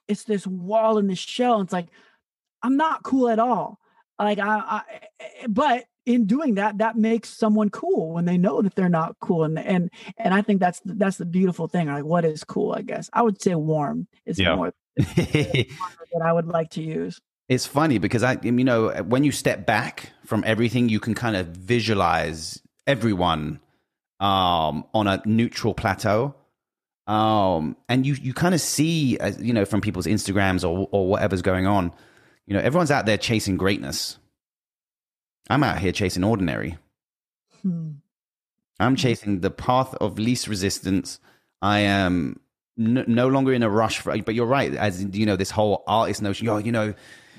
it's 0.07 0.23
this 0.23 0.47
wall 0.47 0.99
in 0.99 1.09
this 1.09 1.19
shell. 1.19 1.61
It's 1.63 1.73
like, 1.73 1.89
I'm 2.63 2.77
not 2.77 3.03
cool 3.03 3.29
at 3.29 3.41
all. 3.41 3.81
Like 4.21 4.39
I, 4.39 4.59
I 4.59 4.83
eh, 5.19 5.47
but 5.49 5.87
in 6.07 6.27
doing 6.27 6.55
that, 6.55 6.79
that 6.79 6.97
makes 6.97 7.29
someone 7.29 7.71
cool 7.71 8.13
when 8.13 8.25
they 8.25 8.39
know 8.39 8.63
that 8.63 8.77
they're 8.77 8.89
not 8.89 9.17
cool. 9.21 9.43
And 9.43 9.59
and 9.59 9.91
and 10.17 10.33
I 10.33 10.41
think 10.41 10.61
that's 10.61 10.81
that's 10.85 11.17
the 11.17 11.27
beautiful 11.27 11.67
thing. 11.67 11.89
Like 11.89 12.05
what 12.05 12.25
is 12.25 12.45
cool, 12.45 12.73
I 12.73 12.83
guess. 12.83 13.11
I 13.13 13.23
would 13.23 13.43
say 13.43 13.57
warm 13.57 14.07
is 14.27 14.39
yeah. 14.39 14.55
more 14.55 14.73
that 14.97 16.23
I 16.23 16.33
would 16.33 16.47
like 16.47 16.71
to 16.71 16.83
use. 16.83 17.21
It's 17.49 17.67
funny 17.67 17.99
because 17.99 18.23
I, 18.23 18.39
you 18.43 18.53
know, 18.53 18.91
when 19.03 19.23
you 19.23 19.33
step 19.33 19.67
back 19.67 20.11
from 20.25 20.43
everything, 20.47 20.89
you 20.89 20.99
can 20.99 21.15
kind 21.15 21.37
of 21.37 21.49
visualize 21.49 22.61
everyone 22.87 23.61
um, 24.21 24.85
on 24.95 25.07
a 25.07 25.23
neutral 25.27 25.75
plateau. 25.75 26.35
Um, 27.07 27.77
and 27.89 28.07
you, 28.07 28.15
you 28.15 28.33
kind 28.33 28.55
of 28.55 28.63
see, 28.63 29.19
uh, 29.19 29.33
you 29.39 29.53
know, 29.53 29.67
from 29.67 29.83
people's 29.83 30.07
Instagrams 30.07 30.69
or, 30.69 30.89
or 30.91 31.07
whatever's 31.07 31.43
going 31.43 31.67
on, 31.67 31.93
you 32.47 32.55
know, 32.55 32.61
everyone's 32.61 32.91
out 32.91 33.05
there 33.05 33.19
chasing 33.19 33.59
greatness. 33.59 34.19
I'm 35.51 35.63
out 35.63 35.79
here 35.79 35.93
chasing 35.93 36.25
ordinary. 36.25 36.79
Hmm. 37.61 37.91
I'm 38.81 38.97
chasing 38.97 39.41
the 39.41 39.51
path 39.51 39.95
of 39.97 40.19
least 40.19 40.49
resistance. 40.49 41.21
I 41.61 41.81
am 41.81 42.41
no, 42.77 43.05
no 43.07 43.29
longer 43.29 43.53
in 43.53 43.63
a 43.63 43.71
rush 43.71 43.99
for, 43.99 44.17
but 44.19 44.35
you're 44.35 44.47
right. 44.47 44.75
As 44.75 45.05
you 45.05 45.27
know, 45.27 45.37
this 45.37 45.51
whole 45.51 45.85
artist 45.87 46.23
notion, 46.23 46.49
oh, 46.49 46.57
you 46.59 46.73
know, 46.73 46.95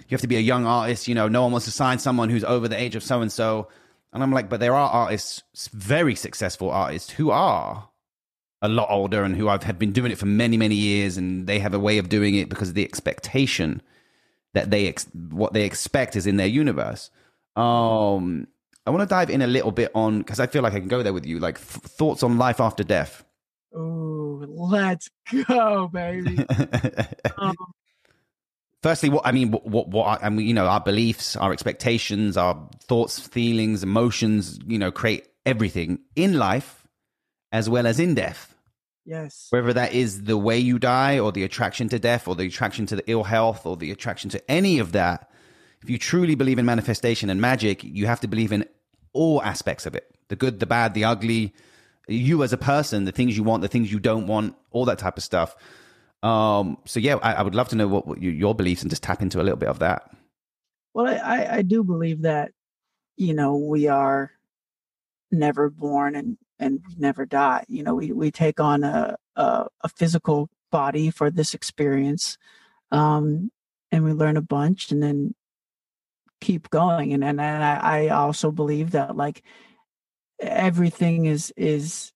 you 0.07 0.15
have 0.15 0.21
to 0.21 0.27
be 0.27 0.37
a 0.37 0.41
young 0.41 0.65
artist. 0.65 1.07
You 1.07 1.15
know, 1.15 1.27
no 1.27 1.43
one 1.43 1.51
wants 1.51 1.65
to 1.65 1.71
sign 1.71 1.99
someone 1.99 2.29
who's 2.29 2.43
over 2.43 2.67
the 2.67 2.79
age 2.79 2.95
of 2.95 3.03
so 3.03 3.21
and 3.21 3.31
so. 3.31 3.67
And 4.13 4.23
I'm 4.23 4.31
like, 4.31 4.49
but 4.49 4.59
there 4.59 4.75
are 4.75 4.89
artists, 4.89 5.43
very 5.73 6.15
successful 6.15 6.69
artists, 6.69 7.11
who 7.11 7.31
are 7.31 7.89
a 8.61 8.69
lot 8.69 8.89
older 8.89 9.23
and 9.23 9.35
who 9.35 9.49
I've 9.49 9.77
been 9.77 9.91
doing 9.91 10.11
it 10.11 10.17
for 10.17 10.25
many, 10.25 10.57
many 10.57 10.75
years, 10.75 11.17
and 11.17 11.47
they 11.47 11.59
have 11.59 11.73
a 11.73 11.79
way 11.79 11.97
of 11.97 12.09
doing 12.09 12.35
it 12.35 12.49
because 12.49 12.69
of 12.69 12.75
the 12.75 12.83
expectation 12.83 13.81
that 14.53 14.71
they 14.71 14.87
ex- 14.87 15.07
what 15.13 15.53
they 15.53 15.63
expect 15.63 16.15
is 16.15 16.25
in 16.25 16.37
their 16.37 16.47
universe. 16.47 17.09
Um, 17.55 18.47
I 18.85 18.91
want 18.91 19.01
to 19.01 19.07
dive 19.07 19.29
in 19.29 19.41
a 19.41 19.47
little 19.47 19.71
bit 19.71 19.91
on 19.93 20.19
because 20.19 20.39
I 20.39 20.47
feel 20.47 20.61
like 20.61 20.73
I 20.73 20.79
can 20.79 20.87
go 20.87 21.03
there 21.03 21.13
with 21.13 21.25
you, 21.25 21.39
like 21.39 21.57
th- 21.57 21.83
thoughts 21.83 22.23
on 22.23 22.37
life 22.37 22.59
after 22.59 22.83
death. 22.83 23.23
Oh, 23.75 24.45
let's 24.47 25.09
go, 25.47 25.89
baby. 25.89 26.45
um, 27.37 27.55
firstly, 28.85 29.09
what 29.09 29.25
I 29.25 29.31
mean, 29.31 29.49
what, 29.49 29.65
what, 29.65 29.87
what 29.87 30.23
I 30.23 30.29
mean, 30.29 30.45
you 30.45 30.53
know, 30.53 30.67
our 30.67 30.79
beliefs, 30.79 31.35
our 31.35 31.51
expectations, 31.51 32.37
our 32.37 32.69
thoughts, 32.83 33.19
feelings, 33.19 33.81
emotions, 33.81 34.59
you 34.67 34.77
know, 34.77 34.91
create 34.91 35.27
everything 35.43 36.01
in 36.15 36.37
life 36.37 36.85
as 37.51 37.67
well 37.67 37.87
as 37.87 37.99
in 37.99 38.13
death. 38.13 38.53
Yes. 39.03 39.47
Whether 39.49 39.73
that 39.73 39.93
is 39.93 40.25
the 40.25 40.37
way 40.37 40.59
you 40.59 40.77
die 40.77 41.17
or 41.17 41.31
the 41.31 41.43
attraction 41.43 41.89
to 41.89 41.97
death 41.97 42.27
or 42.27 42.35
the 42.35 42.45
attraction 42.45 42.85
to 42.85 42.95
the 42.95 43.03
ill 43.09 43.23
health 43.23 43.65
or 43.65 43.75
the 43.75 43.89
attraction 43.89 44.29
to 44.29 44.51
any 44.51 44.77
of 44.77 44.91
that, 44.91 45.31
if 45.81 45.89
you 45.89 45.97
truly 45.97 46.35
believe 46.35 46.59
in 46.59 46.65
manifestation 46.67 47.31
and 47.31 47.41
magic, 47.41 47.83
you 47.83 48.05
have 48.05 48.19
to 48.19 48.27
believe 48.27 48.51
in 48.51 48.67
all 49.13 49.41
aspects 49.41 49.87
of 49.87 49.95
it 49.95 50.15
the 50.27 50.35
good, 50.35 50.59
the 50.59 50.67
bad, 50.67 50.93
the 50.93 51.05
ugly, 51.05 51.55
you 52.07 52.43
as 52.43 52.53
a 52.53 52.57
person, 52.57 53.05
the 53.05 53.11
things 53.11 53.35
you 53.35 53.41
want, 53.41 53.63
the 53.63 53.67
things 53.67 53.91
you 53.91 53.99
don't 53.99 54.27
want, 54.27 54.55
all 54.69 54.85
that 54.85 54.99
type 54.99 55.17
of 55.17 55.23
stuff. 55.23 55.55
Um, 56.25 56.79
so 56.85 56.99
yeah, 56.99 57.17
I, 57.17 57.33
I, 57.33 57.43
would 57.43 57.53
love 57.53 57.69
to 57.69 57.75
know 57.75 57.87
what, 57.87 58.07
what 58.07 58.19
you, 58.19 58.31
your 58.31 58.55
beliefs 58.55 58.81
and 58.81 58.89
just 58.89 59.03
tap 59.03 59.21
into 59.21 59.39
a 59.39 59.43
little 59.43 59.59
bit 59.59 59.69
of 59.69 59.77
that. 59.77 60.09
Well, 60.95 61.05
I, 61.05 61.57
I 61.57 61.61
do 61.61 61.83
believe 61.83 62.23
that, 62.23 62.51
you 63.15 63.35
know, 63.35 63.57
we 63.57 63.87
are 63.87 64.31
never 65.31 65.69
born 65.69 66.15
and, 66.15 66.39
and 66.57 66.79
never 66.97 67.27
die. 67.27 67.63
You 67.67 67.83
know, 67.83 67.93
we, 67.93 68.11
we 68.11 68.31
take 68.31 68.59
on 68.59 68.83
a, 68.83 69.17
a, 69.35 69.67
a 69.81 69.89
physical 69.89 70.49
body 70.71 71.11
for 71.11 71.29
this 71.29 71.53
experience. 71.53 72.39
Um, 72.91 73.51
and 73.91 74.03
we 74.03 74.13
learn 74.13 74.35
a 74.35 74.41
bunch 74.41 74.89
and 74.89 75.03
then 75.03 75.35
keep 76.41 76.71
going. 76.71 77.13
And, 77.13 77.23
and, 77.23 77.39
and 77.39 77.63
I, 77.63 78.07
I 78.07 78.07
also 78.07 78.49
believe 78.49 78.91
that 78.91 79.15
like 79.15 79.43
everything 80.39 81.27
is, 81.27 81.53
is, 81.55 82.13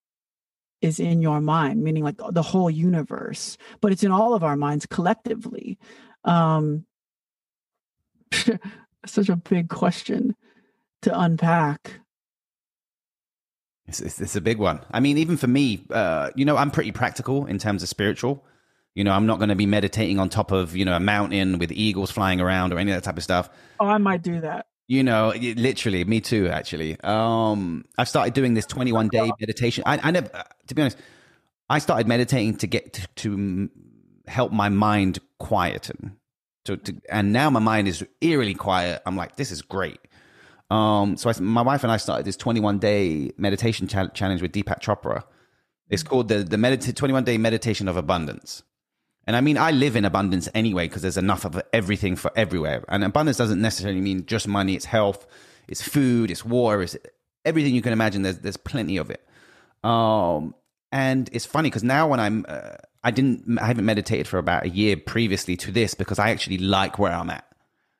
is 0.81 0.99
in 0.99 1.21
your 1.21 1.41
mind, 1.41 1.83
meaning 1.83 2.03
like 2.03 2.15
the 2.31 2.41
whole 2.41 2.69
universe, 2.69 3.57
but 3.81 3.91
it's 3.91 4.03
in 4.03 4.11
all 4.11 4.33
of 4.33 4.43
our 4.43 4.55
minds 4.55 4.85
collectively. 4.85 5.77
Um, 6.23 6.85
such 9.05 9.29
a 9.29 9.35
big 9.35 9.69
question 9.69 10.35
to 11.01 11.19
unpack. 11.19 11.99
It's, 13.87 13.99
it's, 13.99 14.21
it's, 14.21 14.35
a 14.35 14.41
big 14.41 14.59
one. 14.59 14.81
I 14.91 14.99
mean, 14.99 15.17
even 15.17 15.35
for 15.35 15.47
me, 15.47 15.83
uh, 15.89 16.29
you 16.35 16.45
know, 16.45 16.57
I'm 16.57 16.69
pretty 16.69 16.91
practical 16.91 17.47
in 17.47 17.57
terms 17.57 17.81
of 17.81 17.89
spiritual. 17.89 18.45
You 18.93 19.03
know, 19.03 19.11
I'm 19.11 19.25
not 19.25 19.39
going 19.39 19.49
to 19.49 19.55
be 19.55 19.65
meditating 19.65 20.19
on 20.19 20.29
top 20.29 20.51
of, 20.51 20.75
you 20.75 20.85
know, 20.85 20.93
a 20.93 20.99
mountain 20.99 21.57
with 21.57 21.71
eagles 21.71 22.11
flying 22.11 22.39
around 22.39 22.71
or 22.71 22.77
any 22.77 22.91
of 22.91 22.97
that 22.97 23.03
type 23.03 23.17
of 23.17 23.23
stuff. 23.23 23.49
Oh, 23.79 23.87
I 23.87 23.97
might 23.97 24.21
do 24.21 24.41
that. 24.41 24.67
You 24.89 25.03
know, 25.03 25.31
literally, 25.35 26.03
me 26.03 26.19
too. 26.19 26.47
Actually, 26.47 26.99
um, 27.01 27.85
I've 27.99 28.09
started 28.09 28.33
doing 28.33 28.55
this 28.55 28.65
21 28.65 29.09
day 29.09 29.31
meditation. 29.39 29.83
I, 29.85 29.99
I 30.01 30.09
never, 30.09 30.29
to 30.65 30.73
be 30.73 30.81
honest, 30.81 30.97
I 31.69 31.77
started 31.77 32.07
meditating 32.07 32.57
to 32.57 32.67
get 32.67 32.93
to, 32.93 33.07
to 33.17 33.69
help 34.25 34.51
my 34.51 34.69
mind 34.69 35.19
quieten. 35.39 36.17
To, 36.65 36.75
to, 36.75 36.95
and 37.07 37.31
now 37.31 37.51
my 37.51 37.59
mind 37.59 37.87
is 37.87 38.03
eerily 38.19 38.55
quiet. 38.55 39.03
I'm 39.05 39.15
like, 39.15 39.35
this 39.35 39.51
is 39.51 39.61
great. 39.61 39.99
Um, 40.71 41.17
so 41.17 41.29
I, 41.29 41.39
my 41.39 41.61
wife 41.61 41.83
and 41.83 41.91
I 41.91 41.97
started 41.97 42.25
this 42.25 42.35
21 42.37 42.79
day 42.79 43.31
meditation 43.37 43.87
challenge 43.87 44.41
with 44.41 44.51
Deepak 44.51 44.81
Chopra. 44.81 45.23
It's 45.87 46.01
called 46.01 46.29
the 46.29 46.43
the 46.43 46.57
medita- 46.57 46.95
21 46.95 47.25
day 47.25 47.37
meditation 47.37 47.87
of 47.87 47.95
abundance. 47.95 48.63
And 49.29 49.35
I 49.35 49.41
mean, 49.41 49.59
I 49.59 49.69
live 49.69 49.95
in 49.95 50.05
abundance 50.05 50.49
anyway 50.55 50.87
because 50.87 51.03
there's 51.03 51.15
enough 51.15 51.45
of 51.45 51.61
everything 51.71 52.15
for 52.15 52.31
everywhere. 52.35 52.83
And 52.87 53.03
abundance 53.03 53.37
doesn't 53.37 53.61
necessarily 53.61 54.01
mean 54.01 54.25
just 54.25 54.47
money. 54.47 54.73
It's 54.73 54.85
health, 54.85 55.27
it's 55.67 55.83
food, 55.83 56.31
it's 56.31 56.43
water, 56.43 56.81
it's 56.81 56.97
everything 57.45 57.75
you 57.75 57.83
can 57.83 57.93
imagine. 57.93 58.23
There's 58.23 58.39
there's 58.39 58.57
plenty 58.57 58.97
of 58.97 59.11
it. 59.11 59.23
Um, 59.83 60.55
and 60.91 61.29
it's 61.31 61.45
funny 61.45 61.69
because 61.69 61.83
now 61.83 62.07
when 62.07 62.19
I'm, 62.19 62.43
uh, 62.47 62.77
I 63.03 63.11
didn't, 63.11 63.59
I 63.59 63.67
haven't 63.67 63.85
meditated 63.85 64.27
for 64.27 64.39
about 64.39 64.65
a 64.65 64.69
year 64.69 64.97
previously 64.97 65.55
to 65.57 65.71
this 65.71 65.93
because 65.93 66.17
I 66.17 66.31
actually 66.31 66.57
like 66.57 66.97
where 66.97 67.11
I'm 67.11 67.29
at. 67.29 67.45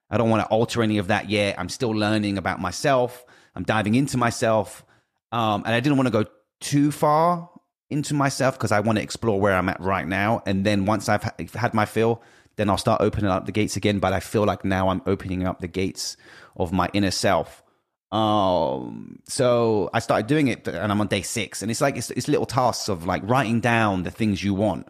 I 0.09 0.17
don't 0.17 0.31
want 0.31 0.41
to 0.41 0.47
alter 0.47 0.81
any 0.81 0.97
of 0.97 1.09
that 1.09 1.29
yet. 1.29 1.59
I'm 1.59 1.69
still 1.69 1.91
learning 1.91 2.39
about 2.39 2.59
myself. 2.59 3.23
I'm 3.53 3.65
diving 3.65 3.93
into 3.93 4.17
myself. 4.17 4.83
Um, 5.31 5.61
and 5.63 5.75
I 5.75 5.79
didn't 5.79 5.99
want 5.99 6.07
to 6.07 6.23
go 6.23 6.25
too 6.59 6.91
far 6.91 7.51
into 7.89 8.13
myself 8.13 8.57
because 8.57 8.71
I 8.71 8.79
want 8.79 8.97
to 8.97 9.03
explore 9.03 9.39
where 9.39 9.55
I'm 9.55 9.69
at 9.69 9.79
right 9.79 10.07
now. 10.07 10.43
And 10.45 10.65
then 10.65 10.85
once 10.85 11.09
I've 11.09 11.23
had 11.23 11.73
my 11.73 11.85
fill, 11.85 12.21
then 12.55 12.69
I'll 12.69 12.77
start 12.77 13.01
opening 13.01 13.31
up 13.31 13.45
the 13.45 13.51
gates 13.51 13.75
again. 13.75 13.99
But 13.99 14.13
I 14.13 14.19
feel 14.19 14.43
like 14.43 14.63
now 14.63 14.89
I'm 14.89 15.01
opening 15.05 15.47
up 15.47 15.59
the 15.59 15.67
gates 15.67 16.17
of 16.55 16.71
my 16.71 16.89
inner 16.93 17.11
self. 17.11 17.63
Um, 18.11 19.19
so 19.27 19.89
I 19.93 19.99
started 19.99 20.27
doing 20.27 20.47
it 20.47 20.67
and 20.67 20.91
I'm 20.91 20.99
on 20.99 21.07
day 21.07 21.21
six 21.21 21.61
and 21.61 21.69
it's 21.69 21.79
like, 21.79 21.95
it's, 21.95 22.09
it's 22.11 22.27
little 22.27 22.47
tasks 22.47 22.89
of 22.89 23.05
like 23.05 23.21
writing 23.23 23.59
down 23.59 24.03
the 24.03 24.11
things 24.11 24.43
you 24.43 24.53
want. 24.53 24.87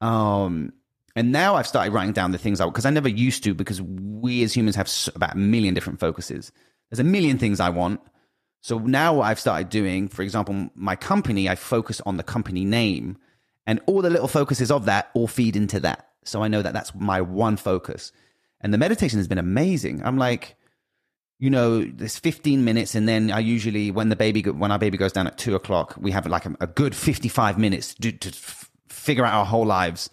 Um, 0.00 0.72
and 1.16 1.32
now 1.32 1.56
I've 1.56 1.66
started 1.66 1.92
writing 1.92 2.12
down 2.12 2.30
the 2.30 2.38
things 2.38 2.60
I, 2.60 2.66
because 2.66 2.86
I 2.86 2.90
never 2.90 3.08
used 3.08 3.42
to 3.44 3.54
because 3.54 3.82
we 3.82 4.42
as 4.44 4.54
humans 4.54 4.76
have 4.76 4.90
about 5.14 5.34
a 5.34 5.38
million 5.38 5.74
different 5.74 6.00
focuses. 6.00 6.52
There's 6.90 7.00
a 7.00 7.04
million 7.04 7.38
things 7.38 7.60
I 7.60 7.70
want 7.70 8.00
so 8.64 8.78
now 8.78 9.12
what 9.12 9.24
I've 9.24 9.38
started 9.38 9.68
doing, 9.68 10.08
for 10.08 10.22
example, 10.22 10.70
my 10.74 10.96
company, 10.96 11.50
I 11.50 11.54
focus 11.54 12.00
on 12.06 12.16
the 12.16 12.22
company 12.22 12.64
name 12.64 13.18
and 13.66 13.78
all 13.84 14.00
the 14.00 14.08
little 14.08 14.26
focuses 14.26 14.70
of 14.70 14.86
that 14.86 15.10
all 15.12 15.26
feed 15.26 15.54
into 15.54 15.78
that. 15.80 16.08
So 16.24 16.42
I 16.42 16.48
know 16.48 16.62
that 16.62 16.72
that's 16.72 16.94
my 16.94 17.20
one 17.20 17.58
focus. 17.58 18.10
And 18.62 18.72
the 18.72 18.78
meditation 18.78 19.18
has 19.18 19.28
been 19.28 19.36
amazing. 19.36 20.02
I'm 20.02 20.16
like, 20.16 20.56
you 21.38 21.50
know, 21.50 21.84
there's 21.84 22.18
15 22.18 22.64
minutes, 22.64 22.94
and 22.94 23.06
then 23.06 23.30
I 23.30 23.40
usually, 23.40 23.90
when 23.90 24.08
the 24.08 24.16
baby, 24.16 24.40
when 24.40 24.72
our 24.72 24.78
baby 24.78 24.96
goes 24.96 25.12
down 25.12 25.26
at 25.26 25.36
two 25.36 25.54
o'clock, 25.54 25.94
we 25.98 26.10
have 26.12 26.26
like 26.26 26.46
a, 26.46 26.56
a 26.62 26.66
good 26.66 26.96
55 26.96 27.58
minutes 27.58 27.92
to, 27.96 28.12
to 28.12 28.30
f- 28.30 28.70
figure 28.88 29.26
out 29.26 29.34
our 29.34 29.44
whole 29.44 29.66
lives. 29.66 30.08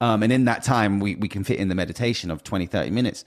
Um, 0.00 0.22
and 0.22 0.32
in 0.32 0.46
that 0.46 0.62
time, 0.62 0.98
we, 0.98 1.16
we 1.16 1.28
can 1.28 1.44
fit 1.44 1.58
in 1.58 1.68
the 1.68 1.74
meditation 1.74 2.30
of 2.30 2.42
20, 2.42 2.64
30 2.64 2.88
minutes. 2.88 3.26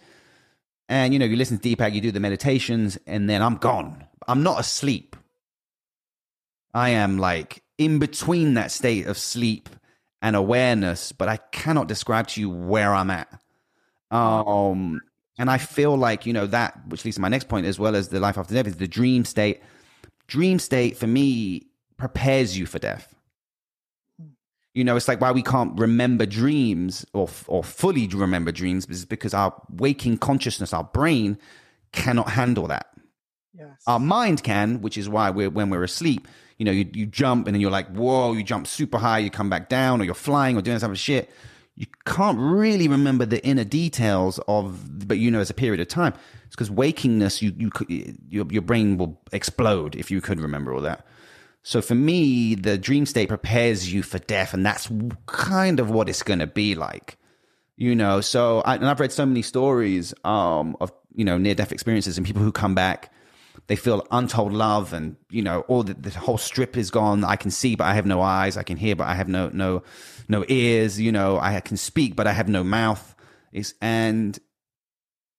And, 0.87 1.13
you 1.13 1.19
know, 1.19 1.25
you 1.25 1.35
listen 1.35 1.57
to 1.57 1.75
Deepak, 1.75 1.93
you 1.93 2.01
do 2.01 2.11
the 2.11 2.19
meditations, 2.19 2.97
and 3.07 3.29
then 3.29 3.41
I'm 3.41 3.55
gone. 3.55 4.05
I'm 4.27 4.43
not 4.43 4.59
asleep. 4.59 5.15
I 6.73 6.89
am 6.89 7.17
like 7.17 7.63
in 7.77 7.99
between 7.99 8.53
that 8.55 8.71
state 8.71 9.07
of 9.07 9.17
sleep 9.17 9.69
and 10.21 10.35
awareness, 10.35 11.11
but 11.11 11.27
I 11.27 11.37
cannot 11.37 11.87
describe 11.87 12.27
to 12.29 12.41
you 12.41 12.49
where 12.49 12.93
I'm 12.93 13.09
at. 13.09 13.29
Um, 14.11 15.01
and 15.37 15.49
I 15.49 15.57
feel 15.57 15.97
like, 15.97 16.25
you 16.25 16.33
know, 16.33 16.45
that, 16.47 16.79
which 16.87 17.03
leads 17.05 17.15
to 17.15 17.21
my 17.21 17.29
next 17.29 17.47
point, 17.47 17.65
as 17.65 17.79
well 17.79 17.95
as 17.95 18.09
the 18.09 18.19
life 18.19 18.37
after 18.37 18.53
death, 18.53 18.67
is 18.67 18.75
the 18.75 18.87
dream 18.87 19.25
state. 19.25 19.61
Dream 20.27 20.59
state 20.59 20.97
for 20.97 21.07
me 21.07 21.67
prepares 21.97 22.57
you 22.57 22.65
for 22.65 22.77
death. 22.79 23.14
You 24.75 24.83
know, 24.83 24.97
it's 24.97 25.07
like 25.07 25.21
why 25.21 25.31
we 25.31 25.41
can't 25.41 25.79
remember 25.79 26.25
dreams 26.25 27.05
or, 27.13 27.29
or 27.47 27.63
fully 27.63 28.07
remember 28.07 28.51
dreams 28.51 28.85
is 28.87 29.05
because 29.05 29.33
our 29.33 29.53
waking 29.69 30.17
consciousness, 30.17 30.73
our 30.73 30.83
brain 30.83 31.39
cannot 31.93 32.29
handle 32.29 32.67
that. 32.67 32.87
Yes. 33.57 33.81
Our 33.87 33.99
mind 33.99 34.43
can, 34.43 34.81
which 34.81 34.97
is 34.97 35.07
why 35.07 35.29
we're 35.29 35.49
when 35.49 35.69
we're 35.69 35.83
asleep, 35.83 36.27
you 36.57 36.65
know, 36.65 36.73
you, 36.73 36.89
you 36.93 37.05
jump 37.05 37.47
and 37.47 37.55
then 37.55 37.61
you're 37.61 37.71
like, 37.71 37.87
whoa, 37.95 38.33
you 38.33 38.43
jump 38.43 38.67
super 38.67 38.97
high, 38.97 39.19
you 39.19 39.29
come 39.29 39.49
back 39.49 39.69
down, 39.69 40.01
or 40.01 40.03
you're 40.03 40.13
flying 40.13 40.57
or 40.57 40.61
doing 40.61 40.79
some 40.79 40.93
shit. 40.93 41.29
You 41.75 41.87
can't 42.05 42.37
really 42.37 42.89
remember 42.89 43.25
the 43.25 43.45
inner 43.45 43.63
details 43.65 44.39
of, 44.47 45.07
but 45.07 45.19
you 45.19 45.31
know, 45.31 45.39
as 45.39 45.49
a 45.49 45.53
period 45.53 45.79
of 45.79 45.87
time. 45.87 46.13
It's 46.45 46.55
because 46.55 46.69
wakingness, 46.69 47.41
you 47.41 47.53
you 47.57 47.71
your 48.29 48.45
your 48.49 48.61
brain 48.61 48.97
will 48.97 49.21
explode 49.31 49.95
if 49.95 50.11
you 50.11 50.19
could 50.19 50.41
remember 50.41 50.73
all 50.73 50.81
that. 50.81 51.05
So 51.65 51.81
for 51.81 51.95
me, 51.95 52.53
the 52.53 52.77
dream 52.77 53.07
state 53.07 53.27
prepares 53.27 53.91
you 53.91 54.03
for 54.03 54.19
death, 54.19 54.53
and 54.53 54.63
that's 54.63 54.87
kind 55.25 55.79
of 55.79 55.89
what 55.89 56.07
it's 56.07 56.21
going 56.21 56.37
to 56.37 56.47
be 56.47 56.75
like, 56.75 57.17
you 57.75 57.95
know. 57.95 58.21
So, 58.21 58.61
I, 58.61 58.75
and 58.75 58.85
I've 58.85 58.99
read 58.99 59.11
so 59.11 59.25
many 59.25 59.41
stories 59.41 60.13
um, 60.23 60.77
of 60.79 60.93
you 61.15 61.25
know 61.25 61.39
near 61.39 61.55
death 61.55 61.71
experiences 61.71 62.17
and 62.17 62.27
people 62.27 62.43
who 62.43 62.51
come 62.51 62.75
back 62.75 63.11
they 63.67 63.75
feel 63.75 64.05
untold 64.11 64.53
love 64.53 64.93
and 64.93 65.15
you 65.29 65.41
know 65.41 65.61
all 65.61 65.83
the, 65.83 65.93
the 65.93 66.11
whole 66.11 66.37
strip 66.37 66.77
is 66.77 66.91
gone. 66.91 67.23
I 67.23 67.35
can 67.35 67.51
see 67.51 67.75
but 67.75 67.85
i 67.85 67.93
have 67.93 68.05
no 68.05 68.21
eyes. 68.21 68.57
I 68.57 68.63
can 68.63 68.77
hear 68.77 68.95
but 68.95 69.07
i 69.07 69.15
have 69.15 69.27
no 69.27 69.49
no 69.53 69.83
no 70.27 70.45
ears 70.47 70.99
you 70.99 71.11
know? 71.11 71.39
I 71.39 71.59
can 71.61 71.77
speak 71.77 72.15
but 72.15 72.27
i 72.27 72.31
have 72.31 72.47
no 72.47 72.63
mouth. 72.63 73.15
Is 73.51 73.73
and 73.81 74.37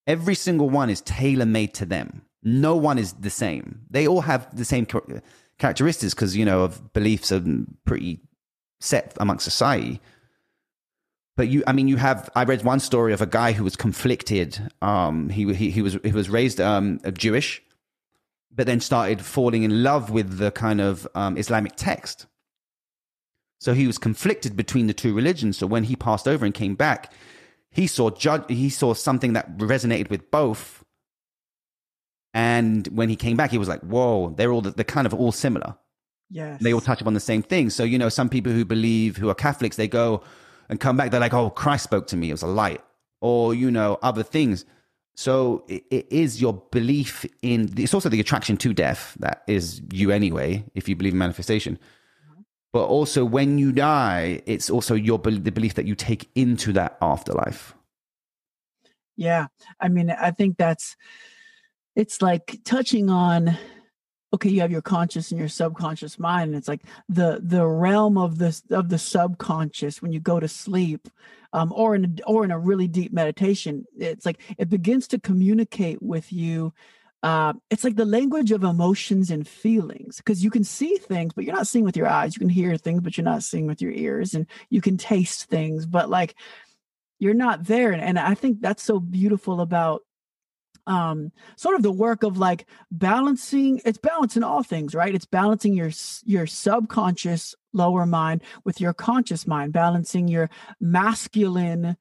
every 0.06 0.34
single 0.34 0.70
one 0.70 0.90
is 0.90 1.00
tailor 1.02 1.46
made 1.46 1.74
to 1.74 1.86
them. 1.86 2.22
No 2.42 2.76
one 2.76 2.98
is 2.98 3.12
the 3.12 3.30
same. 3.30 3.82
They 3.90 4.06
all 4.08 4.22
have 4.22 4.54
the 4.56 4.64
same 4.64 4.86
characteristics 5.58 6.14
because 6.14 6.36
you 6.36 6.44
know 6.44 6.62
of 6.62 6.92
beliefs 6.92 7.32
are 7.32 7.42
pretty 7.84 8.20
set 8.80 9.16
amongst 9.18 9.44
society 9.44 10.00
but 11.36 11.48
you 11.48 11.62
i 11.66 11.72
mean 11.72 11.88
you 11.88 11.96
have 11.96 12.28
i 12.36 12.44
read 12.44 12.62
one 12.62 12.78
story 12.78 13.12
of 13.12 13.22
a 13.22 13.26
guy 13.26 13.52
who 13.52 13.64
was 13.64 13.74
conflicted 13.74 14.70
um 14.82 15.30
he 15.30 15.52
he, 15.54 15.70
he 15.70 15.82
was 15.82 15.96
he 16.04 16.12
was 16.12 16.28
raised 16.28 16.60
um 16.60 17.00
jewish 17.14 17.62
but 18.56 18.66
then 18.66 18.80
started 18.80 19.20
falling 19.20 19.62
in 19.62 19.82
love 19.82 20.10
with 20.10 20.38
the 20.38 20.50
kind 20.50 20.80
of 20.80 21.06
um, 21.14 21.36
Islamic 21.36 21.76
text. 21.76 22.26
So 23.60 23.74
he 23.74 23.86
was 23.86 23.98
conflicted 23.98 24.56
between 24.56 24.86
the 24.86 24.94
two 24.94 25.14
religions. 25.14 25.58
So 25.58 25.66
when 25.66 25.84
he 25.84 25.94
passed 25.94 26.26
over 26.26 26.44
and 26.44 26.54
came 26.54 26.74
back, 26.74 27.12
he 27.70 27.86
saw 27.86 28.10
ju- 28.10 28.44
he 28.48 28.70
saw 28.70 28.94
something 28.94 29.34
that 29.34 29.58
resonated 29.58 30.08
with 30.08 30.30
both. 30.30 30.82
And 32.36 32.86
when 32.88 33.08
he 33.08 33.16
came 33.16 33.34
back, 33.34 33.50
he 33.50 33.56
was 33.56 33.66
like, 33.66 33.80
"Whoa, 33.80 34.34
they're 34.36 34.52
all 34.52 34.60
they're 34.60 34.84
kind 34.84 35.06
of 35.06 35.14
all 35.14 35.32
similar. 35.32 35.74
Yes, 36.28 36.60
they 36.60 36.74
all 36.74 36.82
touch 36.82 37.00
upon 37.00 37.14
the 37.14 37.20
same 37.20 37.42
thing." 37.42 37.70
So 37.70 37.82
you 37.82 37.96
know, 37.96 38.10
some 38.10 38.28
people 38.28 38.52
who 38.52 38.66
believe 38.66 39.16
who 39.16 39.30
are 39.30 39.34
Catholics, 39.34 39.76
they 39.76 39.88
go 39.88 40.22
and 40.68 40.78
come 40.78 40.98
back. 40.98 41.10
They're 41.10 41.18
like, 41.18 41.32
"Oh, 41.32 41.48
Christ 41.48 41.84
spoke 41.84 42.06
to 42.08 42.16
me. 42.16 42.28
It 42.28 42.34
was 42.34 42.42
a 42.42 42.46
light," 42.46 42.82
or 43.22 43.54
you 43.54 43.70
know, 43.70 43.98
other 44.02 44.22
things. 44.22 44.66
So 45.14 45.64
it, 45.66 45.84
it 45.90 46.06
is 46.10 46.38
your 46.38 46.62
belief 46.72 47.24
in. 47.40 47.72
It's 47.74 47.94
also 47.94 48.10
the 48.10 48.20
attraction 48.20 48.58
to 48.58 48.74
death 48.74 49.16
that 49.20 49.42
is 49.46 49.80
you 49.90 50.10
anyway, 50.10 50.62
if 50.74 50.90
you 50.90 50.94
believe 50.94 51.14
in 51.14 51.18
manifestation. 51.18 51.78
Mm-hmm. 51.78 52.42
But 52.70 52.84
also, 52.84 53.24
when 53.24 53.56
you 53.56 53.72
die, 53.72 54.42
it's 54.44 54.68
also 54.68 54.94
your 54.94 55.18
the 55.18 55.52
belief 55.52 55.72
that 55.76 55.86
you 55.86 55.94
take 55.94 56.28
into 56.34 56.74
that 56.74 56.98
afterlife. 57.00 57.74
Yeah, 59.16 59.46
I 59.80 59.88
mean, 59.88 60.10
I 60.10 60.32
think 60.32 60.58
that's 60.58 60.96
it's 61.96 62.22
like 62.22 62.60
touching 62.64 63.10
on 63.10 63.58
okay 64.32 64.50
you 64.50 64.60
have 64.60 64.70
your 64.70 64.82
conscious 64.82 65.30
and 65.30 65.40
your 65.40 65.48
subconscious 65.48 66.18
mind 66.18 66.48
and 66.48 66.56
it's 66.56 66.68
like 66.68 66.82
the 67.08 67.40
the 67.42 67.66
realm 67.66 68.18
of 68.18 68.38
the 68.38 68.60
of 68.70 68.88
the 68.88 68.98
subconscious 68.98 70.00
when 70.00 70.12
you 70.12 70.20
go 70.20 70.38
to 70.38 70.46
sleep 70.46 71.08
um, 71.52 71.72
or 71.74 71.94
in 71.94 72.04
a, 72.04 72.22
or 72.24 72.44
in 72.44 72.50
a 72.50 72.58
really 72.58 72.86
deep 72.86 73.12
meditation 73.12 73.84
it's 73.96 74.26
like 74.26 74.40
it 74.58 74.68
begins 74.68 75.08
to 75.08 75.18
communicate 75.18 76.00
with 76.02 76.32
you 76.32 76.72
uh, 77.22 77.54
it's 77.70 77.82
like 77.82 77.96
the 77.96 78.04
language 78.04 78.52
of 78.52 78.62
emotions 78.62 79.30
and 79.30 79.48
feelings 79.48 80.18
because 80.18 80.44
you 80.44 80.50
can 80.50 80.62
see 80.62 80.96
things 80.96 81.32
but 81.32 81.44
you're 81.44 81.56
not 81.56 81.66
seeing 81.66 81.84
with 81.84 81.96
your 81.96 82.06
eyes. 82.06 82.36
You 82.36 82.40
can 82.40 82.48
hear 82.48 82.76
things 82.76 83.00
but 83.00 83.16
you're 83.16 83.24
not 83.24 83.42
seeing 83.42 83.66
with 83.66 83.80
your 83.80 83.90
ears 83.90 84.34
and 84.34 84.46
you 84.68 84.80
can 84.80 84.96
taste 84.96 85.44
things 85.44 85.86
but 85.86 86.10
like 86.10 86.36
you're 87.18 87.34
not 87.34 87.64
there 87.64 87.92
and, 87.92 88.02
and 88.02 88.18
i 88.18 88.34
think 88.34 88.60
that's 88.60 88.82
so 88.82 89.00
beautiful 89.00 89.60
about 89.60 90.02
um 90.86 91.32
sort 91.56 91.74
of 91.74 91.82
the 91.82 91.92
work 91.92 92.22
of 92.22 92.38
like 92.38 92.66
balancing 92.90 93.80
it's 93.84 93.98
balancing 93.98 94.42
all 94.42 94.62
things 94.62 94.94
right? 94.94 95.14
It's 95.14 95.26
balancing 95.26 95.74
your 95.74 95.90
your 96.24 96.46
subconscious 96.46 97.54
lower 97.72 98.06
mind 98.06 98.42
with 98.64 98.80
your 98.80 98.92
conscious 98.92 99.46
mind 99.46 99.72
balancing 99.72 100.28
your 100.28 100.48
masculine 100.80 101.96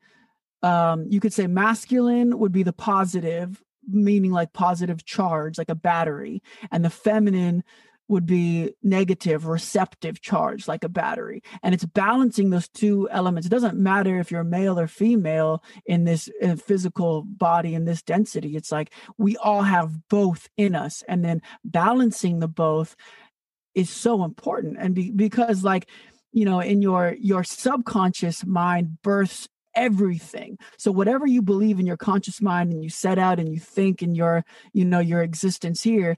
um 0.64 1.06
you 1.10 1.20
could 1.20 1.34
say 1.34 1.48
masculine 1.48 2.38
would 2.40 2.52
be 2.52 2.64
the 2.64 2.74
positive 2.74 3.62
meaning 3.88 4.32
like 4.32 4.54
positive 4.54 5.06
charge 5.06 5.58
like 5.58 5.70
a 5.70 5.76
battery 5.76 6.42
and 6.72 6.84
the 6.84 6.90
feminine 6.90 7.64
would 8.08 8.26
be 8.26 8.74
negative 8.84 9.48
receptive 9.48 10.22
charge 10.22 10.68
like 10.68 10.84
a 10.84 10.90
battery. 10.90 11.42
And 11.64 11.74
it's 11.74 11.86
balancing 11.86 12.50
those 12.50 12.68
two 12.68 13.10
elements. 13.10 13.48
It 13.48 13.52
doesn't 13.52 13.78
matter 13.78 14.20
if 14.20 14.32
you're 14.32 14.44
male 14.44 14.80
or 14.80 14.88
female 14.88 15.64
in 15.86 16.04
this 16.04 16.30
uh, 16.44 16.56
physical 16.56 17.24
body 17.24 17.74
in 17.74 17.86
this 17.86 18.04
density. 18.04 18.56
It's 18.56 18.72
like 18.72 18.94
we 19.18 19.38
all 19.38 19.64
have 19.64 20.08
both 20.08 20.50
in 20.56 20.76
us. 20.76 21.04
And 21.08 21.26
then 21.26 21.42
balancing 21.64 22.40
the 22.40 22.48
both 22.48 22.96
is 23.74 23.90
so 23.90 24.24
important. 24.24 24.78
And 24.80 24.94
be, 24.94 25.12
because 25.12 25.64
like 25.64 25.90
you 26.32 26.46
know 26.46 26.60
in 26.60 26.82
your 26.82 27.16
your 27.20 27.44
subconscious 27.44 28.46
mind 28.46 29.02
births 29.02 29.48
everything. 29.74 30.58
So 30.78 30.92
whatever 30.92 31.28
you 31.28 31.42
believe 31.42 31.80
in 31.80 31.86
your 31.86 31.98
conscious 31.98 32.42
mind 32.42 32.72
and 32.72 32.82
you 32.82 32.90
set 32.90 33.20
out 33.20 33.40
and 33.40 33.52
you 33.52 33.60
think 33.60 34.02
in 34.02 34.16
your 34.16 34.46
you 34.74 34.86
know 34.86 35.00
your 35.00 35.22
existence 35.22 35.82
here 35.84 36.18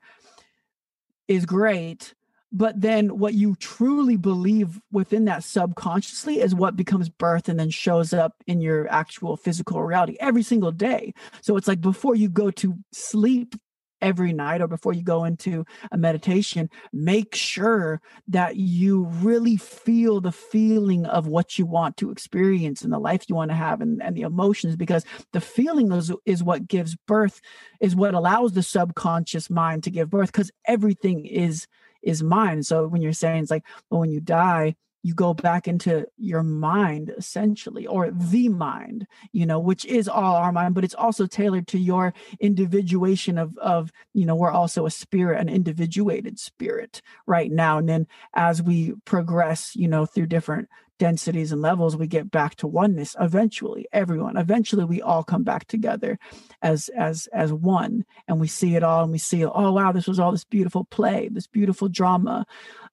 is 1.28 1.46
great 1.46 2.14
but 2.52 2.80
then 2.80 3.20
what 3.20 3.34
you 3.34 3.56
truly 3.56 4.16
believe 4.16 4.80
within 4.92 5.26
that 5.26 5.44
subconsciously 5.44 6.40
is 6.40 6.56
what 6.56 6.78
becomes 6.78 7.10
birth 7.10 7.50
and 7.50 7.60
then 7.60 7.70
shows 7.70 8.14
up 8.14 8.36
in 8.48 8.62
your 8.62 8.88
actual 8.90 9.36
physical 9.36 9.84
reality 9.84 10.16
every 10.20 10.44
single 10.44 10.72
day. 10.72 11.14
So 11.42 11.58
it's 11.58 11.68
like 11.68 11.82
before 11.82 12.16
you 12.16 12.30
go 12.30 12.50
to 12.52 12.76
sleep 12.94 13.56
every 14.02 14.34
night 14.34 14.62
or 14.62 14.68
before 14.68 14.94
you 14.94 15.04
go 15.04 15.24
into 15.24 15.66
a 15.92 15.98
meditation 15.98 16.70
make 16.94 17.36
sure 17.36 18.02
that 18.28 18.56
you 18.56 19.06
really 19.22 19.58
feel 19.58 20.22
the 20.22 20.32
feeling 20.32 21.06
of 21.06 21.28
what 21.28 21.58
you 21.58 21.66
want 21.66 21.98
to 21.98 22.12
experience 22.12 22.82
and 22.82 22.94
the 22.94 23.00
life 23.00 23.24
you 23.28 23.36
want 23.36 23.50
to 23.52 23.56
have 23.56 23.82
and, 23.82 24.02
and 24.02 24.16
the 24.16 24.22
emotions 24.22 24.76
because 24.76 25.06
the 25.34 25.42
feeling 25.42 25.92
is, 25.92 26.12
is 26.26 26.44
what 26.44 26.68
gives 26.68 26.96
birth 27.08 27.42
is 27.80 27.96
what 27.96 28.14
allows 28.14 28.54
the 28.54 28.64
subconscious 28.64 29.50
mind 29.50 29.84
to 29.84 29.92
give 29.92 30.10
birth 30.10 30.32
because 30.32 30.52
everything 30.66 31.26
is 31.26 31.68
is 32.04 32.24
mine. 32.24 32.64
So 32.64 32.88
when 32.88 33.02
you're 33.02 33.14
saying 33.14 33.44
it's 33.44 33.52
like, 33.52 33.66
well, 33.90 34.00
when 34.00 34.12
you 34.12 34.22
die, 34.22 34.76
you 35.08 35.14
go 35.14 35.34
back 35.34 35.68
into 35.68 36.06
your 36.18 36.44
mind 36.44 37.14
essentially 37.18 37.88
or 37.88 38.12
the 38.12 38.50
mind 38.50 39.08
you 39.32 39.46
know 39.46 39.60
which 39.60 39.86
is 39.86 40.10
all 40.10 40.36
our 40.36 40.52
mind 40.52 40.76
but 40.76 40.84
it's 40.84 40.94
also 40.94 41.26
tailored 41.26 41.66
to 41.66 41.80
your 41.80 42.14
individuation 42.42 43.38
of 43.38 43.58
of 43.58 43.92
you 44.14 44.26
know 44.26 44.36
we're 44.36 44.52
also 44.52 44.86
a 44.86 44.92
spirit 44.92 45.40
an 45.40 45.50
individuated 45.50 46.38
spirit 46.38 47.02
right 47.26 47.52
now. 47.52 47.78
And 47.78 47.88
then 47.88 48.08
as 48.34 48.62
we 48.62 48.94
progress 49.06 49.76
you 49.76 49.88
know 49.88 50.06
through 50.06 50.28
different 50.28 50.70
densities 51.00 51.52
and 51.52 51.62
levels 51.62 51.96
we 51.96 52.08
get 52.08 52.32
back 52.32 52.56
to 52.56 52.68
oneness 52.68 53.16
eventually 53.20 53.88
everyone. 53.94 54.36
Eventually 54.36 54.84
we 54.84 55.02
all 55.02 55.24
come 55.24 55.44
back 55.44 55.68
together 55.68 56.18
as 56.62 56.90
as 56.90 57.28
as 57.34 57.54
one 57.54 58.04
and 58.28 58.40
we 58.40 58.48
see 58.48 58.76
it 58.76 58.84
all 58.84 59.04
and 59.04 59.12
we 59.12 59.18
see 59.20 59.46
oh 59.46 59.72
wow 59.72 59.92
this 59.92 60.08
was 60.08 60.20
all 60.20 60.32
this 60.32 60.46
beautiful 60.46 60.86
play 60.86 61.30
this 61.32 61.48
beautiful 61.48 61.88
drama. 61.88 62.46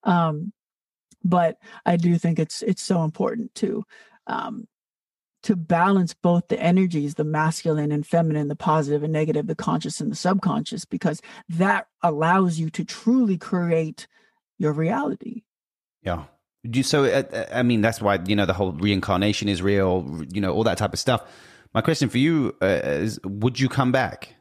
Um 0.05 0.53
but 1.25 1.59
i 1.87 1.97
do 1.97 2.17
think 2.19 2.39
it's 2.39 2.63
it's 2.63 2.83
so 2.83 3.03
important 3.03 3.55
to 3.55 3.85
um 4.27 4.67
to 5.45 5.55
balance 5.55 6.15
both 6.15 6.49
the 6.49 6.59
energies 6.59 7.15
the 7.15 7.25
masculine 7.25 7.93
and 7.93 8.07
feminine 8.07 8.49
the 8.49 8.57
positive 8.57 9.03
and 9.03 9.13
negative 9.13 9.47
the 9.47 9.55
conscious 9.55 10.01
and 10.01 10.11
the 10.11 10.17
subconscious 10.17 10.85
because 10.85 11.21
that 11.49 11.87
allows 12.03 12.59
you 12.59 12.71
to 12.71 12.85
truly 12.85 13.37
create 13.37 14.07
your 14.59 14.73
reality. 14.73 15.43
Yeah. 16.03 16.25
Do 16.69 16.79
you, 16.79 16.83
so 16.83 17.05
uh, 17.05 17.23
uh, 17.31 17.47
i 17.53 17.63
mean 17.63 17.83
that's 17.83 18.01
why 18.01 18.19
you 18.27 18.35
know 18.35 18.47
the 18.47 18.55
whole 18.55 18.73
reincarnation 18.73 19.49
is 19.51 19.61
real 19.61 20.25
you 20.33 20.41
know 20.41 20.53
all 20.53 20.65
that 20.65 20.79
type 20.79 20.95
of 20.95 20.99
stuff. 20.99 21.23
My 21.75 21.83
question 21.83 22.09
for 22.09 22.19
you 22.19 22.57
uh, 22.63 22.81
is 22.85 23.21
would 23.25 23.61
you 23.61 23.69
come 23.69 23.93
back? 23.93 24.35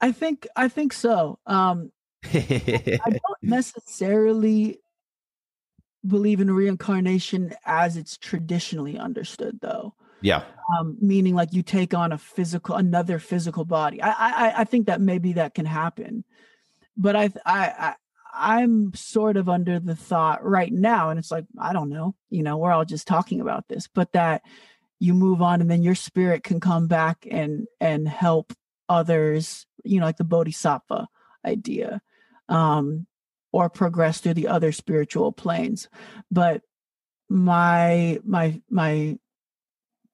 I 0.00 0.10
think 0.10 0.48
i 0.56 0.66
think 0.66 0.92
so. 0.92 1.38
Um 1.46 1.92
i 2.34 2.98
don't 3.10 3.42
necessarily 3.42 4.78
believe 6.06 6.40
in 6.40 6.50
reincarnation 6.50 7.54
as 7.64 7.96
it's 7.96 8.16
traditionally 8.16 8.98
understood 8.98 9.58
though. 9.60 9.94
Yeah. 10.20 10.44
Um, 10.78 10.96
meaning 11.00 11.34
like 11.34 11.52
you 11.52 11.62
take 11.62 11.92
on 11.92 12.12
a 12.12 12.18
physical 12.18 12.76
another 12.76 13.18
physical 13.18 13.64
body. 13.64 14.02
I, 14.02 14.10
I 14.10 14.60
i 14.60 14.64
think 14.64 14.86
that 14.86 15.00
maybe 15.00 15.34
that 15.34 15.54
can 15.54 15.66
happen. 15.66 16.24
But 16.96 17.16
I, 17.16 17.30
I 17.44 17.94
I'm 18.32 18.94
sort 18.94 19.36
of 19.36 19.48
under 19.48 19.78
the 19.78 19.96
thought 19.96 20.44
right 20.44 20.72
now, 20.72 21.10
and 21.10 21.18
it's 21.18 21.30
like, 21.30 21.44
I 21.58 21.72
don't 21.72 21.88
know, 21.88 22.14
you 22.30 22.42
know, 22.42 22.56
we're 22.56 22.72
all 22.72 22.84
just 22.84 23.06
talking 23.06 23.40
about 23.40 23.68
this, 23.68 23.88
but 23.92 24.12
that 24.12 24.42
you 24.98 25.14
move 25.14 25.42
on 25.42 25.60
and 25.60 25.70
then 25.70 25.82
your 25.82 25.94
spirit 25.94 26.42
can 26.42 26.60
come 26.60 26.88
back 26.88 27.26
and 27.30 27.66
and 27.80 28.08
help 28.08 28.52
others, 28.88 29.66
you 29.84 30.00
know, 30.00 30.06
like 30.06 30.16
the 30.16 30.24
bodhisattva 30.24 31.08
idea, 31.44 32.00
um, 32.48 33.06
or 33.52 33.70
progress 33.70 34.20
through 34.20 34.34
the 34.34 34.48
other 34.48 34.72
spiritual 34.72 35.32
planes. 35.32 35.88
But 36.30 36.62
my 37.28 38.18
my 38.24 38.60
my 38.68 39.18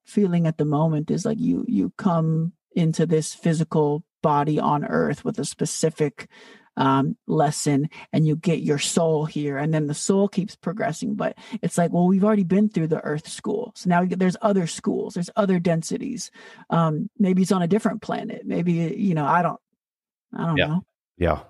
feeling 0.04 0.46
at 0.46 0.58
the 0.58 0.64
moment 0.64 1.10
is 1.10 1.24
like 1.24 1.38
you 1.38 1.64
you 1.68 1.92
come 1.96 2.52
into 2.74 3.06
this 3.06 3.34
physical 3.34 4.04
body 4.22 4.58
on 4.58 4.84
earth 4.84 5.24
with 5.24 5.38
a 5.38 5.44
specific 5.44 6.28
um, 6.76 7.16
lesson 7.26 7.88
and 8.12 8.26
you 8.26 8.36
get 8.36 8.60
your 8.60 8.78
soul 8.78 9.24
here 9.24 9.58
and 9.58 9.74
then 9.74 9.86
the 9.86 9.94
soul 9.94 10.28
keeps 10.28 10.54
progressing 10.54 11.14
but 11.14 11.36
it's 11.62 11.76
like 11.76 11.92
well 11.92 12.06
we've 12.06 12.24
already 12.24 12.44
been 12.44 12.68
through 12.68 12.86
the 12.86 13.02
earth 13.04 13.28
school. 13.28 13.72
So 13.74 13.88
now 13.88 14.04
there's 14.04 14.36
other 14.42 14.66
schools 14.66 15.14
there's 15.14 15.30
other 15.36 15.58
densities. 15.58 16.30
Um, 16.68 17.10
maybe 17.18 17.42
it's 17.42 17.52
on 17.52 17.62
a 17.62 17.68
different 17.68 18.02
planet. 18.02 18.42
Maybe 18.44 18.72
you 18.72 19.14
know 19.14 19.24
i 19.24 19.42
don't 19.42 19.60
i 20.36 20.46
don't 20.46 20.56
yeah. 20.56 20.66
know. 20.66 20.84
Yeah 21.16 21.40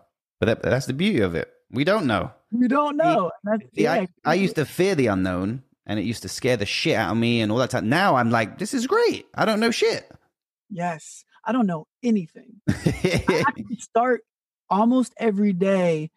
but 0.40 0.46
that, 0.46 0.62
that's 0.62 0.86
the 0.86 0.92
beauty 0.92 1.20
of 1.20 1.36
it 1.36 1.48
we 1.70 1.84
don't 1.84 2.06
know 2.06 2.32
we 2.50 2.66
don't 2.66 2.96
know 2.96 3.30
see, 3.46 3.82
yeah, 3.84 3.92
I, 3.92 4.08
I 4.24 4.34
used 4.34 4.56
to 4.56 4.64
fear 4.64 4.96
the 4.96 5.06
unknown 5.06 5.62
and 5.86 6.00
it 6.00 6.04
used 6.04 6.22
to 6.22 6.28
scare 6.28 6.56
the 6.56 6.66
shit 6.66 6.96
out 6.96 7.12
of 7.12 7.16
me 7.16 7.40
and 7.40 7.52
all 7.52 7.58
that 7.58 7.70
time 7.70 7.88
now 7.88 8.16
i'm 8.16 8.30
like 8.30 8.58
this 8.58 8.74
is 8.74 8.86
great 8.86 9.26
i 9.34 9.44
don't 9.44 9.60
know 9.60 9.70
shit 9.70 10.10
yes 10.68 11.24
I 11.44 11.52
don't 11.52 11.66
know 11.66 11.86
anything. 12.02 12.60
I 12.68 13.44
start 13.78 14.22
almost 14.68 15.14
every 15.16 15.52
day 15.52 16.10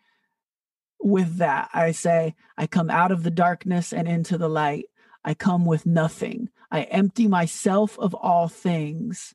with 1.00 1.38
that. 1.38 1.70
I 1.74 1.92
say, 1.92 2.36
I 2.58 2.68
come 2.68 2.90
out 2.90 3.12
of 3.12 3.24
the 3.24 3.32
darkness 3.32 3.94
and 3.94 4.08
into 4.08 4.38
the 4.38 4.50
light. 4.50 4.86
I 5.24 5.34
come 5.34 5.66
with 5.66 5.86
nothing. 5.86 6.50
I 6.70 6.84
empty 6.84 7.28
myself 7.28 7.98
of 7.98 8.14
all 8.14 8.48
things. 8.48 9.34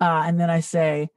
Uh, 0.00 0.24
and 0.26 0.38
then 0.38 0.50
I 0.50 0.60
say, 0.60 1.08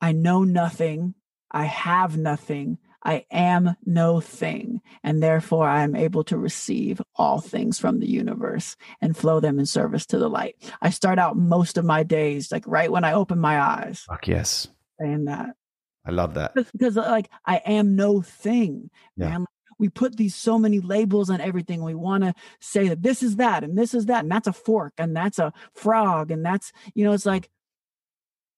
I 0.00 0.12
know 0.12 0.44
nothing. 0.44 1.14
I 1.50 1.64
have 1.64 2.16
nothing. 2.16 2.78
I 3.02 3.24
am 3.30 3.76
no 3.86 4.20
thing. 4.20 4.82
And 5.02 5.22
therefore, 5.22 5.66
I 5.66 5.82
am 5.82 5.96
able 5.96 6.22
to 6.24 6.36
receive 6.36 7.00
all 7.16 7.40
things 7.40 7.78
from 7.78 8.00
the 8.00 8.08
universe 8.08 8.76
and 9.00 9.16
flow 9.16 9.40
them 9.40 9.58
in 9.58 9.66
service 9.66 10.06
to 10.06 10.18
the 10.18 10.28
light. 10.28 10.56
I 10.82 10.90
start 10.90 11.18
out 11.18 11.36
most 11.36 11.78
of 11.78 11.84
my 11.84 12.02
days, 12.02 12.52
like 12.52 12.64
right 12.66 12.92
when 12.92 13.04
I 13.04 13.14
open 13.14 13.38
my 13.38 13.60
eyes. 13.60 14.00
Fuck 14.06 14.28
yes. 14.28 14.68
Saying 15.00 15.24
that. 15.24 15.56
I 16.04 16.10
love 16.10 16.34
that. 16.34 16.54
Because 16.54 16.96
uh, 16.96 17.02
like 17.02 17.30
I 17.46 17.56
am 17.58 17.96
no 17.96 18.22
thing. 18.22 18.90
Yeah. 19.16 19.30
Man. 19.30 19.46
We 19.78 19.88
put 19.88 20.18
these 20.18 20.34
so 20.34 20.58
many 20.58 20.78
labels 20.78 21.30
on 21.30 21.40
everything. 21.40 21.82
We 21.82 21.94
want 21.94 22.24
to 22.24 22.34
say 22.60 22.88
that 22.88 23.02
this 23.02 23.22
is 23.22 23.36
that 23.36 23.64
and 23.64 23.78
this 23.78 23.94
is 23.94 24.06
that 24.06 24.24
and 24.24 24.30
that's 24.30 24.46
a 24.46 24.52
fork 24.52 24.92
and 24.98 25.16
that's 25.16 25.38
a 25.38 25.54
frog 25.72 26.30
and 26.30 26.44
that's 26.44 26.70
you 26.94 27.02
know 27.02 27.14
it's 27.14 27.24
like 27.24 27.48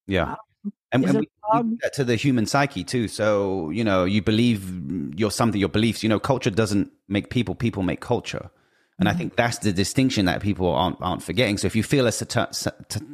yeah. 0.09 0.35
And, 0.93 1.05
and 1.05 1.21
we, 1.21 1.29
we 1.63 1.79
that 1.83 1.95
to 1.95 2.05
the 2.05 2.17
human 2.17 2.47
psyche 2.47 2.85
too. 2.85 3.09
So 3.09 3.71
you 3.71 3.85
know, 3.85 4.05
you 4.05 4.23
believe 4.23 5.19
you're 5.19 5.31
something. 5.31 5.59
Your 5.61 5.69
beliefs. 5.69 6.03
You 6.03 6.09
know, 6.09 6.21
culture 6.21 6.51
doesn't 6.51 6.91
make 7.09 7.31
people. 7.31 7.55
People 7.55 7.83
make 7.83 8.01
culture. 8.01 8.51
And 8.99 9.09
I 9.09 9.13
mm-hmm. 9.13 9.19
think 9.19 9.37
that's 9.37 9.59
the 9.59 9.73
distinction 9.73 10.27
that 10.27 10.43
people 10.43 10.69
aren't, 10.69 10.99
aren't 11.01 11.23
forgetting. 11.23 11.59
So 11.59 11.67
if 11.67 11.75
you 11.75 11.83
feel 11.83 12.07
a 12.07 12.13
certain 12.13 12.53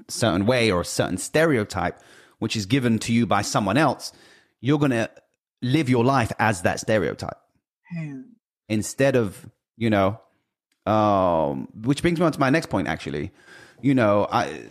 certain 0.09 0.45
way 0.45 0.71
or 0.71 0.83
a 0.83 0.85
certain 0.85 1.17
stereotype, 1.19 1.99
which 2.41 2.57
is 2.57 2.67
given 2.67 2.99
to 3.01 3.13
you 3.13 3.27
by 3.27 3.43
someone 3.43 3.77
else, 3.77 4.13
you're 4.61 4.79
going 4.79 4.91
to 4.91 5.11
live 5.63 5.89
your 5.89 6.05
life 6.05 6.33
as 6.39 6.63
that 6.63 6.81
stereotype 6.81 7.39
Man. 7.93 8.33
instead 8.69 9.17
of, 9.17 9.49
you 9.77 9.91
know, 9.91 10.21
um, 10.87 11.69
which 11.75 12.03
brings 12.03 12.19
me 12.19 12.27
on 12.27 12.33
to 12.33 12.41
my 12.41 12.51
next 12.51 12.67
point, 12.67 12.89
actually. 12.89 13.31
You 13.81 13.95
know, 13.95 14.27
I, 14.31 14.65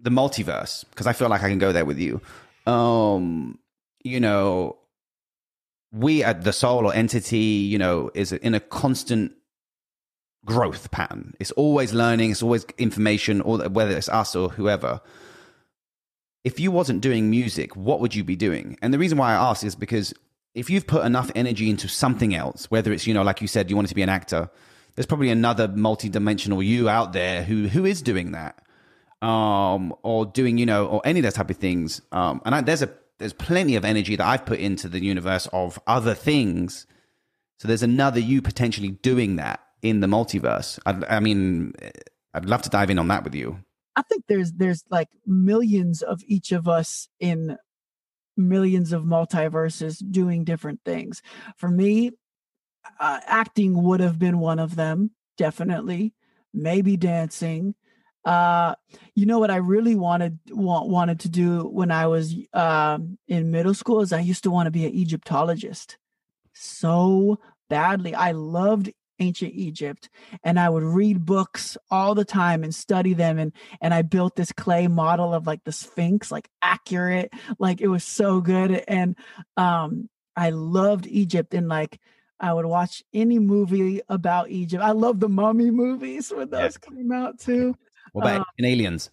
the 0.00 0.10
multiverse, 0.10 0.84
because 0.90 1.06
I 1.06 1.12
feel 1.12 1.28
like 1.28 1.42
I 1.42 1.48
can 1.48 1.58
go 1.58 1.72
there 1.72 1.84
with 1.84 1.98
you. 1.98 2.20
Um, 2.66 3.58
you 4.02 4.20
know, 4.20 4.78
we 5.92 6.22
at 6.22 6.44
the 6.44 6.52
soul 6.52 6.86
or 6.86 6.94
entity, 6.94 7.38
you 7.38 7.78
know, 7.78 8.10
is 8.14 8.32
in 8.32 8.54
a 8.54 8.60
constant 8.60 9.32
growth 10.44 10.90
pattern. 10.90 11.34
It's 11.38 11.50
always 11.52 11.92
learning, 11.92 12.30
it's 12.30 12.42
always 12.42 12.64
information, 12.78 13.40
or 13.40 13.58
whether 13.68 13.96
it's 13.96 14.08
us 14.08 14.34
or 14.34 14.48
whoever 14.48 15.00
if 16.44 16.58
you 16.58 16.70
wasn't 16.70 17.02
doing 17.02 17.30
music, 17.30 17.76
what 17.76 18.00
would 18.00 18.14
you 18.14 18.24
be 18.24 18.36
doing? 18.36 18.78
And 18.80 18.94
the 18.94 18.98
reason 18.98 19.18
why 19.18 19.32
I 19.32 19.50
ask 19.50 19.64
is 19.64 19.74
because 19.74 20.14
if 20.54 20.70
you've 20.70 20.86
put 20.86 21.04
enough 21.04 21.30
energy 21.34 21.68
into 21.68 21.88
something 21.88 22.34
else, 22.34 22.70
whether 22.70 22.92
it's, 22.92 23.06
you 23.06 23.14
know, 23.14 23.22
like 23.22 23.40
you 23.40 23.48
said, 23.48 23.70
you 23.70 23.76
wanted 23.76 23.88
to 23.88 23.94
be 23.94 24.02
an 24.02 24.08
actor, 24.08 24.50
there's 24.94 25.06
probably 25.06 25.30
another 25.30 25.68
multi-dimensional 25.68 26.62
you 26.62 26.88
out 26.88 27.12
there 27.12 27.44
who 27.44 27.68
who 27.68 27.84
is 27.84 28.02
doing 28.02 28.32
that. 28.32 28.59
Um, 29.22 29.94
or 30.02 30.24
doing, 30.24 30.56
you 30.56 30.64
know, 30.64 30.86
or 30.86 31.02
any 31.04 31.20
of 31.20 31.24
those 31.24 31.34
type 31.34 31.50
of 31.50 31.58
things. 31.58 32.00
Um, 32.10 32.40
and 32.46 32.54
I, 32.54 32.60
there's 32.62 32.82
a 32.82 32.90
there's 33.18 33.34
plenty 33.34 33.76
of 33.76 33.84
energy 33.84 34.16
that 34.16 34.26
I've 34.26 34.46
put 34.46 34.58
into 34.60 34.88
the 34.88 34.98
universe 34.98 35.46
of 35.52 35.78
other 35.86 36.14
things. 36.14 36.86
So 37.58 37.68
there's 37.68 37.82
another 37.82 38.18
you 38.18 38.40
potentially 38.40 38.88
doing 38.88 39.36
that 39.36 39.60
in 39.82 40.00
the 40.00 40.06
multiverse. 40.06 40.78
I, 40.86 41.16
I 41.16 41.20
mean, 41.20 41.74
I'd 42.32 42.46
love 42.46 42.62
to 42.62 42.70
dive 42.70 42.88
in 42.88 42.98
on 42.98 43.08
that 43.08 43.22
with 43.22 43.34
you. 43.34 43.58
I 43.94 44.02
think 44.02 44.24
there's 44.26 44.52
there's 44.52 44.84
like 44.90 45.08
millions 45.26 46.00
of 46.00 46.22
each 46.26 46.52
of 46.52 46.66
us 46.66 47.08
in 47.18 47.58
millions 48.36 48.92
of 48.92 49.02
multiverses 49.02 50.02
doing 50.10 50.44
different 50.44 50.80
things. 50.84 51.20
For 51.56 51.68
me, 51.68 52.12
uh, 52.98 53.20
acting 53.26 53.82
would 53.82 54.00
have 54.00 54.18
been 54.18 54.38
one 54.38 54.58
of 54.58 54.76
them, 54.76 55.10
definitely. 55.36 56.14
Maybe 56.54 56.96
dancing, 56.96 57.74
Uh, 58.24 58.74
you 59.14 59.24
know 59.24 59.38
what 59.38 59.50
I 59.50 59.56
really 59.56 59.94
wanted 59.94 60.38
want, 60.50 60.88
wanted 60.88 61.20
to 61.20 61.28
do 61.28 61.62
when 61.62 61.90
I 61.90 62.06
was 62.06 62.34
um, 62.52 63.18
in 63.28 63.50
middle 63.50 63.74
school 63.74 64.00
is 64.02 64.12
I 64.12 64.20
used 64.20 64.42
to 64.42 64.50
want 64.50 64.66
to 64.66 64.70
be 64.70 64.84
an 64.84 64.92
Egyptologist 64.92 65.96
so 66.52 67.38
badly. 67.68 68.14
I 68.14 68.32
loved 68.32 68.92
ancient 69.20 69.52
Egypt 69.54 70.08
and 70.42 70.58
I 70.58 70.68
would 70.68 70.82
read 70.82 71.24
books 71.24 71.76
all 71.90 72.14
the 72.14 72.24
time 72.24 72.64
and 72.64 72.74
study 72.74 73.14
them 73.14 73.38
and 73.38 73.52
and 73.80 73.92
I 73.92 74.02
built 74.02 74.34
this 74.34 74.50
clay 74.50 74.88
model 74.88 75.34
of 75.34 75.46
like 75.46 75.62
the 75.64 75.72
Sphinx 75.72 76.32
like 76.32 76.48
accurate 76.62 77.30
like 77.58 77.82
it 77.82 77.88
was 77.88 78.02
so 78.02 78.40
good 78.40 78.82
and 78.88 79.16
um 79.58 80.08
I 80.36 80.50
loved 80.50 81.06
Egypt 81.06 81.52
and 81.52 81.68
like 81.68 82.00
I 82.40 82.54
would 82.54 82.64
watch 82.64 83.04
any 83.12 83.38
movie 83.38 84.00
about 84.08 84.50
Egypt. 84.50 84.82
I 84.82 84.92
love 84.92 85.20
the 85.20 85.28
mummy 85.28 85.70
movies 85.70 86.32
when 86.34 86.48
those 86.48 86.78
came 86.78 87.12
out 87.12 87.38
too. 87.38 87.76
What 88.12 88.22
about 88.24 88.40
um, 88.40 88.64
aliens? 88.64 89.10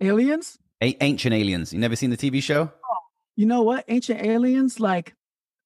Aliens? 0.00 0.58
A- 0.82 0.96
ancient 1.02 1.34
aliens. 1.34 1.72
You 1.72 1.78
never 1.78 1.96
seen 1.96 2.10
the 2.10 2.16
TV 2.16 2.42
show? 2.42 2.70
Oh, 2.90 2.96
you 3.36 3.46
know 3.46 3.62
what? 3.62 3.84
Ancient 3.88 4.22
aliens, 4.22 4.80
like 4.80 5.14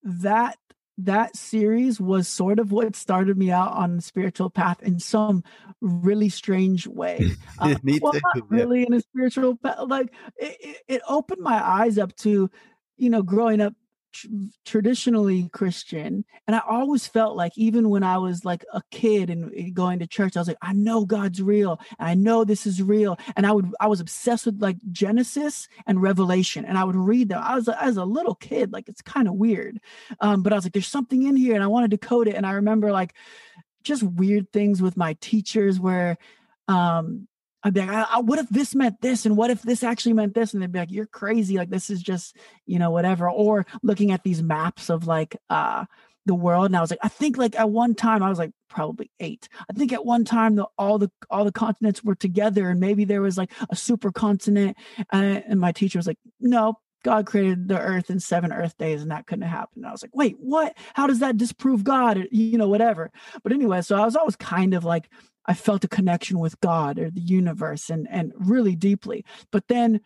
that 0.03 0.59
that 0.99 1.37
series 1.37 2.01
was 2.01 2.27
sort 2.27 2.59
of 2.59 2.73
what 2.73 2.97
started 2.97 3.37
me 3.37 3.51
out 3.51 3.73
on 3.73 3.97
the 3.97 4.03
spiritual 4.03 4.49
path 4.49 4.83
in 4.83 4.99
some 4.99 5.45
really 5.81 6.29
strange 6.29 6.87
way. 6.87 7.37
Uh, 7.59 7.75
well, 8.03 8.13
too, 8.13 8.21
not 8.23 8.51
really 8.51 8.87
in 8.87 8.93
a 8.93 9.01
spiritual 9.01 9.57
path. 9.57 9.79
Like 9.87 10.13
it, 10.37 10.77
it 10.87 11.03
opened 11.09 11.41
my 11.41 11.55
eyes 11.55 11.97
up 11.97 12.15
to, 12.17 12.51
you 12.99 13.09
know, 13.09 13.23
growing 13.23 13.63
up 13.63 13.73
traditionally 14.65 15.49
Christian. 15.53 16.25
And 16.47 16.57
I 16.57 16.61
always 16.69 17.07
felt 17.07 17.37
like, 17.37 17.57
even 17.57 17.91
when 17.91 18.03
I 18.03 18.19
was 18.19 18.45
like 18.45 18.65
a 18.73 18.83
kid 18.91 19.31
and 19.31 19.53
eh, 19.57 19.71
going 19.73 19.99
to 19.99 20.07
church, 20.07 20.37
I 20.37 20.41
was 20.41 20.49
like, 20.49 20.59
I 20.63 20.73
know 20.73 21.05
God's 21.05 21.43
real. 21.43 21.81
I 21.99 22.15
know 22.15 22.45
this 22.45 22.67
is 22.67 22.83
real. 22.83 23.19
And 23.37 23.47
I 23.47 23.53
would, 23.53 23.73
I 23.81 23.87
was 23.87 24.01
obsessed 24.01 24.47
with 24.47 24.61
like 24.61 24.77
Genesis 24.93 25.69
and 25.87 26.03
Revelation. 26.03 26.65
And 26.65 26.79
I 26.79 26.85
would 26.85 26.97
read 26.97 27.29
them. 27.29 27.43
I 27.43 27.55
was, 27.55 27.69
as 27.69 27.97
a 27.97 28.05
little 28.05 28.35
kid, 28.35 28.73
like 28.73 28.89
it's 28.89 29.03
kind 29.03 29.29
of 29.29 29.35
weird. 29.35 29.79
Um, 30.21 30.43
but 30.43 30.53
I 30.53 30.57
was 30.57 30.65
like, 30.65 30.73
there's 30.73 30.87
something 30.87 31.25
in 31.25 31.37
here 31.37 31.55
and 31.55 31.65
I 31.65 31.69
wanted 31.69 31.91
to 31.93 31.99
code 31.99 32.29
it. 32.29 32.35
And 32.35 32.47
I 32.47 32.53
remember 32.53 32.93
like 32.93 33.15
just 33.83 34.03
weird 34.03 34.53
things 34.53 34.83
with 34.83 34.97
my 34.97 35.17
teachers 35.21 35.79
where, 35.79 36.19
um, 36.69 37.29
I'd 37.67 37.75
be 37.75 37.81
like, 37.81 37.91
I, 37.91 38.03
I, 38.03 38.21
what 38.21 38.39
if 38.39 38.49
this 38.49 38.75
meant 38.75 39.01
this? 39.01 39.27
And 39.27 39.37
what 39.37 39.51
if 39.51 39.63
this 39.63 39.83
actually 39.83 40.13
meant 40.13 40.35
this? 40.35 40.55
And 40.55 40.63
they'd 40.63 40.71
be 40.71 40.79
like, 40.79 40.93
you're 40.93 41.07
crazy. 41.07 41.57
Like, 41.57 41.71
this 41.71 41.91
is 41.91 42.01
just, 42.01 42.37
you 42.65 42.79
know, 42.79 42.91
whatever. 42.91 43.29
Or 43.29 43.67
looking 43.83 44.13
at 44.13 44.23
these 44.23 44.43
maps 44.43 44.89
of 44.89 45.07
like, 45.07 45.37
uh, 45.51 45.85
the 46.27 46.35
world 46.35 46.67
and 46.67 46.77
i 46.77 46.81
was 46.81 46.91
like 46.91 46.99
i 47.03 47.09
think 47.09 47.39
like 47.39 47.57
at 47.57 47.71
one 47.71 47.95
time 47.95 48.21
i 48.23 48.29
was 48.29 48.39
like 48.39 48.51
probably 48.69 49.11
eight 49.21 49.49
i 49.71 49.73
think 49.73 49.93
at 49.93 50.05
one 50.05 50.25
time 50.25 50.57
the 50.57 50.67
all 50.77 50.99
the 50.99 51.09
all 51.31 51.45
the 51.45 51.53
continents 51.53 52.03
were 52.03 52.17
together 52.17 52.69
and 52.69 52.81
maybe 52.81 53.05
there 53.05 53.23
was 53.23 53.39
like 53.39 53.53
a 53.71 53.77
super 53.77 54.11
continent 54.11 54.77
and, 55.13 55.45
and 55.47 55.61
my 55.61 55.71
teacher 55.71 56.01
was 56.01 56.07
like 56.07 56.19
no 56.41 56.75
god 57.05 57.27
created 57.27 57.69
the 57.69 57.79
earth 57.79 58.11
in 58.11 58.19
seven 58.19 58.53
earth 58.53 58.77
days 58.77 59.03
and 59.03 59.13
that 59.13 59.25
couldn't 59.27 59.49
happen 59.49 59.77
and 59.77 59.87
i 59.87 59.93
was 59.93 60.03
like 60.03 60.15
wait 60.15 60.35
what 60.41 60.77
how 60.95 61.07
does 61.07 61.21
that 61.21 61.37
disprove 61.37 61.85
god 61.85 62.27
you 62.33 62.59
know 62.59 62.69
whatever 62.69 63.13
but 63.45 63.53
anyway 63.53 63.81
so 63.81 63.97
i 63.97 64.05
was 64.05 64.17
always 64.17 64.37
kind 64.37 64.75
of 64.75 64.85
like 64.85 65.09
I 65.47 65.55
felt 65.55 65.85
a 65.85 65.89
connection 65.89 66.39
with 66.39 66.61
God 66.61 66.99
or 66.99 67.11
the 67.11 67.21
universe 67.21 67.91
and 67.91 68.07
and 68.11 68.33
really 68.37 68.77
deeply. 68.77 69.25
But 69.51 69.69
then 69.69 70.01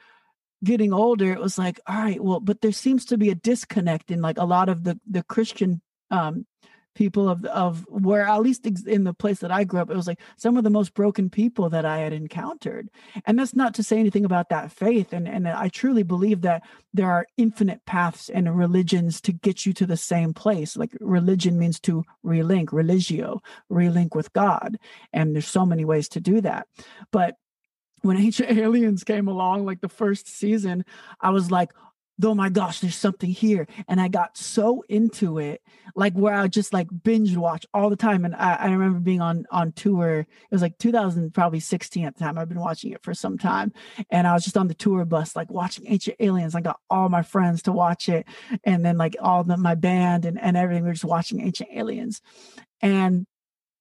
getting 0.63 0.93
older, 0.93 1.33
it 1.33 1.41
was 1.41 1.59
like, 1.59 1.81
all 1.87 1.97
right, 1.97 2.23
well, 2.23 2.41
but 2.41 2.61
there 2.61 2.73
seems 2.73 3.05
to 3.07 3.17
be 3.17 3.31
a 3.31 3.35
disconnect 3.35 4.11
in 4.11 4.21
like 4.21 4.39
a 4.39 4.45
lot 4.45 4.69
of 4.69 4.85
the 4.85 4.99
the 5.09 5.23
Christian 5.23 5.81
um 6.11 6.47
people 6.95 7.29
of 7.29 7.45
of 7.47 7.87
where 7.89 8.27
at 8.27 8.43
least 8.43 8.67
in 8.87 9.05
the 9.05 9.15
place 9.15 9.41
that 9.41 9.51
I 9.51 9.65
grew 9.65 9.81
up, 9.81 9.91
it 9.91 9.97
was 9.97 10.07
like 10.07 10.21
some 10.37 10.57
of 10.57 10.65
the 10.65 10.71
most 10.71 10.95
broken 10.95 11.31
people 11.31 11.69
that 11.71 11.85
I 11.85 11.99
had 11.99 12.13
encountered. 12.13 12.89
And 13.25 13.39
that's 13.39 13.55
not 13.55 13.75
to 13.75 13.83
say 13.83 13.99
anything 13.99 14.25
about 14.25 14.49
that 14.49 14.73
faith. 14.73 15.13
And 15.13 15.29
and 15.29 15.49
I 15.49 15.69
truly 15.69 16.03
believe 16.03 16.43
that 16.43 16.63
there 16.93 17.11
are 17.11 17.27
infinite 17.37 17.85
paths 17.87 18.29
and 18.29 18.57
religions 18.57 19.21
to 19.23 19.33
get 19.33 19.67
you 19.67 19.73
to 19.75 19.87
the 19.87 19.97
same 19.97 20.35
place. 20.35 20.77
Like 20.77 20.97
religion 21.01 21.59
means 21.59 21.81
to 21.81 22.05
relink, 22.25 22.73
religio, 22.73 23.41
relink 23.71 24.15
with 24.15 24.33
God. 24.33 24.79
And 25.13 25.35
there's 25.35 25.49
so 25.49 25.65
many 25.65 25.85
ways 25.85 26.09
to 26.11 26.21
do 26.21 26.41
that. 26.41 26.67
But 27.13 27.37
when 28.03 28.17
ancient 28.21 28.51
aliens 28.51 29.05
came 29.05 29.29
along 29.29 29.65
like 29.65 29.81
the 29.81 29.89
first 29.89 30.29
season 30.29 30.85
i 31.21 31.31
was 31.31 31.51
like 31.51 31.71
oh 32.25 32.35
my 32.35 32.49
gosh, 32.49 32.81
there's 32.81 32.97
something 32.97 33.31
here. 33.31 33.67
And 33.89 34.01
I 34.01 34.09
got 34.09 34.37
so 34.37 34.85
into 34.89 35.39
it, 35.39 35.63
like 35.95 36.15
where 36.15 36.35
I 36.35 36.49
just 36.49 36.73
like 36.73 36.89
binge 37.03 37.37
watch 37.37 37.67
all 37.73 37.91
the 37.91 37.97
time. 37.97 38.25
And 38.25 38.35
I, 38.35 38.55
I 38.55 38.71
remember 38.71 39.01
being 39.01 39.21
on 39.21 39.47
on 39.51 39.73
tour. 39.73 40.21
It 40.21 40.27
was 40.51 40.63
like 40.63 40.79
2000, 40.79 41.33
probably 41.33 41.61
16 41.61 42.05
at 42.05 42.17
the 42.17 42.25
time. 42.25 42.39
I've 42.39 42.49
been 42.49 42.61
watching 42.61 42.93
it 42.93 43.03
for 43.03 43.15
some 43.15 43.39
time. 43.39 43.73
And 44.11 44.27
I 44.27 44.35
was 44.35 44.45
just 44.45 44.57
on 44.57 44.69
the 44.69 44.75
tour 44.75 45.05
bus, 45.05 45.37
like 45.37 45.51
watching 45.51 45.87
Ancient 45.89 46.17
Aliens. 46.21 46.55
I 46.55 46.61
got 46.61 46.81
all 46.89 47.09
my 47.09 47.23
friends 47.23 47.63
to 47.63 47.73
watch 47.73 48.09
it. 48.09 48.27
And 48.65 48.85
then 48.85 48.97
like 48.99 49.17
all 49.21 49.45
the, 49.45 49.57
my 49.57 49.75
band 49.75 50.25
and, 50.25 50.41
and 50.41 50.57
everything. 50.57 50.85
we 50.85 50.91
are 50.91 50.95
just 50.95 51.05
watching 51.05 51.41
Ancient 51.41 51.71
Aliens. 51.73 52.21
And 52.81 53.27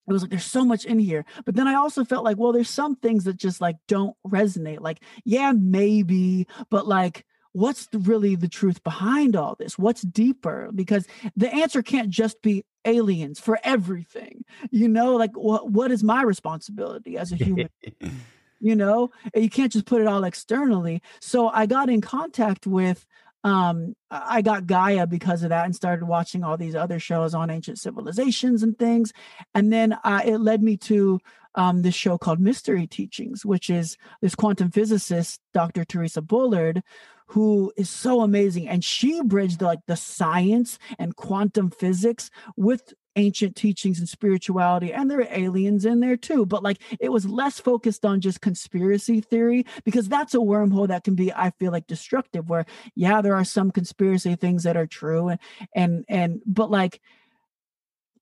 it 0.07 0.13
was 0.13 0.23
like 0.23 0.31
there's 0.31 0.43
so 0.43 0.65
much 0.65 0.85
in 0.85 0.97
here 0.97 1.23
but 1.45 1.55
then 1.55 1.67
i 1.67 1.75
also 1.75 2.03
felt 2.03 2.25
like 2.25 2.35
well 2.35 2.51
there's 2.51 2.69
some 2.69 2.95
things 2.95 3.25
that 3.25 3.37
just 3.37 3.61
like 3.61 3.75
don't 3.87 4.15
resonate 4.25 4.81
like 4.81 5.03
yeah 5.23 5.53
maybe 5.55 6.47
but 6.71 6.87
like 6.87 7.25
what's 7.53 7.87
the, 7.87 7.99
really 7.99 8.35
the 8.35 8.47
truth 8.47 8.83
behind 8.83 9.35
all 9.35 9.55
this? 9.57 9.77
What's 9.77 10.01
deeper? 10.01 10.69
Because 10.73 11.07
the 11.35 11.53
answer 11.53 11.81
can't 11.81 12.09
just 12.09 12.41
be 12.41 12.65
aliens 12.85 13.39
for 13.39 13.59
everything. 13.63 14.43
You 14.71 14.87
know, 14.87 15.15
like 15.15 15.35
what 15.35 15.69
what 15.69 15.91
is 15.91 16.03
my 16.03 16.21
responsibility 16.23 17.17
as 17.17 17.31
a 17.31 17.35
human? 17.35 17.69
you 18.59 18.75
know, 18.75 19.11
you 19.35 19.49
can't 19.49 19.71
just 19.71 19.85
put 19.85 20.01
it 20.01 20.07
all 20.07 20.23
externally. 20.23 21.01
So 21.21 21.49
I 21.49 21.65
got 21.65 21.89
in 21.89 22.01
contact 22.01 22.67
with 22.67 23.05
um 23.45 23.95
i 24.11 24.41
got 24.41 24.67
gaia 24.67 25.07
because 25.07 25.43
of 25.43 25.49
that 25.49 25.63
and 25.63 25.73
started 25.73 26.05
watching 26.05 26.43
all 26.43 26.57
these 26.57 26.75
other 26.75 26.99
shows 26.99 27.33
on 27.33 27.49
ancient 27.49 27.79
civilizations 27.79 28.63
and 28.63 28.77
things 28.77 29.13
and 29.53 29.71
then 29.71 29.93
uh, 30.03 30.21
it 30.25 30.39
led 30.39 30.61
me 30.61 30.75
to 30.75 31.19
um, 31.55 31.81
this 31.81 31.95
show 31.95 32.17
called 32.17 32.41
mystery 32.41 32.85
teachings 32.85 33.45
which 33.45 33.69
is 33.69 33.97
this 34.21 34.35
quantum 34.35 34.69
physicist 34.69 35.39
dr 35.53 35.85
theresa 35.85 36.21
bullard 36.21 36.83
who 37.29 37.71
is 37.77 37.89
so 37.89 38.21
amazing. 38.21 38.67
And 38.67 38.83
she 38.83 39.21
bridged 39.21 39.61
like 39.61 39.79
the 39.87 39.95
science 39.95 40.79
and 40.97 41.15
quantum 41.15 41.69
physics 41.69 42.31
with 42.57 42.93
ancient 43.15 43.55
teachings 43.55 43.99
and 43.99 44.09
spirituality. 44.09 44.93
And 44.93 45.11
there 45.11 45.19
are 45.19 45.27
aliens 45.29 45.85
in 45.85 45.99
there 45.99 46.17
too 46.17 46.45
but 46.45 46.63
like 46.63 46.81
it 46.99 47.11
was 47.11 47.25
less 47.27 47.59
focused 47.59 48.05
on 48.05 48.21
just 48.21 48.41
conspiracy 48.41 49.21
theory 49.21 49.65
because 49.83 50.07
that's 50.07 50.33
a 50.33 50.37
wormhole 50.37 50.87
that 50.87 51.03
can 51.03 51.15
be 51.15 51.31
i 51.33 51.51
feel 51.51 51.71
like 51.71 51.87
destructive 51.87 52.49
where 52.49 52.65
yeah 52.95 53.21
there 53.21 53.35
are 53.35 53.43
some 53.43 53.71
conspiracy 53.71 54.35
things 54.35 54.63
that 54.63 54.77
are 54.77 54.87
true 54.87 55.29
and 55.29 55.39
and 55.75 56.05
and 56.07 56.41
but 56.45 56.71
like 56.71 57.01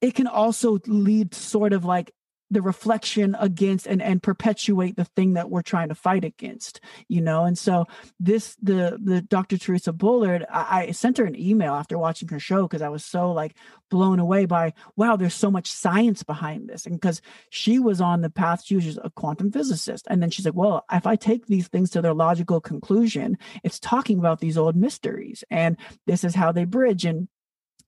it 0.01 0.13
can 0.15 0.27
also 0.27 0.79
lead 0.85 1.33
sort 1.33 1.73
of 1.73 1.85
like 1.85 2.11
the 2.49 2.61
reflection 2.61 3.35
against 3.39 3.87
and 3.87 4.01
and 4.01 4.23
perpetuate 4.23 4.95
the 4.95 5.05
thing 5.05 5.33
that 5.33 5.49
we're 5.49 5.61
trying 5.61 5.89
to 5.89 5.95
fight 5.95 6.23
against 6.23 6.79
you 7.07 7.21
know? 7.21 7.43
And 7.45 7.57
so 7.57 7.85
this 8.19 8.55
the 8.61 8.99
the 9.01 9.21
dr 9.21 9.57
theresa 9.57 9.93
bullard 9.93 10.45
i, 10.49 10.87
I 10.87 10.91
sent 10.91 11.17
her 11.17 11.25
an 11.25 11.39
email 11.39 11.73
after 11.73 11.97
watching 11.97 12.27
her 12.29 12.39
show 12.39 12.63
because 12.63 12.81
i 12.81 12.89
was 12.89 13.03
so 13.03 13.31
like 13.31 13.55
blown 13.89 14.19
away 14.19 14.45
by 14.45 14.73
wow 14.95 15.15
there's 15.15 15.33
so 15.33 15.51
much 15.51 15.71
science 15.71 16.23
behind 16.23 16.67
this. 16.69 16.85
And 16.85 16.99
because 16.99 17.21
she 17.49 17.79
was 17.79 18.01
on 18.01 18.21
the 18.21 18.29
path 18.29 18.63
she 18.63 18.75
was 18.75 18.85
just 18.85 18.99
a 19.03 19.09
quantum 19.09 19.51
physicist. 19.51 20.07
And 20.09 20.21
then 20.21 20.29
she's 20.29 20.45
like 20.45 20.55
well 20.55 20.85
if 20.91 21.05
i 21.05 21.15
take 21.15 21.47
these 21.47 21.67
things 21.67 21.89
to 21.91 22.01
their 22.01 22.13
logical 22.13 22.61
conclusion 22.61 23.37
it's 23.63 23.79
talking 23.79 24.19
about 24.19 24.39
these 24.39 24.57
old 24.57 24.75
mysteries 24.75 25.43
and 25.49 25.77
this 26.05 26.23
is 26.23 26.35
how 26.35 26.51
they 26.51 26.65
bridge. 26.65 27.05
And 27.05 27.27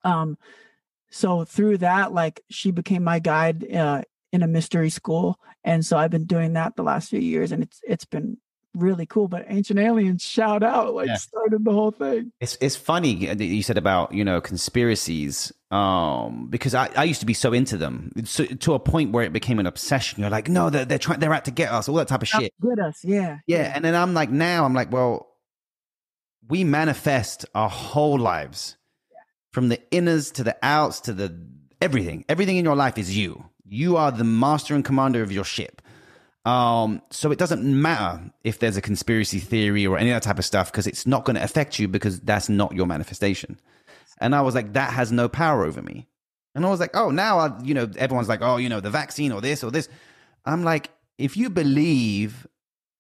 um 0.04 0.38
so 1.12 1.44
through 1.44 1.80
that 1.80 2.14
like 2.14 2.42
she 2.50 2.72
became 2.72 3.04
my 3.04 3.20
guide 3.20 3.72
uh, 3.74 4.04
in 4.32 4.44
a 4.44 4.48
mystery 4.48 4.90
school 4.90 5.40
and 5.64 5.86
so 5.86 5.98
i've 5.98 6.12
been 6.12 6.26
doing 6.26 6.54
that 6.54 6.76
the 6.76 6.84
last 6.84 7.10
few 7.10 7.20
years 7.20 7.52
and 7.52 7.64
it's 7.64 7.82
it's 7.84 8.06
been 8.06 8.38
really 8.76 9.06
cool 9.06 9.28
but 9.28 9.46
ancient 9.48 9.80
aliens 9.80 10.22
shout 10.22 10.62
out 10.62 10.94
like 10.94 11.08
yeah. 11.08 11.16
started 11.16 11.66
the 11.66 11.72
whole 11.72 11.90
thing. 11.90 12.32
It's 12.40 12.56
it's 12.62 12.76
funny 12.76 13.26
that 13.26 13.44
you 13.44 13.64
said 13.64 13.80
about 13.80 14.14
you 14.14 14.24
know 14.24 14.42
conspiracies 14.42 15.52
um 15.72 16.48
because 16.50 16.76
i 16.76 16.90
i 16.96 17.04
used 17.04 17.20
to 17.20 17.26
be 17.26 17.34
so 17.34 17.52
into 17.52 17.78
them 17.78 18.12
so, 18.26 18.46
to 18.46 18.76
a 18.76 18.80
point 18.80 19.12
where 19.12 19.24
it 19.24 19.34
became 19.34 19.58
an 19.60 19.66
obsession. 19.66 20.22
You're 20.22 20.30
like 20.30 20.50
no 20.50 20.70
they're, 20.70 20.86
they're 20.86 21.00
trying 21.00 21.20
they're 21.20 21.34
out 21.34 21.46
to 21.46 21.52
get 21.52 21.72
us 21.72 21.90
all 21.90 21.96
that 21.96 22.08
type 22.08 22.22
of 22.22 22.28
shit. 22.28 22.54
get 22.62 22.80
us 22.80 23.00
yeah, 23.04 23.40
yeah 23.48 23.58
yeah. 23.58 23.72
and 23.76 23.84
then 23.84 23.96
i'm 23.96 24.14
like 24.14 24.30
now 24.30 24.66
i'm 24.66 24.74
like 24.74 24.92
well 24.92 25.30
we 26.48 26.64
manifest 26.64 27.46
our 27.56 27.70
whole 27.70 28.20
lives 28.20 28.78
yeah. 29.12 29.18
from 29.52 29.70
the 29.70 29.78
inners 29.92 30.32
to 30.34 30.44
the 30.44 30.56
outs 30.62 31.00
to 31.02 31.14
the 31.14 31.36
everything. 31.82 32.26
Everything 32.30 32.58
in 32.58 32.66
your 32.66 32.76
life 32.76 32.98
is 32.98 33.16
you 33.16 33.46
you 33.70 33.98
are 33.98 34.12
the 34.12 34.24
master 34.24 34.76
and 34.76 34.84
commander 34.84 35.22
of 35.22 35.32
your 35.32 35.44
ship. 35.44 35.82
Um, 36.46 37.02
so 37.12 37.32
it 37.32 37.38
doesn't 37.38 37.64
matter 37.64 38.32
if 38.44 38.60
there's 38.60 38.78
a 38.78 38.82
conspiracy 38.82 39.40
theory 39.40 39.86
or 39.86 39.98
any 39.98 40.10
of 40.10 40.16
that 40.16 40.24
type 40.24 40.40
of 40.40 40.46
stuff 40.46 40.72
because 40.72 40.88
it's 40.88 41.06
not 41.06 41.26
going 41.26 41.36
to 41.36 41.44
affect 41.44 41.78
you 41.80 41.88
because 41.88 42.20
that's 42.22 42.50
not 42.50 42.74
your 42.74 42.88
manifestation. 42.88 43.60
And 44.20 44.34
I 44.34 44.42
was 44.42 44.56
like, 44.56 44.74
that 44.74 44.94
has 44.94 45.12
no 45.12 45.30
power 45.30 45.66
over 45.66 45.82
me. 45.82 46.08
And 46.56 46.66
I 46.66 46.70
was 46.70 46.80
like, 46.80 46.96
oh, 46.96 47.12
now 47.12 47.40
I, 47.40 47.62
you 47.62 47.74
know, 47.74 47.90
everyone's 47.98 48.30
like, 48.30 48.42
oh, 48.42 48.58
you 48.58 48.70
know, 48.70 48.80
the 48.80 48.90
vaccine 48.90 49.32
or 49.32 49.42
this 49.42 49.64
or 49.64 49.72
this. 49.72 49.88
I'm 50.46 50.64
like, 50.64 50.90
if 51.18 51.38
you 51.38 51.50
believe 51.50 52.48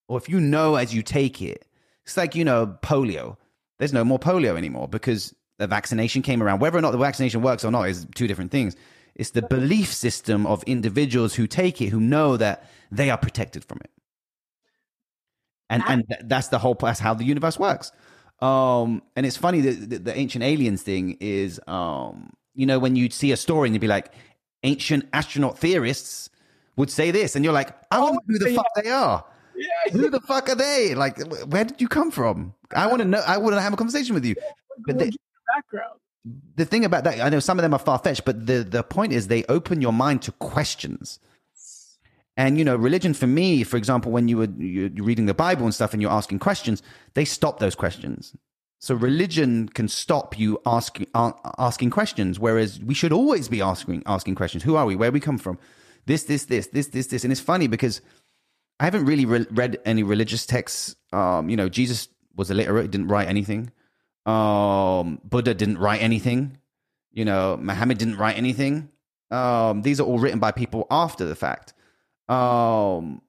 or 0.07 0.17
if 0.17 0.29
you 0.29 0.39
know 0.39 0.75
as 0.75 0.93
you 0.93 1.01
take 1.01 1.41
it, 1.41 1.65
it's 2.05 2.17
like, 2.17 2.35
you 2.35 2.45
know, 2.45 2.77
polio. 2.81 3.37
There's 3.79 3.93
no 3.93 4.03
more 4.03 4.19
polio 4.19 4.57
anymore 4.57 4.87
because 4.87 5.33
the 5.57 5.67
vaccination 5.67 6.21
came 6.21 6.43
around. 6.43 6.59
Whether 6.59 6.77
or 6.77 6.81
not 6.81 6.91
the 6.91 6.97
vaccination 6.97 7.41
works 7.41 7.65
or 7.65 7.71
not 7.71 7.89
is 7.89 8.05
two 8.15 8.27
different 8.27 8.51
things. 8.51 8.75
It's 9.19 9.31
the 9.31 9.41
belief 9.41 9.93
system 9.93 10.47
of 10.47 10.63
individuals 10.63 11.35
who 11.35 11.45
take 11.45 11.81
it, 11.81 11.89
who 11.89 11.99
know 11.99 12.37
that 12.37 12.69
they 12.89 13.09
are 13.09 13.17
protected 13.17 13.65
from 13.65 13.79
it. 13.83 13.91
And, 15.69 15.83
and 15.87 16.03
that's 16.23 16.47
the 16.47 16.57
whole, 16.57 16.73
that's 16.73 16.99
how 16.99 17.13
the 17.13 17.25
universe 17.25 17.59
works. 17.59 17.91
Um, 18.39 19.03
and 19.17 19.25
it's 19.25 19.35
funny 19.35 19.59
that 19.61 19.89
the, 19.89 19.97
the 19.97 20.17
ancient 20.17 20.43
aliens 20.43 20.81
thing 20.81 21.17
is, 21.19 21.59
um, 21.67 22.31
you 22.55 22.65
know, 22.65 22.79
when 22.79 22.95
you 22.95 23.09
see 23.09 23.33
a 23.33 23.37
story 23.37 23.67
and 23.67 23.75
you'd 23.75 23.81
be 23.81 23.87
like, 23.87 24.13
ancient 24.63 25.07
astronaut 25.13 25.57
theorists 25.57 26.29
would 26.77 26.89
say 26.89 27.11
this, 27.11 27.35
and 27.35 27.43
you're 27.43 27.53
like, 27.53 27.75
I 27.91 27.99
wonder 27.99 28.19
who 28.25 28.39
the 28.39 28.55
fuck 28.55 28.67
they 28.81 28.89
are. 28.89 29.25
Yeah. 29.55 29.91
Who 29.91 30.09
the 30.09 30.21
fuck 30.21 30.47
are 30.47 30.55
they? 30.55 30.95
Like, 30.95 31.19
where 31.47 31.65
did 31.65 31.81
you 31.81 31.89
come 31.89 32.11
from? 32.11 32.53
I 32.73 32.87
want 32.87 33.01
to 33.01 33.05
know. 33.05 33.21
I 33.27 33.37
want 33.37 33.55
to 33.55 33.61
have 33.61 33.73
a 33.73 33.75
conversation 33.75 34.15
with 34.15 34.23
you. 34.23 34.35
But 34.85 34.97
the, 34.97 35.11
background. 35.53 35.99
The 36.55 36.65
thing 36.65 36.85
about 36.85 37.03
that, 37.05 37.21
I 37.21 37.29
know 37.29 37.39
some 37.39 37.57
of 37.57 37.63
them 37.63 37.73
are 37.73 37.79
far 37.79 37.99
fetched, 37.99 38.25
but 38.25 38.45
the 38.45 38.63
the 38.63 38.83
point 38.83 39.13
is 39.13 39.27
they 39.27 39.43
open 39.45 39.81
your 39.81 39.93
mind 39.93 40.21
to 40.23 40.31
questions. 40.33 41.19
And 42.35 42.57
you 42.57 42.63
know, 42.63 42.75
religion 42.75 43.13
for 43.13 43.27
me, 43.27 43.63
for 43.63 43.77
example, 43.77 44.11
when 44.11 44.27
you 44.27 44.37
were 44.37 44.49
you're 44.57 45.05
reading 45.05 45.25
the 45.25 45.33
Bible 45.33 45.65
and 45.65 45.73
stuff, 45.73 45.93
and 45.93 46.01
you're 46.01 46.11
asking 46.11 46.39
questions, 46.39 46.81
they 47.13 47.25
stop 47.25 47.59
those 47.59 47.75
questions. 47.75 48.35
So 48.79 48.95
religion 48.95 49.67
can 49.67 49.89
stop 49.89 50.39
you 50.39 50.59
asking 50.65 51.07
asking 51.13 51.89
questions, 51.89 52.39
whereas 52.39 52.79
we 52.79 52.93
should 52.93 53.11
always 53.11 53.49
be 53.49 53.61
asking 53.61 54.03
asking 54.05 54.35
questions. 54.35 54.63
Who 54.63 54.75
are 54.75 54.85
we? 54.85 54.95
Where 54.95 55.11
we 55.11 55.19
come 55.19 55.37
from? 55.37 55.59
This, 56.05 56.23
this, 56.23 56.45
this, 56.45 56.67
this, 56.67 56.87
this, 56.87 57.07
this, 57.07 57.23
and 57.23 57.31
it's 57.31 57.41
funny 57.41 57.67
because 57.67 58.01
I 58.79 58.85
haven't 58.85 59.05
really 59.05 59.25
re- 59.25 59.45
read 59.51 59.77
any 59.85 60.01
religious 60.01 60.45
texts. 60.45 60.95
Um, 61.11 61.49
you 61.49 61.57
know, 61.57 61.67
Jesus 61.67 62.07
was 62.35 62.49
illiterate; 62.49 62.89
didn't 62.89 63.09
write 63.09 63.27
anything. 63.27 63.71
Um, 64.25 65.21
Buddha 65.23 65.53
didn't 65.53 65.77
write 65.77 66.01
anything. 66.01 66.57
You 67.11 67.25
know, 67.25 67.57
Muhammad 67.57 67.97
didn't 67.97 68.17
write 68.17 68.37
anything. 68.37 68.89
Um, 69.31 69.81
these 69.81 69.99
are 69.99 70.03
all 70.03 70.19
written 70.19 70.39
by 70.39 70.51
people 70.51 70.87
after 70.89 71.25
the 71.25 71.35
fact. 71.35 71.73
Um, 72.27 73.21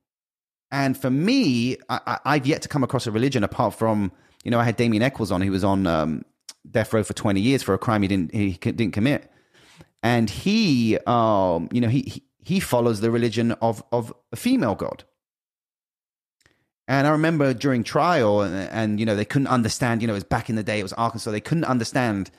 and 0.71 0.97
for 0.97 1.11
me, 1.11 1.77
I, 1.89 2.19
have 2.25 2.47
yet 2.47 2.63
to 2.63 2.69
come 2.69 2.85
across 2.85 3.07
a 3.07 3.11
religion 3.11 3.43
apart 3.43 3.75
from, 3.75 4.13
you 4.45 4.51
know, 4.51 4.61
I 4.61 4.65
had 4.65 4.77
Damien 4.77 5.03
Echols 5.03 5.33
on. 5.33 5.43
He 5.43 5.51
was 5.51 5.65
on 5.65 5.87
um, 5.87 6.25
death 6.71 6.93
row 6.93 7.03
for 7.03 7.13
20 7.13 7.41
years 7.41 7.63
for 7.63 7.75
a 7.75 7.79
crime 7.79 8.03
he 8.03 8.09
didn't 8.09 8.35
he 8.35 8.53
didn't 8.53 8.93
commit, 8.93 9.31
and 10.03 10.31
he, 10.31 10.99
um, 11.07 11.69
you 11.73 11.81
know, 11.81 11.89
he, 11.89 12.03
he 12.03 12.23
he 12.39 12.61
follows 12.61 13.01
the 13.01 13.11
religion 13.11 13.53
of 13.53 13.83
of 13.91 14.13
a 14.33 14.37
female 14.37 14.75
god. 14.75 15.05
And 16.91 17.07
I 17.07 17.11
remember 17.11 17.55
during 17.55 17.85
trial, 17.85 18.41
and, 18.41 18.69
and, 18.73 18.99
you 18.99 19.07
know, 19.07 19.15
they 19.15 19.25
couldn't 19.25 19.47
understand. 19.47 20.03
You 20.03 20.09
know, 20.09 20.15
it 20.15 20.17
was 20.17 20.25
back 20.25 20.51
in 20.51 20.57
the 20.57 20.65
day; 20.65 20.81
it 20.81 20.83
was 20.83 20.93
Arkansas. 20.95 21.31
They 21.31 21.41
couldn't 21.41 21.63
understand 21.63 22.33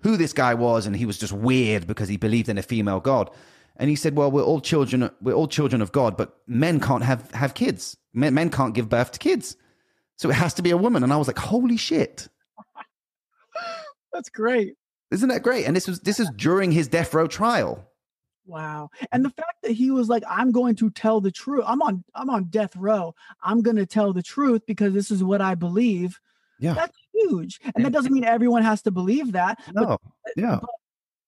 who 0.00 0.18
this 0.18 0.34
guy 0.34 0.52
was, 0.52 0.84
and 0.84 0.94
he 0.94 1.06
was 1.06 1.16
just 1.16 1.32
weird 1.32 1.86
because 1.86 2.10
he 2.10 2.18
believed 2.18 2.50
in 2.50 2.58
a 2.58 2.62
female 2.62 3.00
god. 3.00 3.30
And 3.76 3.88
he 3.88 3.96
said, 3.96 4.14
"Well, 4.14 4.30
we're 4.30 4.42
all 4.42 4.60
children. 4.60 5.10
We're 5.22 5.32
all 5.32 5.48
children 5.48 5.80
of 5.80 5.92
God, 5.92 6.18
but 6.18 6.36
men 6.46 6.78
can't 6.78 7.04
have 7.04 7.30
have 7.30 7.54
kids. 7.54 7.96
Men, 8.12 8.34
men 8.34 8.50
can't 8.50 8.74
give 8.74 8.90
birth 8.90 9.12
to 9.12 9.18
kids, 9.18 9.56
so 10.16 10.28
it 10.28 10.34
has 10.34 10.52
to 10.54 10.62
be 10.62 10.72
a 10.72 10.76
woman." 10.76 11.02
And 11.02 11.10
I 11.10 11.16
was 11.16 11.26
like, 11.26 11.38
"Holy 11.38 11.78
shit!" 11.78 12.28
That's 14.12 14.28
great. 14.28 14.74
Isn't 15.10 15.30
that 15.30 15.42
great? 15.42 15.64
And 15.64 15.74
this 15.74 15.88
was 15.88 16.00
this 16.00 16.20
is 16.20 16.28
during 16.36 16.70
his 16.70 16.86
death 16.86 17.14
row 17.14 17.28
trial. 17.28 17.88
Wow. 18.46 18.90
And 19.12 19.24
the 19.24 19.28
mm-hmm. 19.28 19.40
fact 19.40 19.62
that 19.62 19.72
he 19.72 19.90
was 19.90 20.08
like, 20.08 20.22
I'm 20.28 20.52
going 20.52 20.76
to 20.76 20.90
tell 20.90 21.20
the 21.20 21.30
truth. 21.30 21.64
I'm 21.66 21.82
on 21.82 22.04
I'm 22.14 22.30
on 22.30 22.44
death 22.44 22.74
row. 22.76 23.14
I'm 23.42 23.60
gonna 23.62 23.86
tell 23.86 24.12
the 24.12 24.22
truth 24.22 24.62
because 24.66 24.94
this 24.94 25.10
is 25.10 25.22
what 25.22 25.40
I 25.40 25.54
believe. 25.54 26.18
Yeah. 26.58 26.74
That's 26.74 26.96
huge. 27.12 27.60
And 27.74 27.84
that 27.84 27.92
doesn't 27.92 28.12
mean 28.12 28.24
everyone 28.24 28.62
has 28.62 28.82
to 28.82 28.90
believe 28.90 29.32
that. 29.32 29.60
No. 29.74 29.86
But, 29.86 30.00
yeah. 30.36 30.58
But, 30.60 30.70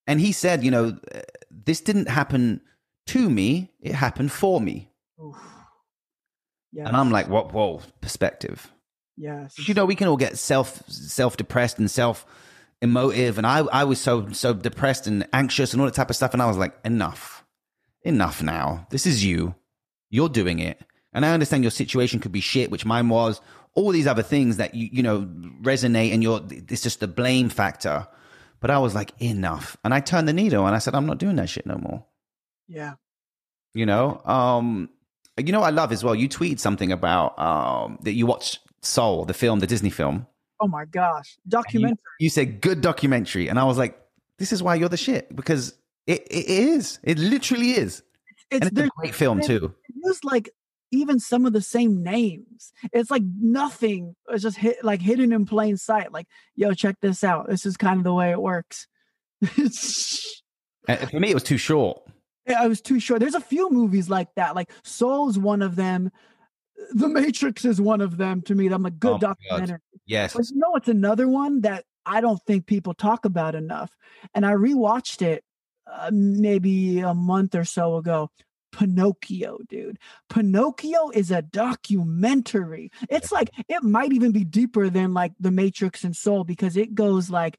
and 0.06 0.20
he 0.20 0.32
said, 0.32 0.64
you 0.64 0.70
know, 0.70 0.98
uh, 1.14 1.20
this 1.50 1.80
didn't 1.80 2.08
happen 2.08 2.62
to 3.08 3.28
me, 3.28 3.70
it 3.80 3.94
happened 3.94 4.32
for 4.32 4.60
me. 4.60 4.90
Yes. 6.72 6.86
And 6.86 6.96
I'm 6.96 7.10
like, 7.10 7.28
what 7.28 7.52
whoa, 7.52 7.80
perspective. 8.00 8.70
Yes. 9.16 9.68
You 9.68 9.74
know, 9.74 9.84
we 9.84 9.96
can 9.96 10.06
all 10.08 10.16
get 10.16 10.38
self 10.38 10.88
self 10.88 11.36
depressed 11.36 11.78
and 11.78 11.90
self 11.90 12.24
emotive 12.80 13.38
and 13.38 13.46
I, 13.46 13.58
I 13.58 13.84
was 13.84 14.00
so 14.00 14.28
so 14.30 14.54
depressed 14.54 15.06
and 15.06 15.26
anxious 15.32 15.72
and 15.72 15.80
all 15.80 15.86
that 15.86 15.94
type 15.94 16.10
of 16.10 16.16
stuff 16.16 16.32
and 16.32 16.42
I 16.42 16.46
was 16.46 16.56
like 16.56 16.74
enough. 16.84 17.44
Enough 18.02 18.42
now. 18.42 18.86
This 18.90 19.06
is 19.06 19.24
you. 19.24 19.54
You're 20.10 20.28
doing 20.28 20.60
it. 20.60 20.80
And 21.12 21.26
I 21.26 21.32
understand 21.32 21.64
your 21.64 21.70
situation 21.70 22.20
could 22.20 22.32
be 22.32 22.40
shit 22.40 22.70
which 22.70 22.86
mine 22.86 23.08
was. 23.08 23.40
All 23.74 23.90
these 23.90 24.06
other 24.06 24.22
things 24.22 24.56
that 24.56 24.74
you 24.74 24.88
you 24.92 25.02
know 25.02 25.28
resonate 25.62 26.12
and 26.12 26.22
you're 26.22 26.40
it's 26.50 26.82
just 26.82 27.00
the 27.00 27.08
blame 27.08 27.48
factor. 27.48 28.06
But 28.60 28.70
I 28.70 28.78
was 28.78 28.94
like 28.94 29.12
enough. 29.20 29.76
And 29.84 29.92
I 29.92 30.00
turned 30.00 30.28
the 30.28 30.32
needle 30.32 30.66
and 30.66 30.74
I 30.74 30.78
said 30.78 30.94
I'm 30.94 31.06
not 31.06 31.18
doing 31.18 31.36
that 31.36 31.48
shit 31.48 31.66
no 31.66 31.76
more. 31.76 32.04
Yeah. 32.68 32.94
You 33.74 33.86
know 33.86 34.22
um 34.24 34.90
you 35.36 35.52
know 35.52 35.62
I 35.62 35.70
love 35.70 35.92
as 35.92 36.04
well? 36.04 36.14
You 36.14 36.28
tweeted 36.28 36.60
something 36.60 36.92
about 36.92 37.38
um 37.38 37.98
that 38.02 38.12
you 38.12 38.26
watched 38.26 38.60
Soul 38.82 39.24
the 39.24 39.34
film 39.34 39.58
the 39.58 39.66
Disney 39.66 39.90
film 39.90 40.28
oh 40.60 40.68
my 40.68 40.84
gosh, 40.84 41.38
documentary. 41.46 41.98
You, 42.18 42.24
you, 42.24 42.30
said 42.30 42.60
good 42.60 42.80
documentary, 42.80 43.48
and 43.48 43.58
I 43.58 43.64
was 43.64 43.78
like, 43.78 43.98
this 44.38 44.52
is 44.52 44.62
why 44.62 44.76
you're 44.76 44.88
the 44.88 44.96
shit 44.96 45.34
because 45.34 45.74
it, 46.06 46.26
it 46.30 46.46
is. 46.46 46.98
It 47.02 47.18
literally 47.18 47.72
is. 47.72 48.02
It's, 48.50 48.66
it's 48.66 48.78
a 48.78 48.88
great 48.96 49.14
film 49.14 49.40
too. 49.40 49.74
It's 50.04 50.24
like 50.24 50.50
even 50.90 51.20
some 51.20 51.46
of 51.46 51.52
the 51.52 51.60
same 51.60 52.02
names. 52.02 52.72
It's 52.92 53.10
like 53.10 53.22
nothing. 53.38 54.16
It's 54.28 54.42
just 54.42 54.56
hit 54.56 54.82
like 54.82 55.02
hidden 55.02 55.32
in 55.32 55.44
plain 55.44 55.76
sight. 55.76 56.12
Like, 56.12 56.26
yo, 56.54 56.72
check 56.72 56.96
this 57.00 57.22
out. 57.22 57.48
This 57.48 57.66
is 57.66 57.76
kind 57.76 57.98
of 57.98 58.04
the 58.04 58.14
way 58.14 58.30
it 58.30 58.40
works. 58.40 58.86
For 59.42 61.20
me, 61.20 61.30
it 61.30 61.34
was 61.34 61.42
too 61.42 61.58
short. 61.58 62.02
Yeah, 62.46 62.64
it 62.64 62.68
was 62.68 62.80
too 62.80 62.98
short. 62.98 63.20
There's 63.20 63.34
a 63.34 63.40
few 63.40 63.70
movies 63.70 64.08
like 64.08 64.34
that. 64.36 64.54
Like 64.54 64.70
Soul's 64.82 65.38
one 65.38 65.62
of 65.62 65.76
them. 65.76 66.10
The 66.92 67.08
Matrix 67.08 67.64
is 67.64 67.80
one 67.80 68.00
of 68.00 68.16
them 68.16 68.42
to 68.42 68.54
me. 68.54 68.68
I'm 68.68 68.86
a 68.86 68.90
good 68.90 69.14
oh 69.14 69.18
documentary. 69.18 69.78
Yes. 70.06 70.34
But 70.34 70.48
you 70.50 70.56
know, 70.56 70.74
it's 70.74 70.88
another 70.88 71.28
one 71.28 71.62
that 71.62 71.84
I 72.06 72.20
don't 72.20 72.40
think 72.46 72.66
people 72.66 72.94
talk 72.94 73.24
about 73.24 73.54
enough. 73.54 73.96
And 74.34 74.46
I 74.46 74.52
rewatched 74.52 75.22
it 75.22 75.44
uh, 75.86 76.10
maybe 76.12 77.00
a 77.00 77.14
month 77.14 77.54
or 77.54 77.64
so 77.64 77.96
ago. 77.96 78.30
Pinocchio, 78.70 79.58
dude. 79.68 79.98
Pinocchio 80.28 81.10
is 81.10 81.30
a 81.30 81.42
documentary. 81.42 82.92
It's 83.08 83.32
like 83.32 83.50
it 83.68 83.82
might 83.82 84.12
even 84.12 84.30
be 84.30 84.44
deeper 84.44 84.90
than 84.90 85.14
like 85.14 85.32
The 85.40 85.50
Matrix 85.50 86.04
and 86.04 86.14
Soul 86.14 86.44
because 86.44 86.76
it 86.76 86.94
goes 86.94 87.30
like 87.30 87.58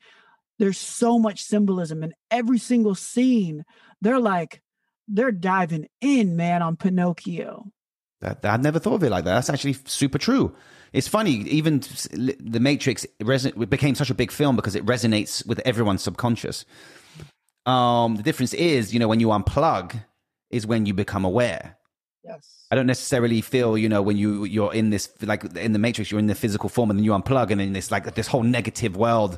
there's 0.59 0.78
so 0.78 1.17
much 1.17 1.43
symbolism 1.43 2.03
in 2.03 2.13
every 2.30 2.59
single 2.59 2.95
scene. 2.95 3.65
They're 4.01 4.20
like 4.20 4.61
they're 5.07 5.32
diving 5.32 5.88
in, 5.99 6.36
man, 6.36 6.61
on 6.61 6.76
Pinocchio. 6.76 7.72
That, 8.22 8.39
I 8.43 8.57
never 8.57 8.80
thought 8.80 8.95
of 8.95 9.03
it 9.03 9.09
like 9.09 9.24
that. 9.26 9.34
That's 9.36 9.49
actually 9.49 9.74
super 9.86 10.17
true. 10.17 10.55
It's 10.91 11.07
funny, 11.07 11.32
even 11.43 11.82
The 12.11 12.59
Matrix 12.59 13.05
reson- 13.22 13.70
became 13.70 13.95
such 13.95 14.09
a 14.09 14.15
big 14.15 14.32
film 14.32 14.55
because 14.55 14.76
it 14.76 14.86
resonates 14.86 15.45
with 15.45 15.59
everyone's 15.59 16.01
subconscious. 16.01 16.65
Um, 17.65 18.15
the 18.15 18.24
difference 18.24 18.53
is, 18.53 18.93
you 18.93 18.99
know, 18.99 19.07
when 19.07 19.20
you 19.20 19.28
unplug, 19.28 20.03
is 20.49 20.65
when 20.65 20.86
you 20.86 20.93
become 20.93 21.24
aware. 21.26 21.78
Yes. 22.24 22.65
I 22.72 22.76
don't 22.76 22.88
necessarily 22.88 23.41
feel, 23.41 23.78
you 23.78 23.88
know, 23.88 24.01
when 24.01 24.17
you 24.17 24.43
you're 24.43 24.74
in 24.74 24.89
this 24.89 25.09
like 25.22 25.43
in 25.55 25.74
the 25.74 25.80
Matrix, 25.80 26.11
you're 26.11 26.20
in 26.20 26.28
the 26.28 26.36
physical 26.36 26.70
form, 26.70 26.89
and 26.89 26.99
then 26.99 27.03
you 27.03 27.11
unplug, 27.11 27.51
and 27.51 27.61
then 27.61 27.74
this 27.74 27.91
like 27.91 28.13
this 28.15 28.28
whole 28.28 28.43
negative 28.43 28.97
world 28.97 29.38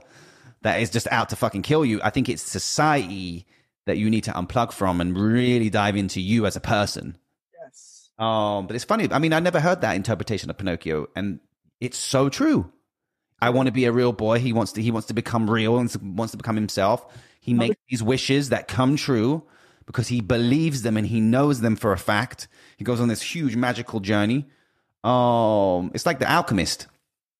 that 0.61 0.79
is 0.79 0.89
just 0.89 1.07
out 1.11 1.29
to 1.29 1.35
fucking 1.35 1.61
kill 1.61 1.85
you. 1.85 1.99
I 2.03 2.09
think 2.09 2.29
it's 2.29 2.41
society 2.41 3.45
that 3.85 3.97
you 3.97 4.09
need 4.09 4.23
to 4.25 4.31
unplug 4.31 4.71
from 4.71 5.01
and 5.01 5.17
really 5.17 5.69
dive 5.69 5.95
into 5.95 6.21
you 6.21 6.45
as 6.45 6.55
a 6.55 6.61
person 6.61 7.17
um, 8.21 8.67
but 8.67 8.75
it's 8.75 8.85
funny. 8.85 9.07
I 9.11 9.19
mean, 9.19 9.33
I 9.33 9.39
never 9.39 9.59
heard 9.59 9.81
that 9.81 9.95
interpretation 9.95 10.49
of 10.49 10.57
Pinocchio, 10.57 11.07
and 11.15 11.39
it's 11.79 11.97
so 11.97 12.29
true. 12.29 12.71
I 13.41 13.49
want 13.49 13.65
to 13.65 13.71
be 13.71 13.85
a 13.85 13.91
real 13.91 14.13
boy. 14.13 14.37
He 14.37 14.53
wants 14.53 14.73
to. 14.73 14.81
He 14.81 14.91
wants 14.91 15.07
to 15.07 15.15
become 15.15 15.49
real 15.49 15.79
and 15.79 15.91
wants 16.15 16.31
to 16.31 16.37
become 16.37 16.55
himself. 16.55 17.05
He 17.39 17.55
makes 17.55 17.77
these 17.89 18.03
wishes 18.03 18.49
that 18.49 18.67
come 18.67 18.95
true 18.95 19.43
because 19.87 20.07
he 20.07 20.21
believes 20.21 20.83
them 20.83 20.95
and 20.95 21.07
he 21.07 21.19
knows 21.19 21.61
them 21.61 21.75
for 21.75 21.91
a 21.91 21.97
fact. 21.97 22.47
He 22.77 22.83
goes 22.83 23.01
on 23.01 23.07
this 23.07 23.23
huge 23.23 23.55
magical 23.55 23.99
journey. 23.99 24.45
Um, 25.03 25.89
it's 25.95 26.05
like 26.05 26.19
the 26.19 26.31
alchemist. 26.31 26.85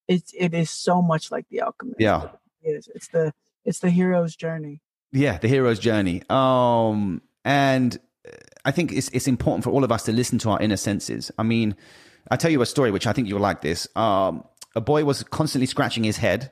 It's 0.07 0.33
it 0.35 0.55
is 0.55 0.71
so 0.71 1.03
much 1.03 1.29
like 1.29 1.45
the 1.49 1.61
alchemist. 1.61 1.99
Yeah, 1.99 2.29
it 2.63 2.69
is. 2.71 2.89
It's 2.95 3.09
the 3.09 3.31
it's 3.63 3.77
the 3.79 3.91
hero's 3.91 4.35
journey. 4.35 4.81
Yeah, 5.11 5.37
the 5.37 5.47
hero's 5.47 5.77
journey. 5.77 6.23
Um, 6.27 7.21
and 7.45 7.99
I 8.65 8.71
think 8.71 8.91
it's 8.91 9.09
it's 9.09 9.27
important 9.27 9.63
for 9.63 9.71
all 9.71 9.83
of 9.83 9.91
us 9.91 10.03
to 10.03 10.11
listen 10.11 10.37
to 10.39 10.49
our 10.49 10.59
inner 10.61 10.77
senses. 10.77 11.31
I 11.37 11.43
mean, 11.43 11.75
I 12.29 12.35
tell 12.37 12.51
you 12.51 12.61
a 12.61 12.65
story 12.65 12.91
which 12.91 13.07
I 13.07 13.13
think 13.13 13.27
you'll 13.27 13.39
like. 13.39 13.61
This 13.61 13.87
um, 13.95 14.43
a 14.75 14.81
boy 14.81 15.03
was 15.05 15.23
constantly 15.23 15.65
scratching 15.65 16.03
his 16.03 16.17
head. 16.17 16.51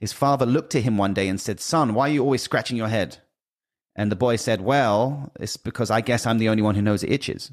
His 0.00 0.12
father 0.12 0.44
looked 0.44 0.74
at 0.74 0.82
him 0.82 0.98
one 0.98 1.14
day 1.14 1.28
and 1.28 1.40
said, 1.40 1.60
"Son, 1.60 1.94
why 1.94 2.08
are 2.08 2.12
you 2.12 2.22
always 2.22 2.42
scratching 2.42 2.76
your 2.76 2.88
head?" 2.88 3.18
And 3.94 4.10
the 4.12 4.16
boy 4.16 4.36
said, 4.36 4.60
"Well, 4.60 5.32
it's 5.40 5.56
because 5.56 5.90
I 5.90 6.00
guess 6.00 6.26
I'm 6.26 6.38
the 6.38 6.48
only 6.48 6.62
one 6.62 6.74
who 6.74 6.82
knows 6.82 7.02
it 7.02 7.10
itches." 7.10 7.52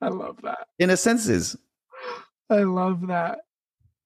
I 0.00 0.08
love 0.08 0.38
that. 0.42 0.66
Inner 0.78 0.96
senses. 0.96 1.56
I 2.50 2.64
love 2.64 3.06
that. 3.06 3.38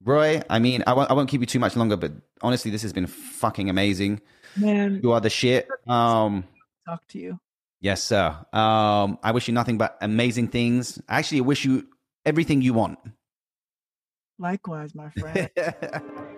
Roy, 0.05 0.43
I 0.49 0.59
mean, 0.59 0.85
I 0.87 0.93
won't, 0.93 1.11
I 1.11 1.15
won't 1.15 1.29
keep 1.29 1.41
you 1.41 1.47
too 1.47 1.59
much 1.59 1.75
longer, 1.75 1.97
but 1.97 2.13
honestly, 2.43 2.71
this 2.71 2.83
has 2.83 2.93
been 2.93 3.07
fucking 3.07 3.71
amazing. 3.71 4.21
Man, 4.57 5.01
You 5.03 5.13
are 5.13 5.21
the 5.21 5.31
shit. 5.31 5.69
Um, 5.89 6.45
talk 6.87 7.07
to 7.09 7.19
you. 7.19 7.41
Yes, 7.81 8.03
sir. 8.03 8.37
Um, 8.53 9.19
I 9.23 9.33
wish 9.33 9.49
you 9.49 9.55
nothing 9.55 9.79
but 9.79 9.97
amazing 10.01 10.49
things. 10.49 11.01
I 11.09 11.19
actually, 11.19 11.41
wish 11.41 11.65
you 11.65 11.87
everything 12.25 12.63
you 12.63 12.75
want. 12.75 12.99
Likewise, 14.39 14.95
my 14.95 15.11
friend. 15.11 15.51